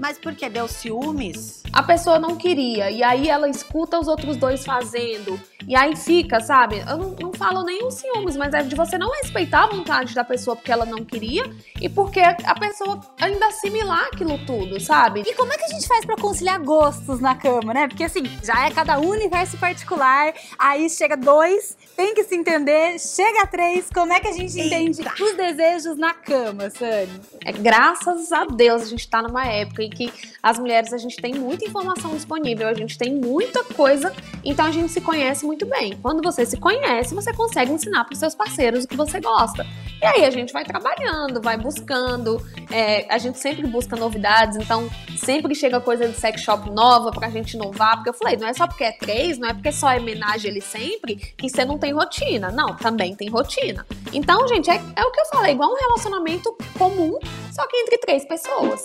mas 0.00 0.18
porque 0.18 0.48
deu 0.48 0.66
ciúmes? 0.66 1.62
A 1.72 1.82
pessoa 1.82 2.18
não 2.18 2.34
queria, 2.34 2.90
e 2.90 3.02
aí 3.02 3.28
ela 3.28 3.48
escuta 3.48 4.00
os 4.00 4.08
outros 4.08 4.36
dois 4.36 4.64
fazendo, 4.64 5.38
e 5.68 5.76
aí 5.76 5.94
fica, 5.94 6.40
sabe? 6.40 6.78
Eu 6.78 6.96
não, 6.96 7.10
não 7.20 7.32
falo 7.32 7.62
nenhum 7.62 7.90
ciúmes, 7.90 8.36
mas 8.36 8.54
é 8.54 8.62
de 8.62 8.74
você 8.74 8.96
não 8.96 9.10
respeitar 9.12 9.64
a 9.64 9.66
vontade 9.66 10.14
da 10.14 10.24
pessoa 10.24 10.56
porque 10.56 10.72
ela 10.72 10.86
não 10.86 11.04
queria 11.04 11.44
e 11.80 11.88
porque 11.88 12.20
a 12.20 12.58
pessoa 12.58 12.98
ainda 13.20 13.46
assimilar 13.46 14.08
aquilo 14.12 14.38
tudo, 14.46 14.80
sabe? 14.80 15.22
E 15.26 15.34
como 15.34 15.52
é 15.52 15.58
que 15.58 15.64
a 15.64 15.68
gente 15.68 15.86
faz 15.86 16.04
para 16.04 16.16
conciliar 16.16 16.60
gostos 16.60 17.20
na 17.20 17.34
cama, 17.34 17.74
né? 17.74 17.86
Porque 17.86 18.04
assim, 18.04 18.22
já 18.42 18.66
é 18.66 18.70
cada 18.70 18.98
um 18.98 19.10
universo 19.10 19.58
particular, 19.58 20.32
aí 20.58 20.88
chega 20.88 21.16
dois, 21.16 21.76
tem 22.00 22.14
que 22.14 22.24
se 22.24 22.34
entender, 22.34 22.98
chega 22.98 23.46
três, 23.46 23.90
como 23.92 24.10
é 24.10 24.18
que 24.18 24.26
a 24.26 24.32
gente 24.32 24.58
Eita. 24.58 24.74
entende 24.74 25.02
os 25.20 25.36
desejos 25.36 25.98
na 25.98 26.14
cama, 26.14 26.70
Sani? 26.70 27.20
É 27.44 27.52
graças 27.52 28.32
a 28.32 28.46
Deus 28.46 28.84
a 28.84 28.86
gente 28.86 29.06
tá 29.06 29.20
numa 29.20 29.46
época 29.46 29.82
em 29.82 29.90
que 29.90 30.10
as 30.42 30.58
mulheres 30.58 30.94
a 30.94 30.96
gente 30.96 31.16
tem 31.20 31.34
muita 31.34 31.66
informação 31.66 32.14
disponível, 32.14 32.68
a 32.68 32.72
gente 32.72 32.96
tem 32.96 33.14
muita 33.14 33.62
coisa, 33.64 34.14
então 34.42 34.64
a 34.64 34.70
gente 34.70 34.90
se 34.90 35.02
conhece 35.02 35.44
muito 35.44 35.66
bem. 35.66 35.98
Quando 36.00 36.22
você 36.22 36.46
se 36.46 36.56
conhece, 36.56 37.14
você 37.14 37.34
consegue 37.34 37.70
ensinar 37.70 38.04
para 38.04 38.14
os 38.14 38.18
seus 38.18 38.34
parceiros 38.34 38.84
o 38.84 38.88
que 38.88 38.96
você 38.96 39.20
gosta. 39.20 39.66
E 40.00 40.06
aí 40.06 40.24
a 40.24 40.30
gente 40.30 40.50
vai 40.50 40.64
trabalhando, 40.64 41.42
vai 41.42 41.58
buscando, 41.58 42.42
é, 42.70 43.06
a 43.12 43.18
gente 43.18 43.38
sempre 43.38 43.66
busca 43.66 43.94
novidades, 43.94 44.56
então 44.56 44.88
sempre 45.18 45.54
chega 45.54 45.78
coisa 45.78 46.08
de 46.08 46.16
sex 46.16 46.40
shop 46.40 46.70
nova 46.70 47.10
pra 47.10 47.28
gente 47.28 47.52
inovar, 47.52 47.96
porque 47.96 48.08
eu 48.08 48.14
falei, 48.14 48.38
não 48.38 48.48
é 48.48 48.54
só 48.54 48.66
porque 48.66 48.84
é 48.84 48.92
três, 48.92 49.36
não 49.36 49.48
é 49.48 49.52
porque 49.52 49.70
só 49.70 49.90
é 49.90 49.98
homenagem 49.98 50.50
ele 50.50 50.62
sempre, 50.62 51.16
que 51.16 51.50
você 51.50 51.66
não 51.66 51.76
tem 51.76 51.89
rotina. 51.92 52.50
Não, 52.50 52.76
também 52.76 53.14
tem 53.14 53.28
rotina. 53.28 53.86
Então, 54.12 54.46
gente, 54.48 54.70
é, 54.70 54.76
é 54.96 55.04
o 55.04 55.10
que 55.10 55.20
eu 55.20 55.26
falei, 55.26 55.52
igual 55.52 55.70
um 55.70 55.76
relacionamento 55.76 56.56
comum, 56.78 57.18
só 57.52 57.66
que 57.66 57.76
entre 57.76 57.98
três 57.98 58.24
pessoas. 58.26 58.84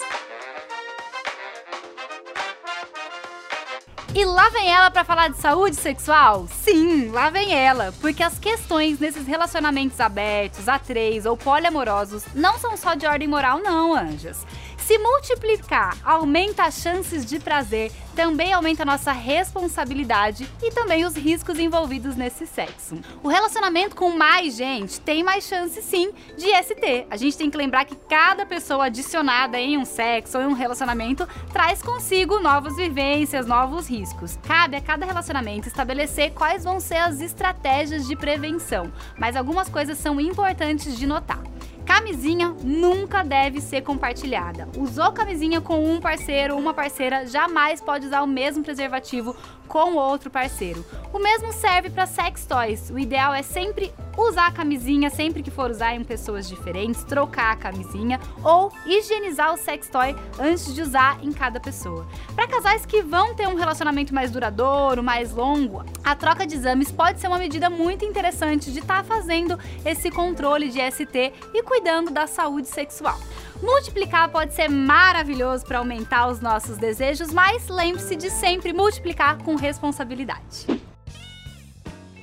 E 4.16 4.24
lá 4.24 4.48
vem 4.48 4.72
ela 4.72 4.90
para 4.90 5.04
falar 5.04 5.28
de 5.28 5.38
saúde 5.38 5.76
sexual? 5.76 6.48
Sim, 6.50 7.10
lá 7.10 7.30
vem 7.30 7.54
ela, 7.54 7.94
porque 8.00 8.24
as 8.24 8.40
questões 8.40 8.98
nesses 8.98 9.28
relacionamentos 9.28 10.00
abertos, 10.00 10.70
a 10.70 10.80
três 10.80 11.26
ou 11.26 11.36
poliamorosos 11.36 12.24
não 12.34 12.58
são 12.58 12.78
só 12.78 12.94
de 12.94 13.06
ordem 13.06 13.28
moral, 13.28 13.60
não, 13.60 13.94
anjas. 13.94 14.46
Se 14.86 15.00
multiplicar 15.00 15.98
aumenta 16.04 16.66
as 16.66 16.76
chances 16.76 17.26
de 17.26 17.40
prazer, 17.40 17.92
também 18.16 18.54
aumenta 18.54 18.84
a 18.84 18.86
nossa 18.86 19.12
responsabilidade 19.12 20.48
e 20.62 20.70
também 20.70 21.04
os 21.04 21.16
riscos 21.16 21.58
envolvidos 21.58 22.16
nesse 22.16 22.46
sexo. 22.46 22.96
O 23.24 23.28
relacionamento 23.28 23.96
com 23.96 24.12
mais 24.12 24.56
gente 24.56 25.02
tem 25.02 25.24
mais 25.24 25.48
chance 25.48 25.82
sim 25.82 26.12
de 26.38 26.46
ST. 26.64 27.08
A 27.10 27.18
gente 27.18 27.36
tem 27.36 27.50
que 27.50 27.58
lembrar 27.58 27.86
que 27.86 27.96
cada 27.96 28.46
pessoa 28.46 28.86
adicionada 28.86 29.60
em 29.60 29.76
um 29.76 29.86
sexo 29.86 30.38
ou 30.38 30.44
em 30.44 30.48
um 30.48 30.54
relacionamento 30.54 31.28
traz 31.52 31.82
consigo 31.82 32.40
novas 32.40 32.76
vivências, 32.76 33.48
novos 33.48 33.90
riscos. 33.90 34.38
Cabe 34.44 34.78
a 34.78 34.82
cada 34.82 35.04
relacionamento 35.04 35.68
estabelecer 35.68 36.32
quais 36.32 36.64
vão 36.64 36.80
ser 36.80 36.98
as 36.98 37.22
estratégias 37.22 38.08
de 38.08 38.16
prevenção, 38.16 38.94
mas 39.18 39.36
algumas 39.36 39.68
coisas 39.68 39.98
são 39.98 40.22
importantes 40.22 40.96
de 40.96 41.08
notar. 41.08 41.42
Camisinha 41.86 42.56
nunca 42.64 43.24
deve 43.24 43.62
ser 43.62 43.82
compartilhada. 43.82 44.68
Usou 44.76 45.12
camisinha 45.12 45.62
com 45.62 45.86
um 45.86 46.00
parceiro 46.00 46.58
uma 46.58 46.74
parceira, 46.74 47.28
jamais 47.28 47.80
pode 47.80 48.08
usar 48.08 48.24
o 48.24 48.28
mesmo 48.28 48.64
preservativo 48.64 49.36
com 49.68 49.94
outro 49.96 50.30
parceiro. 50.30 50.84
O 51.14 51.20
mesmo 51.20 51.54
serve 51.54 51.90
para 51.90 52.06
sex 52.06 52.46
toys. 52.46 52.90
O 52.90 52.98
ideal 52.98 53.34
é 53.34 53.44
sempre 53.44 53.94
usar 54.18 54.48
a 54.48 54.52
camisinha 54.52 55.10
sempre 55.10 55.44
que 55.44 55.52
for 55.52 55.70
usar 55.70 55.94
em 55.94 56.04
pessoas 56.04 56.48
diferentes, 56.48 57.04
trocar 57.04 57.52
a 57.52 57.56
camisinha 57.56 58.20
ou 58.44 58.72
higienizar 58.86 59.54
o 59.54 59.58
sex 59.58 59.90
toy 59.90 60.16
antes 60.40 60.74
de 60.74 60.82
usar 60.82 61.20
em 61.22 61.32
cada 61.32 61.60
pessoa. 61.60 62.08
Para 62.34 62.48
casais 62.48 62.86
que 62.86 63.02
vão 63.02 63.36
ter 63.36 63.48
um 63.48 63.56
relacionamento 63.56 64.14
mais 64.14 64.32
duradouro, 64.32 65.04
mais 65.04 65.34
longo, 65.34 65.84
a 66.04 66.16
troca 66.16 66.46
de 66.46 66.56
exames 66.56 66.92
pode 66.92 67.20
ser 67.20 67.28
uma 67.28 67.38
medida 67.38 67.70
muito 67.70 68.06
interessante 68.06 68.72
de 68.72 68.80
estar 68.80 68.98
tá 68.98 69.04
fazendo 69.04 69.60
esse 69.86 70.10
controle 70.10 70.70
de 70.70 70.80
ST 70.80 71.34
e 71.54 71.64
cuidando 71.76 72.10
da 72.10 72.26
saúde 72.26 72.70
sexual. 72.70 73.20
Multiplicar 73.62 74.30
pode 74.30 74.54
ser 74.54 74.70
maravilhoso 74.70 75.66
para 75.66 75.80
aumentar 75.80 76.28
os 76.28 76.40
nossos 76.40 76.78
desejos, 76.78 77.34
mas 77.34 77.68
lembre-se 77.68 78.16
de 78.16 78.30
sempre 78.30 78.72
multiplicar 78.72 79.40
com 79.40 79.56
responsabilidade. 79.56 80.85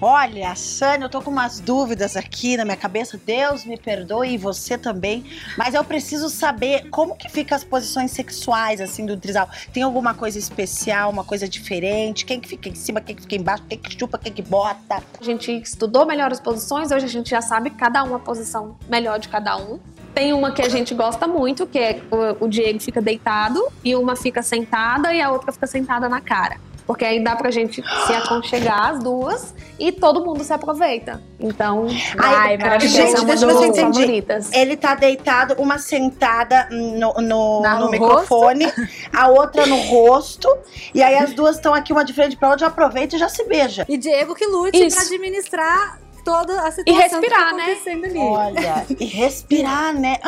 Olha, 0.05 0.53
Sânia, 0.57 1.05
eu 1.05 1.09
tô 1.09 1.23
com 1.23 1.31
umas 1.31 1.61
dúvidas 1.61 2.17
aqui 2.17 2.57
na 2.57 2.65
minha 2.65 2.77
cabeça. 2.77 3.21
Deus 3.25 3.65
me 3.65 3.77
perdoe 3.79 4.35
e 4.35 4.37
você 4.37 4.77
também. 4.77 5.25
Mas 5.57 5.75
eu 5.75 5.85
preciso 5.85 6.29
saber 6.29 6.91
como 6.91 7.15
que 7.15 7.29
fica 7.29 7.55
as 7.55 7.63
posições 7.63 8.11
sexuais, 8.11 8.81
assim, 8.81 9.07
do 9.07 9.17
trisal. 9.17 9.49
Tem 9.73 9.85
alguma 9.85 10.13
coisa 10.13 10.41
especial, 10.41 11.09
uma 11.09 11.23
coisa 11.23 11.49
diferente? 11.49 12.27
Quem 12.27 12.41
que 12.41 12.49
fica 12.49 12.69
em 12.69 12.75
cima, 12.75 13.01
quem 13.01 13.15
que 13.15 13.23
fica 13.23 13.37
embaixo, 13.37 13.63
quem 13.69 13.79
que 13.79 13.97
chupa, 13.97 14.19
quem 14.19 14.33
que 14.33 14.43
bota? 14.43 15.01
A 15.21 15.25
gente 15.25 15.53
estudou 15.53 16.05
melhor 16.05 16.33
as 16.33 16.41
posições, 16.41 16.91
hoje 16.91 17.05
a 17.05 17.09
gente 17.09 17.31
já 17.31 17.41
sabe 17.41 17.71
cada 17.71 18.03
uma 18.03 18.19
posição 18.19 18.77
melhor 18.89 19.21
de 19.21 19.29
cada 19.29 19.57
um. 19.57 19.79
Tem 20.13 20.33
uma 20.33 20.51
que 20.51 20.63
a 20.63 20.69
gente 20.69 20.95
gosta 20.95 21.29
muito, 21.29 21.65
que 21.65 21.79
é 21.79 22.03
o 22.41 22.49
Diego 22.49 22.81
fica 22.81 23.01
deitado, 23.01 23.65
e 23.85 23.95
uma 23.95 24.17
fica 24.17 24.43
sentada 24.43 25.15
e 25.15 25.23
a 25.23 25.31
outra 25.31 25.53
fica 25.53 25.69
sentada 25.69 26.09
na 26.09 26.21
cara. 26.21 26.57
Porque 26.93 27.07
aí 27.07 27.25
dá 27.25 27.35
pra 27.35 27.51
gente 27.51 27.83
se 28.07 28.13
aconchegar 28.13 28.91
as 28.91 29.03
duas 29.03 29.55
e 29.79 29.91
todo 29.91 30.23
mundo 30.23 30.45
se 30.45 30.53
aproveita. 30.53 31.23
Então, 31.41 31.87
ai, 32.19 32.59
maravilhoso. 32.59 32.95
Gente, 32.95 33.25
deixa 33.25 33.47
eu 33.47 33.59
ver 33.59 34.43
se. 34.45 34.55
Ele 34.55 34.77
tá 34.77 34.95
deitado, 34.95 35.55
uma 35.55 35.79
sentada 35.79 36.69
no, 36.71 37.15
no, 37.15 37.63
no, 37.63 37.79
no 37.79 37.91
microfone, 37.91 38.71
a 39.11 39.29
outra 39.29 39.65
no 39.65 39.77
rosto. 39.77 40.47
E 40.95 41.03
aí 41.03 41.17
as 41.17 41.33
duas 41.33 41.57
estão 41.57 41.73
aqui, 41.73 41.95
uma 41.95 42.05
de 42.05 42.13
frente 42.13 42.37
pra 42.37 42.51
outra, 42.51 42.67
já 42.67 42.71
aproveita 42.71 43.17
e 43.17 43.19
já 43.19 43.31
se 43.31 43.43
beija. 43.45 43.87
E 43.89 43.97
Diego 43.97 44.35
que 44.35 44.45
lute 44.45 44.77
Isso. 44.77 44.95
pra 44.95 45.07
administrar 45.07 45.99
toda 46.25 46.61
a 46.67 46.71
situação 46.71 46.85
e 46.87 46.93
respirar, 46.93 47.21
que 47.21 47.51
tá 47.51 47.97
né? 47.97 48.07
ali. 48.07 48.19
Olha, 48.19 48.87
e 48.99 49.05
respirar, 49.05 49.93
né? 49.95 50.19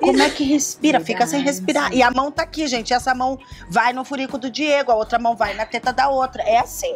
Como 0.00 0.20
é 0.20 0.30
que 0.30 0.44
respira? 0.44 1.00
Fica 1.00 1.26
sem 1.26 1.42
respirar. 1.42 1.94
E 1.94 2.02
a 2.02 2.10
mão 2.10 2.30
tá 2.30 2.42
aqui, 2.42 2.66
gente. 2.66 2.92
Essa 2.92 3.14
mão 3.14 3.38
vai 3.68 3.92
no 3.92 4.04
furico 4.04 4.36
do 4.36 4.50
Diego, 4.50 4.92
a 4.92 4.94
outra 4.94 5.18
mão 5.18 5.36
vai 5.36 5.54
na 5.54 5.64
teta 5.64 5.92
da 5.92 6.08
outra. 6.08 6.42
É 6.42 6.58
assim. 6.58 6.94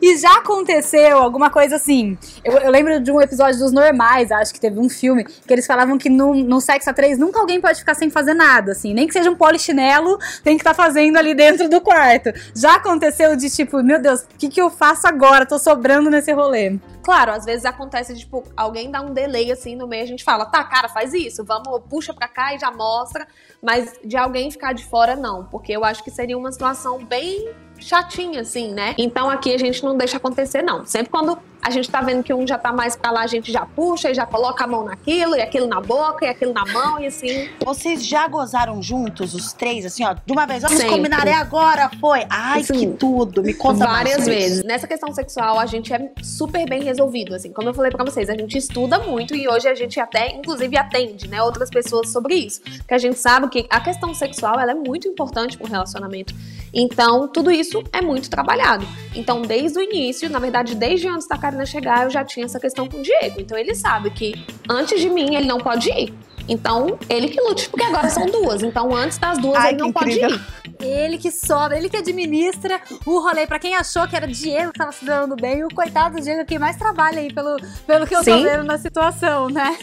E 0.00 0.16
já 0.16 0.38
aconteceu 0.38 1.18
alguma 1.18 1.50
coisa 1.50 1.76
assim. 1.76 2.16
Eu, 2.44 2.54
eu 2.58 2.70
lembro 2.70 3.00
de 3.00 3.12
um 3.12 3.20
episódio 3.20 3.58
dos 3.58 3.72
Normais, 3.72 4.32
acho 4.32 4.52
que 4.52 4.60
teve 4.60 4.78
um 4.78 4.88
filme, 4.88 5.24
que 5.24 5.52
eles 5.52 5.66
falavam 5.66 5.98
que 5.98 6.08
no, 6.08 6.34
no 6.34 6.60
sexo 6.60 6.90
a 6.90 6.92
três 6.92 7.18
nunca 7.18 7.40
alguém 7.40 7.60
pode 7.60 7.78
ficar 7.78 7.94
sem 7.94 8.10
fazer 8.10 8.34
nada, 8.34 8.72
assim. 8.72 8.94
Nem 8.94 9.06
que 9.06 9.12
seja 9.12 9.30
um 9.30 9.36
polichinelo, 9.36 10.18
tem 10.42 10.56
que 10.56 10.62
estar 10.62 10.74
tá 10.74 10.82
fazendo 10.82 11.16
ali 11.16 11.34
dentro 11.34 11.68
do 11.68 11.80
quarto. 11.80 12.32
Já 12.54 12.76
aconteceu 12.76 13.36
de 13.36 13.50
tipo, 13.50 13.82
meu 13.82 14.00
Deus, 14.00 14.20
o 14.22 14.38
que, 14.38 14.48
que 14.48 14.60
eu 14.60 14.70
faço 14.70 15.06
agora? 15.06 15.46
Tô 15.46 15.58
sobrando 15.58 16.10
nesse 16.10 16.32
rolê. 16.32 16.78
Claro, 17.08 17.32
às 17.32 17.46
vezes 17.46 17.64
acontece, 17.64 18.14
tipo, 18.14 18.44
alguém 18.54 18.90
dá 18.90 19.00
um 19.00 19.14
delay 19.14 19.50
assim 19.50 19.74
no 19.74 19.88
meio, 19.88 20.02
a 20.02 20.06
gente 20.06 20.22
fala, 20.22 20.44
tá, 20.44 20.62
cara, 20.62 20.90
faz 20.90 21.14
isso, 21.14 21.42
vamos, 21.42 21.80
puxa 21.88 22.12
pra 22.12 22.28
cá 22.28 22.54
e 22.54 22.58
já 22.58 22.70
mostra. 22.70 23.26
Mas 23.62 23.98
de 24.04 24.14
alguém 24.14 24.50
ficar 24.50 24.74
de 24.74 24.84
fora, 24.84 25.16
não. 25.16 25.46
Porque 25.46 25.72
eu 25.72 25.86
acho 25.86 26.04
que 26.04 26.10
seria 26.10 26.36
uma 26.36 26.52
situação 26.52 27.02
bem 27.02 27.48
chatinha, 27.78 28.40
assim, 28.40 28.72
né? 28.72 28.94
Então 28.98 29.30
aqui 29.30 29.54
a 29.54 29.58
gente 29.58 29.82
não 29.84 29.96
deixa 29.96 30.16
acontecer, 30.16 30.62
não. 30.62 30.86
Sempre 30.86 31.10
quando 31.10 31.38
a 31.60 31.70
gente 31.70 31.90
tá 31.90 32.00
vendo 32.00 32.22
que 32.22 32.32
um 32.32 32.46
já 32.46 32.56
tá 32.56 32.72
mais 32.72 32.96
pra 32.96 33.10
lá, 33.10 33.22
a 33.22 33.26
gente 33.26 33.50
já 33.50 33.66
puxa 33.66 34.10
e 34.10 34.14
já 34.14 34.24
coloca 34.24 34.64
a 34.64 34.66
mão 34.66 34.84
naquilo, 34.84 35.34
e 35.34 35.42
aquilo 35.42 35.66
na 35.66 35.80
boca, 35.80 36.24
e 36.24 36.28
aquilo 36.28 36.52
na 36.52 36.64
mão, 36.64 37.00
e 37.00 37.06
assim. 37.06 37.48
Vocês 37.64 38.04
já 38.06 38.26
gozaram 38.28 38.82
juntos, 38.82 39.34
os 39.34 39.52
três, 39.52 39.84
assim, 39.84 40.04
ó, 40.04 40.14
de 40.14 40.32
uma 40.32 40.46
vez? 40.46 40.62
Vamos 40.62 40.78
Sempre. 40.78 40.94
combinar, 40.94 41.26
é 41.26 41.32
agora, 41.32 41.90
foi? 42.00 42.24
Ai, 42.30 42.62
que 42.62 42.86
tudo, 42.86 43.42
me 43.42 43.54
conta 43.54 43.86
Várias 43.86 44.24
vezes. 44.24 44.64
Nessa 44.64 44.86
questão 44.86 45.12
sexual, 45.12 45.58
a 45.58 45.66
gente 45.66 45.92
é 45.92 46.10
super 46.22 46.68
bem 46.68 46.82
resolvido, 46.82 47.34
assim. 47.34 47.52
Como 47.52 47.68
eu 47.68 47.74
falei 47.74 47.90
pra 47.90 48.04
vocês, 48.04 48.28
a 48.28 48.34
gente 48.34 48.56
estuda 48.56 48.98
muito 49.00 49.34
e 49.34 49.48
hoje 49.48 49.68
a 49.68 49.74
gente 49.74 49.98
até, 49.98 50.28
inclusive, 50.28 50.76
atende, 50.76 51.28
né, 51.28 51.42
outras 51.42 51.70
pessoas 51.70 52.10
sobre 52.10 52.34
isso. 52.34 52.60
Que 52.86 52.94
a 52.94 52.98
gente 52.98 53.18
sabe 53.18 53.48
que 53.48 53.66
a 53.68 53.80
questão 53.80 54.14
sexual, 54.14 54.58
ela 54.60 54.72
é 54.72 54.74
muito 54.74 55.08
importante 55.08 55.58
pro 55.58 55.66
relacionamento. 55.66 56.34
Então, 56.72 57.28
tudo 57.28 57.50
isso 57.50 57.67
é 57.92 58.00
muito 58.00 58.28
trabalhado. 58.30 58.86
Então, 59.14 59.42
desde 59.42 59.78
o 59.78 59.82
início, 59.82 60.28
na 60.28 60.38
verdade, 60.38 60.74
desde 60.74 61.08
antes 61.08 61.26
da 61.26 61.36
Karina 61.36 61.66
chegar, 61.66 62.04
eu 62.04 62.10
já 62.10 62.24
tinha 62.24 62.46
essa 62.46 62.60
questão 62.60 62.88
com 62.88 62.98
o 62.98 63.02
Diego. 63.02 63.40
Então, 63.40 63.56
ele 63.56 63.74
sabe 63.74 64.10
que 64.10 64.34
antes 64.68 65.00
de 65.00 65.08
mim, 65.08 65.34
ele 65.34 65.46
não 65.46 65.58
pode 65.58 65.90
ir. 65.90 66.14
Então, 66.48 66.98
ele 67.10 67.28
que 67.28 67.40
lute, 67.40 67.68
porque 67.68 67.84
agora 67.84 68.08
são 68.08 68.24
duas. 68.26 68.62
Então, 68.62 68.94
antes 68.94 69.18
das 69.18 69.38
duas, 69.38 69.58
Ai, 69.58 69.72
ele 69.72 69.78
não 69.78 69.92
pode 69.92 70.12
ir. 70.12 70.40
Ele 70.80 71.18
que 71.18 71.30
sobra, 71.30 71.76
ele 71.76 71.88
que 71.88 71.96
administra 71.96 72.80
o 73.04 73.20
rolê. 73.20 73.46
Pra 73.46 73.58
quem 73.58 73.74
achou 73.74 74.06
que 74.08 74.16
era 74.16 74.26
Diego 74.26 74.72
que 74.72 74.78
tava 74.78 74.92
se 74.92 75.04
dando 75.04 75.36
bem, 75.36 75.64
o 75.64 75.68
coitado 75.68 76.16
do 76.16 76.22
Diego 76.22 76.46
que 76.46 76.58
mais 76.58 76.76
trabalha 76.76 77.18
aí, 77.18 77.32
pelo, 77.32 77.56
pelo 77.86 78.06
que 78.06 78.14
eu 78.14 78.22
Sim. 78.22 78.30
tô 78.30 78.42
vendo 78.44 78.64
na 78.64 78.78
situação, 78.78 79.48
né? 79.50 79.76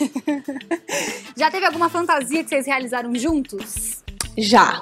Já 1.37 1.51
teve 1.51 1.65
alguma 1.65 1.89
fantasia 1.89 2.43
que 2.43 2.49
vocês 2.49 2.65
realizaram 2.65 3.13
juntos? 3.13 4.03
Já. 4.37 4.81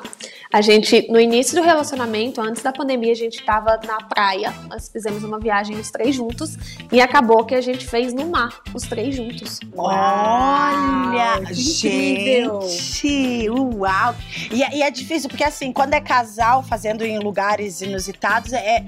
A 0.53 0.61
gente, 0.61 1.07
no 1.11 1.19
início 1.19 1.55
do 1.55 1.63
relacionamento, 1.63 2.39
antes 2.39 2.61
da 2.61 2.71
pandemia, 2.71 3.11
a 3.11 3.15
gente 3.15 3.39
estava 3.39 3.79
na 3.87 3.97
praia. 4.03 4.53
Nós 4.69 4.87
fizemos 4.87 5.23
uma 5.23 5.39
viagem 5.39 5.79
os 5.79 5.89
três 5.89 6.15
juntos 6.15 6.55
e 6.91 7.01
acabou 7.01 7.43
que 7.43 7.55
a 7.55 7.61
gente 7.61 7.87
fez 7.87 8.13
no 8.13 8.29
mar, 8.29 8.61
os 8.71 8.83
três 8.83 9.15
juntos. 9.15 9.59
Olha, 9.75 11.43
gente, 11.51 13.49
uau! 13.49 14.15
E, 14.51 14.77
e, 14.77 14.83
é 14.83 14.91
difícil 14.91 15.27
porque 15.27 15.43
assim, 15.43 15.73
quando 15.73 15.95
é 15.95 16.01
casal 16.01 16.61
fazendo 16.61 17.03
em 17.03 17.17
lugares 17.17 17.81
inusitados, 17.81 18.53
é 18.53 18.85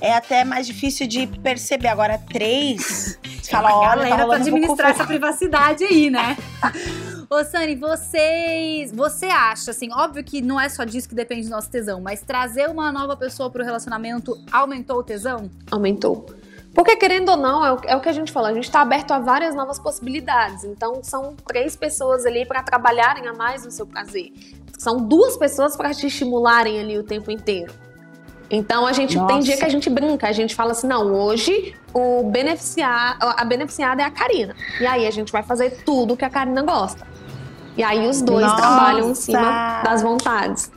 é 0.00 0.14
até 0.14 0.42
mais 0.44 0.66
difícil 0.66 1.06
de 1.06 1.26
perceber. 1.26 1.88
Agora, 1.88 2.16
três, 2.16 3.18
você 3.42 3.50
fala, 3.50 3.74
olha, 3.76 4.08
tá 4.08 4.26
pra 4.26 4.36
administrar 4.36 4.90
essa 4.92 5.04
privacidade 5.04 5.84
aí, 5.84 6.08
né? 6.08 6.34
Ô, 7.30 7.44
Sani, 7.44 7.74
vocês. 7.74 8.90
Você 8.90 9.26
acha, 9.26 9.70
assim, 9.70 9.92
óbvio 9.92 10.24
que 10.24 10.40
não 10.40 10.58
é 10.58 10.66
só 10.66 10.84
disso 10.84 11.06
que 11.06 11.14
depende 11.14 11.46
do 11.46 11.50
nosso 11.50 11.68
tesão, 11.68 12.00
mas 12.00 12.22
trazer 12.22 12.70
uma 12.70 12.90
nova 12.90 13.14
pessoa 13.18 13.50
pro 13.50 13.62
relacionamento 13.62 14.34
aumentou 14.50 14.96
o 14.98 15.02
tesão? 15.02 15.50
Aumentou. 15.70 16.24
Porque, 16.72 16.96
querendo 16.96 17.30
ou 17.30 17.36
não, 17.36 17.66
é 17.66 17.72
o, 17.72 17.78
é 17.84 17.96
o 17.96 18.00
que 18.00 18.08
a 18.08 18.12
gente 18.12 18.32
falou, 18.32 18.48
a 18.48 18.54
gente 18.54 18.64
está 18.64 18.80
aberto 18.80 19.10
a 19.10 19.18
várias 19.18 19.54
novas 19.54 19.78
possibilidades. 19.78 20.64
Então, 20.64 21.02
são 21.02 21.36
três 21.46 21.76
pessoas 21.76 22.24
ali 22.24 22.46
para 22.46 22.62
trabalharem 22.62 23.26
a 23.26 23.34
mais 23.34 23.62
no 23.62 23.70
seu 23.70 23.86
prazer. 23.86 24.32
São 24.78 24.96
duas 24.96 25.36
pessoas 25.36 25.76
para 25.76 25.92
te 25.92 26.06
estimularem 26.06 26.80
ali 26.80 26.96
o 26.96 27.02
tempo 27.02 27.30
inteiro. 27.30 27.74
Então 28.50 28.86
a 28.86 28.94
gente 28.94 29.14
Nossa. 29.14 29.34
tem 29.34 29.40
dia 29.40 29.58
que 29.58 29.64
a 29.64 29.68
gente 29.68 29.90
brinca, 29.90 30.26
a 30.26 30.32
gente 30.32 30.54
fala 30.54 30.72
assim, 30.72 30.86
não, 30.86 31.12
hoje 31.12 31.74
o 31.92 32.22
beneficiar, 32.30 33.18
a 33.20 33.44
beneficiada 33.44 34.00
é 34.00 34.06
a 34.06 34.10
Karina. 34.10 34.56
E 34.80 34.86
aí 34.86 35.06
a 35.06 35.10
gente 35.10 35.30
vai 35.30 35.42
fazer 35.42 35.82
tudo 35.84 36.16
que 36.16 36.24
a 36.24 36.30
Karina 36.30 36.62
gosta. 36.62 37.06
E 37.78 37.82
aí 37.84 38.08
os 38.08 38.20
dois 38.20 38.44
Nossa. 38.44 38.56
trabalham 38.56 39.10
em 39.10 39.14
cima 39.14 39.82
das 39.84 40.02
vontades. 40.02 40.68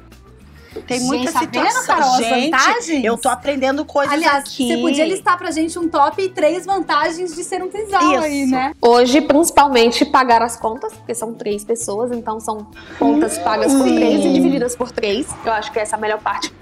Tem 0.88 1.00
Gente, 1.00 1.08
muita 1.08 1.34
tá 1.34 1.40
vendo, 1.42 1.52
situação. 1.52 1.86
Carol, 1.86 2.14
as 2.14 2.18
gente, 2.18 2.52
vantagens? 2.52 3.04
eu 3.04 3.18
tô 3.18 3.28
aprendendo 3.28 3.84
coisas 3.84 4.14
Aliás, 4.14 4.46
aqui. 4.46 4.68
você 4.68 4.78
podia 4.78 5.06
listar 5.06 5.38
pra 5.38 5.52
gente 5.52 5.78
um 5.78 5.90
top 5.90 6.30
3 6.30 6.66
vantagens 6.66 7.36
de 7.36 7.44
ser 7.44 7.62
um 7.62 7.68
trisal 7.68 8.02
Isso. 8.02 8.24
aí, 8.24 8.46
né? 8.46 8.74
Hoje, 8.82 9.20
principalmente, 9.20 10.06
pagar 10.06 10.42
as 10.42 10.56
contas, 10.56 10.94
porque 10.94 11.14
são 11.14 11.34
três 11.34 11.66
pessoas, 11.66 12.12
então 12.12 12.40
são 12.40 12.68
contas 12.98 13.38
pagas 13.38 13.74
por 13.74 13.84
Sim. 13.84 13.96
três 13.96 14.26
e 14.26 14.34
divididas 14.34 14.76
por 14.76 14.92
três. 14.92 15.28
Eu 15.46 15.52
acho 15.52 15.72
que 15.74 15.80
essa 15.80 15.96
é 15.96 15.98
a 15.98 16.02
melhor 16.02 16.20
parte. 16.20 16.54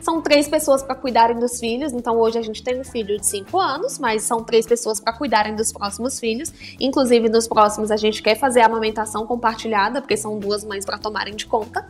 São 0.00 0.22
três 0.22 0.46
pessoas 0.46 0.84
para 0.84 0.94
cuidarem 0.94 1.36
dos 1.36 1.58
filhos, 1.58 1.92
então 1.92 2.16
hoje 2.16 2.38
a 2.38 2.42
gente 2.42 2.62
tem 2.62 2.78
um 2.80 2.84
filho 2.84 3.18
de 3.18 3.26
cinco 3.26 3.58
anos, 3.58 3.98
mas 3.98 4.22
são 4.22 4.44
três 4.44 4.64
pessoas 4.64 5.00
para 5.00 5.12
cuidarem 5.12 5.56
dos 5.56 5.72
próximos 5.72 6.20
filhos. 6.20 6.52
Inclusive, 6.78 7.28
nos 7.28 7.48
próximos 7.48 7.90
a 7.90 7.96
gente 7.96 8.22
quer 8.22 8.38
fazer 8.38 8.60
a 8.60 8.66
amamentação 8.66 9.26
compartilhada, 9.26 10.00
porque 10.00 10.16
são 10.16 10.38
duas 10.38 10.62
mães 10.64 10.84
para 10.84 10.98
tomarem 10.98 11.34
de 11.34 11.46
conta. 11.46 11.84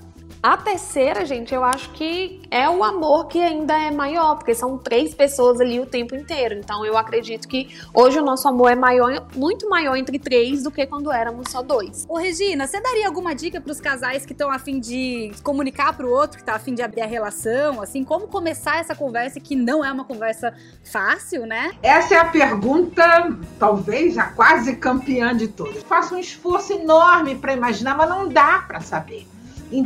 A 0.46 0.56
terceira, 0.56 1.26
gente, 1.26 1.52
eu 1.52 1.64
acho 1.64 1.90
que 1.90 2.40
é 2.52 2.70
o 2.70 2.84
amor 2.84 3.26
que 3.26 3.42
ainda 3.42 3.76
é 3.76 3.90
maior, 3.90 4.36
porque 4.36 4.54
são 4.54 4.78
três 4.78 5.12
pessoas 5.12 5.60
ali 5.60 5.80
o 5.80 5.86
tempo 5.86 6.14
inteiro. 6.14 6.54
Então 6.54 6.86
eu 6.86 6.96
acredito 6.96 7.48
que 7.48 7.76
hoje 7.92 8.20
o 8.20 8.24
nosso 8.24 8.46
amor 8.46 8.70
é 8.70 8.76
maior, 8.76 9.26
muito 9.34 9.68
maior 9.68 9.96
entre 9.96 10.20
três 10.20 10.62
do 10.62 10.70
que 10.70 10.86
quando 10.86 11.10
éramos 11.10 11.50
só 11.50 11.62
dois. 11.62 12.06
Ô, 12.08 12.16
Regina, 12.16 12.64
você 12.64 12.80
daria 12.80 13.08
alguma 13.08 13.34
dica 13.34 13.60
pros 13.60 13.80
casais 13.80 14.24
que 14.24 14.30
estão 14.30 14.48
afim 14.48 14.78
de 14.78 15.32
comunicar 15.42 15.96
pro 15.96 16.08
outro, 16.08 16.38
que 16.38 16.44
tá 16.44 16.54
afim 16.54 16.76
de 16.76 16.82
abrir 16.82 17.00
a 17.00 17.06
relação, 17.06 17.82
assim, 17.82 18.04
como 18.04 18.28
começar 18.28 18.78
essa 18.78 18.94
conversa 18.94 19.40
que 19.40 19.56
não 19.56 19.84
é 19.84 19.90
uma 19.90 20.04
conversa 20.04 20.54
fácil, 20.84 21.44
né? 21.44 21.72
Essa 21.82 22.14
é 22.14 22.18
a 22.18 22.24
pergunta, 22.24 23.36
talvez, 23.58 24.16
a 24.16 24.26
quase 24.26 24.76
campeã 24.76 25.36
de 25.36 25.48
todas. 25.48 25.82
Faço 25.82 26.14
um 26.14 26.18
esforço 26.18 26.72
enorme 26.72 27.34
para 27.34 27.52
imaginar, 27.52 27.96
mas 27.96 28.08
não 28.08 28.28
dá 28.28 28.64
para 28.64 28.80
saber. 28.80 29.26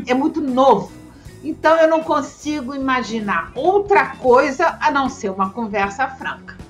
É 0.06 0.14
muito 0.14 0.40
novo. 0.40 0.92
Então 1.42 1.76
eu 1.76 1.88
não 1.88 2.02
consigo 2.02 2.74
imaginar 2.74 3.50
outra 3.54 4.16
coisa 4.16 4.76
a 4.80 4.90
não 4.90 5.08
ser 5.08 5.30
uma 5.30 5.50
conversa 5.50 6.06
franca. 6.06 6.60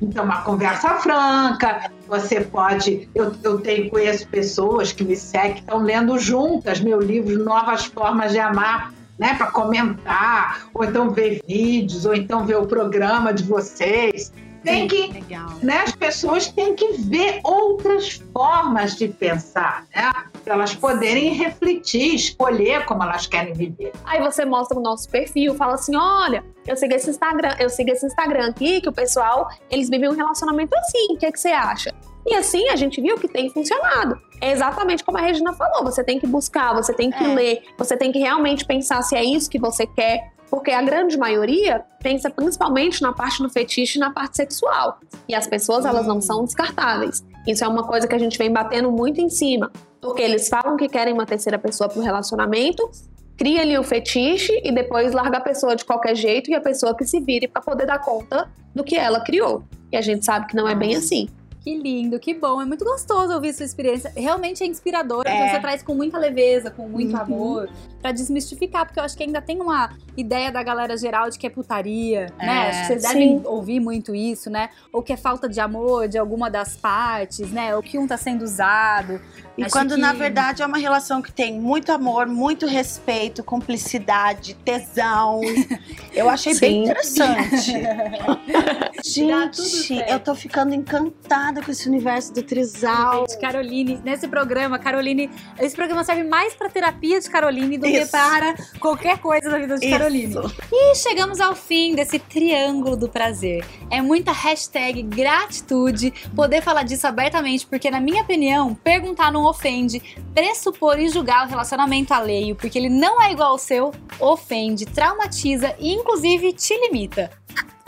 Então, 0.00 0.24
uma 0.24 0.42
conversa 0.42 0.90
franca, 0.96 1.90
você 2.06 2.42
pode. 2.42 3.08
Eu, 3.14 3.32
eu 3.42 3.58
tenho, 3.60 3.90
conheço 3.90 4.28
pessoas 4.28 4.92
que 4.92 5.02
me 5.02 5.16
seguem, 5.16 5.54
que 5.54 5.60
estão 5.60 5.78
lendo 5.78 6.18
juntas 6.18 6.80
meu 6.80 7.00
livro 7.00 7.42
Novas 7.42 7.86
Formas 7.86 8.32
de 8.32 8.38
Amar, 8.38 8.92
né? 9.18 9.34
Para 9.34 9.46
comentar, 9.46 10.68
ou 10.74 10.84
então 10.84 11.10
ver 11.10 11.40
vídeos, 11.46 12.04
ou 12.04 12.14
então 12.14 12.44
ver 12.44 12.56
o 12.56 12.66
programa 12.66 13.32
de 13.32 13.42
vocês. 13.42 14.32
Tem 14.62 14.88
que, 14.88 15.06
Legal. 15.12 15.48
né, 15.62 15.82
as 15.82 15.92
pessoas 15.94 16.48
têm 16.48 16.74
que 16.74 16.92
ver 16.94 17.40
outras 17.44 18.20
formas 18.32 18.96
de 18.96 19.08
pensar, 19.08 19.84
né? 19.94 20.10
Para 20.44 20.54
elas 20.54 20.74
poderem 20.74 21.34
refletir, 21.34 22.14
escolher 22.14 22.84
como 22.84 23.02
elas 23.02 23.26
querem 23.26 23.52
viver. 23.52 23.92
Aí 24.04 24.20
você 24.20 24.44
mostra 24.44 24.78
o 24.78 24.82
nosso 24.82 25.08
perfil, 25.08 25.54
fala 25.54 25.74
assim: 25.74 25.94
olha, 25.96 26.44
eu 26.66 26.76
sigo 26.76 26.94
esse 26.94 27.10
Instagram, 27.10 27.54
eu 27.58 27.68
sigo 27.68 27.90
esse 27.90 28.06
Instagram 28.06 28.48
aqui, 28.50 28.80
que 28.80 28.88
o 28.88 28.92
pessoal, 28.92 29.48
eles 29.70 29.88
vivem 29.88 30.08
um 30.08 30.14
relacionamento 30.14 30.74
assim, 30.76 31.14
o 31.14 31.18
que, 31.18 31.30
que 31.30 31.38
você 31.40 31.48
acha? 31.48 31.94
E 32.28 32.34
assim 32.34 32.68
a 32.70 32.76
gente 32.76 33.00
viu 33.00 33.16
que 33.16 33.28
tem 33.28 33.48
funcionado. 33.50 34.20
É 34.40 34.50
exatamente 34.50 35.04
como 35.04 35.16
a 35.16 35.20
Regina 35.20 35.52
falou: 35.54 35.84
você 35.84 36.02
tem 36.02 36.18
que 36.18 36.26
buscar, 36.26 36.74
você 36.74 36.92
tem 36.92 37.10
que 37.10 37.22
É. 37.22 37.28
ler, 37.28 37.62
você 37.78 37.96
tem 37.96 38.10
que 38.10 38.18
realmente 38.18 38.64
pensar 38.64 39.00
se 39.02 39.14
é 39.14 39.24
isso 39.24 39.48
que 39.48 39.58
você 39.58 39.86
quer. 39.86 40.32
Porque 40.50 40.70
a 40.70 40.82
grande 40.82 41.16
maioria 41.16 41.84
pensa 42.02 42.30
principalmente 42.30 43.02
na 43.02 43.12
parte 43.12 43.42
do 43.42 43.50
fetiche 43.50 43.98
e 43.98 44.00
na 44.00 44.10
parte 44.10 44.36
sexual. 44.36 44.98
E 45.28 45.34
as 45.34 45.46
pessoas, 45.46 45.84
elas 45.84 46.06
não 46.06 46.20
são 46.20 46.44
descartáveis. 46.44 47.24
Isso 47.46 47.64
é 47.64 47.68
uma 47.68 47.84
coisa 47.84 48.06
que 48.06 48.14
a 48.14 48.18
gente 48.18 48.38
vem 48.38 48.52
batendo 48.52 48.90
muito 48.90 49.20
em 49.20 49.28
cima. 49.28 49.70
Porque 50.00 50.22
eles 50.22 50.48
falam 50.48 50.76
que 50.76 50.88
querem 50.88 51.12
uma 51.12 51.26
terceira 51.26 51.58
pessoa 51.58 51.88
pro 51.88 52.00
relacionamento, 52.00 52.88
cria 53.36 53.62
ali 53.62 53.76
o 53.76 53.82
fetiche 53.82 54.60
e 54.64 54.72
depois 54.72 55.12
larga 55.12 55.38
a 55.38 55.40
pessoa 55.40 55.76
de 55.76 55.84
qualquer 55.84 56.14
jeito 56.14 56.50
e 56.50 56.54
a 56.54 56.60
pessoa 56.60 56.94
que 56.96 57.04
se 57.04 57.20
vire 57.20 57.48
para 57.48 57.60
poder 57.60 57.86
dar 57.86 57.98
conta 57.98 58.48
do 58.74 58.84
que 58.84 58.96
ela 58.96 59.20
criou. 59.20 59.64
E 59.90 59.96
a 59.96 60.00
gente 60.00 60.24
sabe 60.24 60.46
que 60.46 60.56
não 60.56 60.68
é 60.68 60.74
bem 60.74 60.96
assim. 60.96 61.28
Que 61.66 61.76
lindo, 61.76 62.20
que 62.20 62.32
bom. 62.32 62.62
É 62.62 62.64
muito 62.64 62.84
gostoso 62.84 63.34
ouvir 63.34 63.52
sua 63.52 63.66
experiência. 63.66 64.12
Realmente 64.16 64.62
é 64.62 64.66
inspiradora. 64.68 65.28
É. 65.28 65.50
Você 65.50 65.58
traz 65.60 65.82
com 65.82 65.96
muita 65.96 66.16
leveza, 66.16 66.70
com 66.70 66.88
muito 66.88 67.16
Uhum. 67.16 67.20
amor, 67.20 67.68
pra 68.00 68.12
desmistificar, 68.12 68.86
porque 68.86 69.00
eu 69.00 69.02
acho 69.04 69.16
que 69.16 69.24
ainda 69.24 69.42
tem 69.42 69.60
uma 69.60 69.90
ideia 70.16 70.52
da 70.52 70.62
galera 70.62 70.96
geral 70.96 71.28
de 71.28 71.36
que 71.36 71.44
é 71.44 71.50
putaria, 71.50 72.26
né? 72.38 72.46
É, 72.66 72.68
Acho 72.68 72.80
que 72.82 72.86
vocês 72.86 73.02
sim. 73.02 73.08
devem 73.08 73.42
ouvir 73.46 73.80
muito 73.80 74.14
isso, 74.14 74.48
né? 74.48 74.70
Ou 74.92 75.02
que 75.02 75.12
é 75.12 75.16
falta 75.16 75.48
de 75.48 75.58
amor 75.58 76.06
de 76.06 76.16
alguma 76.16 76.48
das 76.48 76.76
partes, 76.76 77.50
né? 77.50 77.74
Ou 77.74 77.82
que 77.82 77.98
um 77.98 78.06
tá 78.06 78.16
sendo 78.16 78.42
usado. 78.44 79.20
E 79.58 79.64
Acho 79.64 79.72
quando 79.72 79.96
que- 79.96 80.00
na 80.00 80.12
verdade 80.12 80.62
é 80.62 80.66
uma 80.66 80.78
relação 80.78 81.20
que 81.20 81.32
tem 81.32 81.58
muito 81.58 81.90
amor, 81.90 82.28
muito 82.28 82.64
respeito, 82.66 83.42
cumplicidade, 83.42 84.54
tesão. 84.64 85.40
Eu 86.14 86.28
achei 86.28 86.54
bem 86.60 86.84
Sim. 86.84 86.90
interessante. 86.90 87.72
Dá 89.26 89.48
tudo 89.48 89.66
Gente, 89.68 90.04
eu 90.10 90.18
tô 90.20 90.34
ficando 90.34 90.74
encantada 90.74 91.55
com 91.62 91.70
esse 91.70 91.88
universo 91.88 92.32
do 92.32 92.42
trisal. 92.42 93.26
Gente, 93.28 93.40
Caroline, 93.40 94.00
nesse 94.04 94.28
programa, 94.28 94.78
Caroline, 94.78 95.30
esse 95.58 95.74
programa 95.74 96.04
serve 96.04 96.24
mais 96.24 96.54
pra 96.54 96.68
terapia 96.68 97.20
de 97.20 97.28
Caroline 97.28 97.78
do 97.78 97.86
que 97.86 97.98
Isso. 97.98 98.10
para 98.10 98.54
qualquer 98.78 99.18
coisa 99.18 99.50
da 99.50 99.58
vida 99.58 99.78
de 99.78 99.86
Isso. 99.86 99.98
Caroline. 99.98 100.34
E 100.72 100.94
chegamos 100.96 101.40
ao 101.40 101.54
fim 101.54 101.94
desse 101.94 102.18
triângulo 102.18 102.96
do 102.96 103.08
prazer. 103.08 103.64
É 103.90 104.00
muita 104.00 104.32
hashtag 104.32 105.02
gratitude 105.02 106.12
poder 106.34 106.62
falar 106.62 106.82
disso 106.82 107.06
abertamente, 107.06 107.66
porque 107.66 107.90
na 107.90 108.00
minha 108.00 108.22
opinião, 108.22 108.74
perguntar 108.74 109.32
não 109.32 109.44
ofende, 109.44 110.02
pressupor 110.34 110.98
e 110.98 111.08
julgar 111.08 111.46
o 111.46 111.48
relacionamento 111.48 112.12
alheio, 112.12 112.54
porque 112.56 112.78
ele 112.78 112.88
não 112.88 113.22
é 113.22 113.32
igual 113.32 113.50
ao 113.50 113.58
seu, 113.58 113.92
ofende, 114.20 114.86
traumatiza 114.86 115.74
e 115.78 115.92
inclusive 115.92 116.52
te 116.52 116.74
limita. 116.78 117.30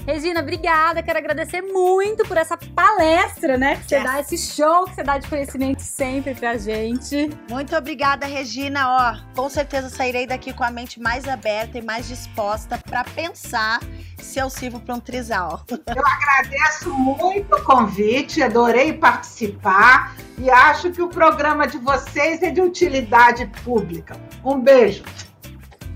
Regina, 0.09 0.41
obrigada. 0.41 1.03
Quero 1.03 1.19
agradecer 1.19 1.61
muito 1.61 2.25
por 2.27 2.39
essa 2.39 2.57
palestra, 2.57 3.59
né? 3.59 3.77
Que 3.77 3.89
você 3.89 3.97
Yes. 3.97 4.05
dá, 4.05 4.21
esse 4.21 4.39
show 4.39 4.85
que 4.87 4.95
você 4.95 5.03
dá 5.03 5.19
de 5.19 5.29
conhecimento 5.29 5.83
sempre 5.83 6.35
pra 6.35 6.57
gente. 6.57 7.29
Muito 7.51 7.77
obrigada, 7.77 8.25
Regina. 8.25 8.89
Ó, 8.89 9.17
com 9.37 9.51
certeza 9.51 9.91
sairei 9.91 10.27
daqui 10.27 10.55
com 10.55 10.65
a 10.65 10.71
mente 10.71 10.99
mais 10.99 11.29
aberta 11.29 11.77
e 11.77 11.83
mais 11.83 12.09
disposta 12.09 12.79
pra 12.79 13.05
pensar 13.05 13.81
se 14.19 14.39
eu 14.39 14.49
sirvo 14.49 14.81
pra 14.81 14.95
um 14.95 15.01
trisal. 15.01 15.63
Agradeço 15.87 16.91
muito 16.95 17.55
o 17.55 17.63
convite, 17.63 18.43
adorei 18.43 18.95
participar 18.95 20.17
e 20.39 20.49
acho 20.51 20.91
que 20.91 21.03
o 21.03 21.09
programa 21.09 21.67
de 21.67 21.77
vocês 21.77 22.43
é 22.43 22.51
de 22.51 22.63
utilidade 22.63 23.45
pública. 23.63 24.17
Um 24.43 24.59
beijo. 24.59 25.05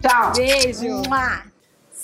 Tchau. 0.02 0.32
Beijo. 0.36 1.02
Mua. 1.08 1.51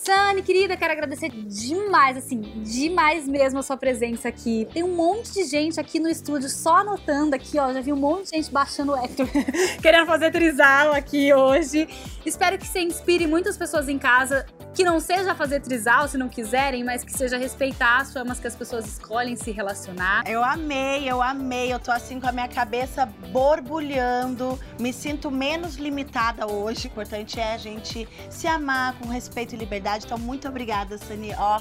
Sani, 0.05 0.42
querida, 0.42 0.76
quero 0.76 0.92
agradecer 0.92 1.28
demais, 1.28 2.16
assim, 2.16 2.40
demais 2.62 3.26
mesmo 3.26 3.59
a 3.59 3.62
sua 3.62 3.76
presença 3.76 4.28
aqui. 4.28 4.66
Tem 4.72 4.82
um 4.82 4.94
monte 4.94 5.32
de 5.32 5.44
gente 5.44 5.80
aqui 5.80 5.99
no 5.99 6.09
estúdio 6.09 6.49
só 6.49 6.76
anotando 6.76 7.34
aqui, 7.34 7.59
ó. 7.59 7.72
Já 7.72 7.80
vi 7.80 7.92
um 7.92 7.96
monte 7.96 8.30
de 8.30 8.36
gente 8.36 8.51
baixando 8.51 8.92
o 8.92 8.96
Hector, 8.96 9.26
querendo 9.82 10.07
fazer 10.07 10.30
trisal 10.30 10.92
aqui 10.92 11.34
hoje. 11.34 11.88
Espero 12.24 12.57
que 12.57 12.66
você 12.66 12.80
inspire 12.80 13.26
muitas 13.26 13.57
pessoas 13.57 13.88
em 13.88 13.99
casa 13.99 14.46
que 14.74 14.84
não 14.84 15.01
seja 15.01 15.34
fazer 15.34 15.61
trisal 15.61 16.07
se 16.07 16.16
não 16.16 16.28
quiserem, 16.28 16.84
mas 16.84 17.03
que 17.03 17.12
seja 17.12 17.36
respeitar 17.36 17.99
as 17.99 18.12
formas 18.12 18.38
que 18.38 18.46
as 18.46 18.55
pessoas 18.55 18.86
escolhem 18.86 19.34
se 19.34 19.51
relacionar. 19.51 20.22
Eu 20.24 20.44
amei, 20.44 21.11
eu 21.11 21.20
amei. 21.20 21.72
Eu 21.72 21.80
tô 21.80 21.90
assim 21.90 22.20
com 22.20 22.28
a 22.28 22.32
minha 22.32 22.46
cabeça 22.46 23.05
borbulhando. 23.32 24.57
Me 24.78 24.92
sinto 24.92 25.32
menos 25.32 25.74
limitada 25.76 26.46
hoje. 26.46 26.86
O 26.86 26.90
importante 26.90 27.40
é 27.40 27.55
a 27.55 27.59
gente 27.59 28.09
se 28.30 28.46
amar 28.46 28.96
com 29.01 29.09
respeito 29.09 29.57
e 29.57 29.59
liberdade. 29.59 29.88
Então, 29.97 30.18
muito 30.18 30.49
obrigada, 30.49 30.99
Sani. 30.99 31.34
Ó, 31.36 31.61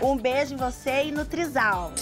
um 0.00 0.16
beijo 0.16 0.54
em 0.54 0.56
você 0.56 1.04
e 1.04 1.12
no 1.12 1.24
trisal. 1.24 1.92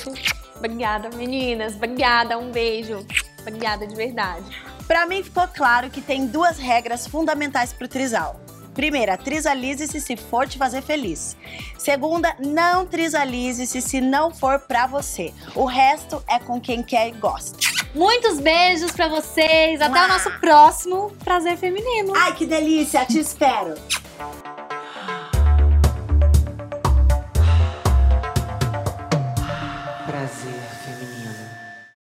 Obrigada, 0.57 1.11
meninas. 1.17 1.75
Obrigada, 1.75 2.39
um 2.39 2.51
beijo. 2.51 3.07
Obrigada 3.41 3.87
de 3.87 3.95
verdade. 3.95 4.45
Pra 4.87 5.07
mim 5.07 5.23
ficou 5.23 5.47
claro 5.49 5.89
que 5.89 6.01
tem 6.01 6.27
duas 6.27 6.59
regras 6.59 7.07
fundamentais 7.07 7.73
pro 7.73 7.89
trisal. 7.89 8.41
Primeira, 8.75 9.17
trisalize-se 9.17 10.01
se 10.01 10.17
for 10.17 10.49
te 10.49 10.57
fazer 10.57 10.83
feliz. 10.83 11.37
Segunda, 11.79 12.35
não 12.39 12.87
trisalize-se 12.87 13.81
se 13.81 14.01
não 14.01 14.33
for 14.33 14.61
pra 14.61 14.87
você. 14.87 15.33
O 15.55 15.65
resto 15.65 16.23
é 16.29 16.39
com 16.39 16.61
quem 16.61 16.83
quer 16.83 17.09
e 17.09 17.13
gosta. 17.13 17.59
Muitos 17.95 18.39
beijos 18.39 18.93
pra 18.93 19.09
vocês. 19.09 19.81
Até 19.81 19.95
Mua. 19.95 20.05
o 20.05 20.09
nosso 20.09 20.31
próximo 20.41 21.11
Prazer 21.25 21.57
Feminino. 21.57 22.13
Ai, 22.17 22.35
que 22.35 22.47
delícia! 22.47 23.05
Te 23.05 23.19
espero! 23.19 23.75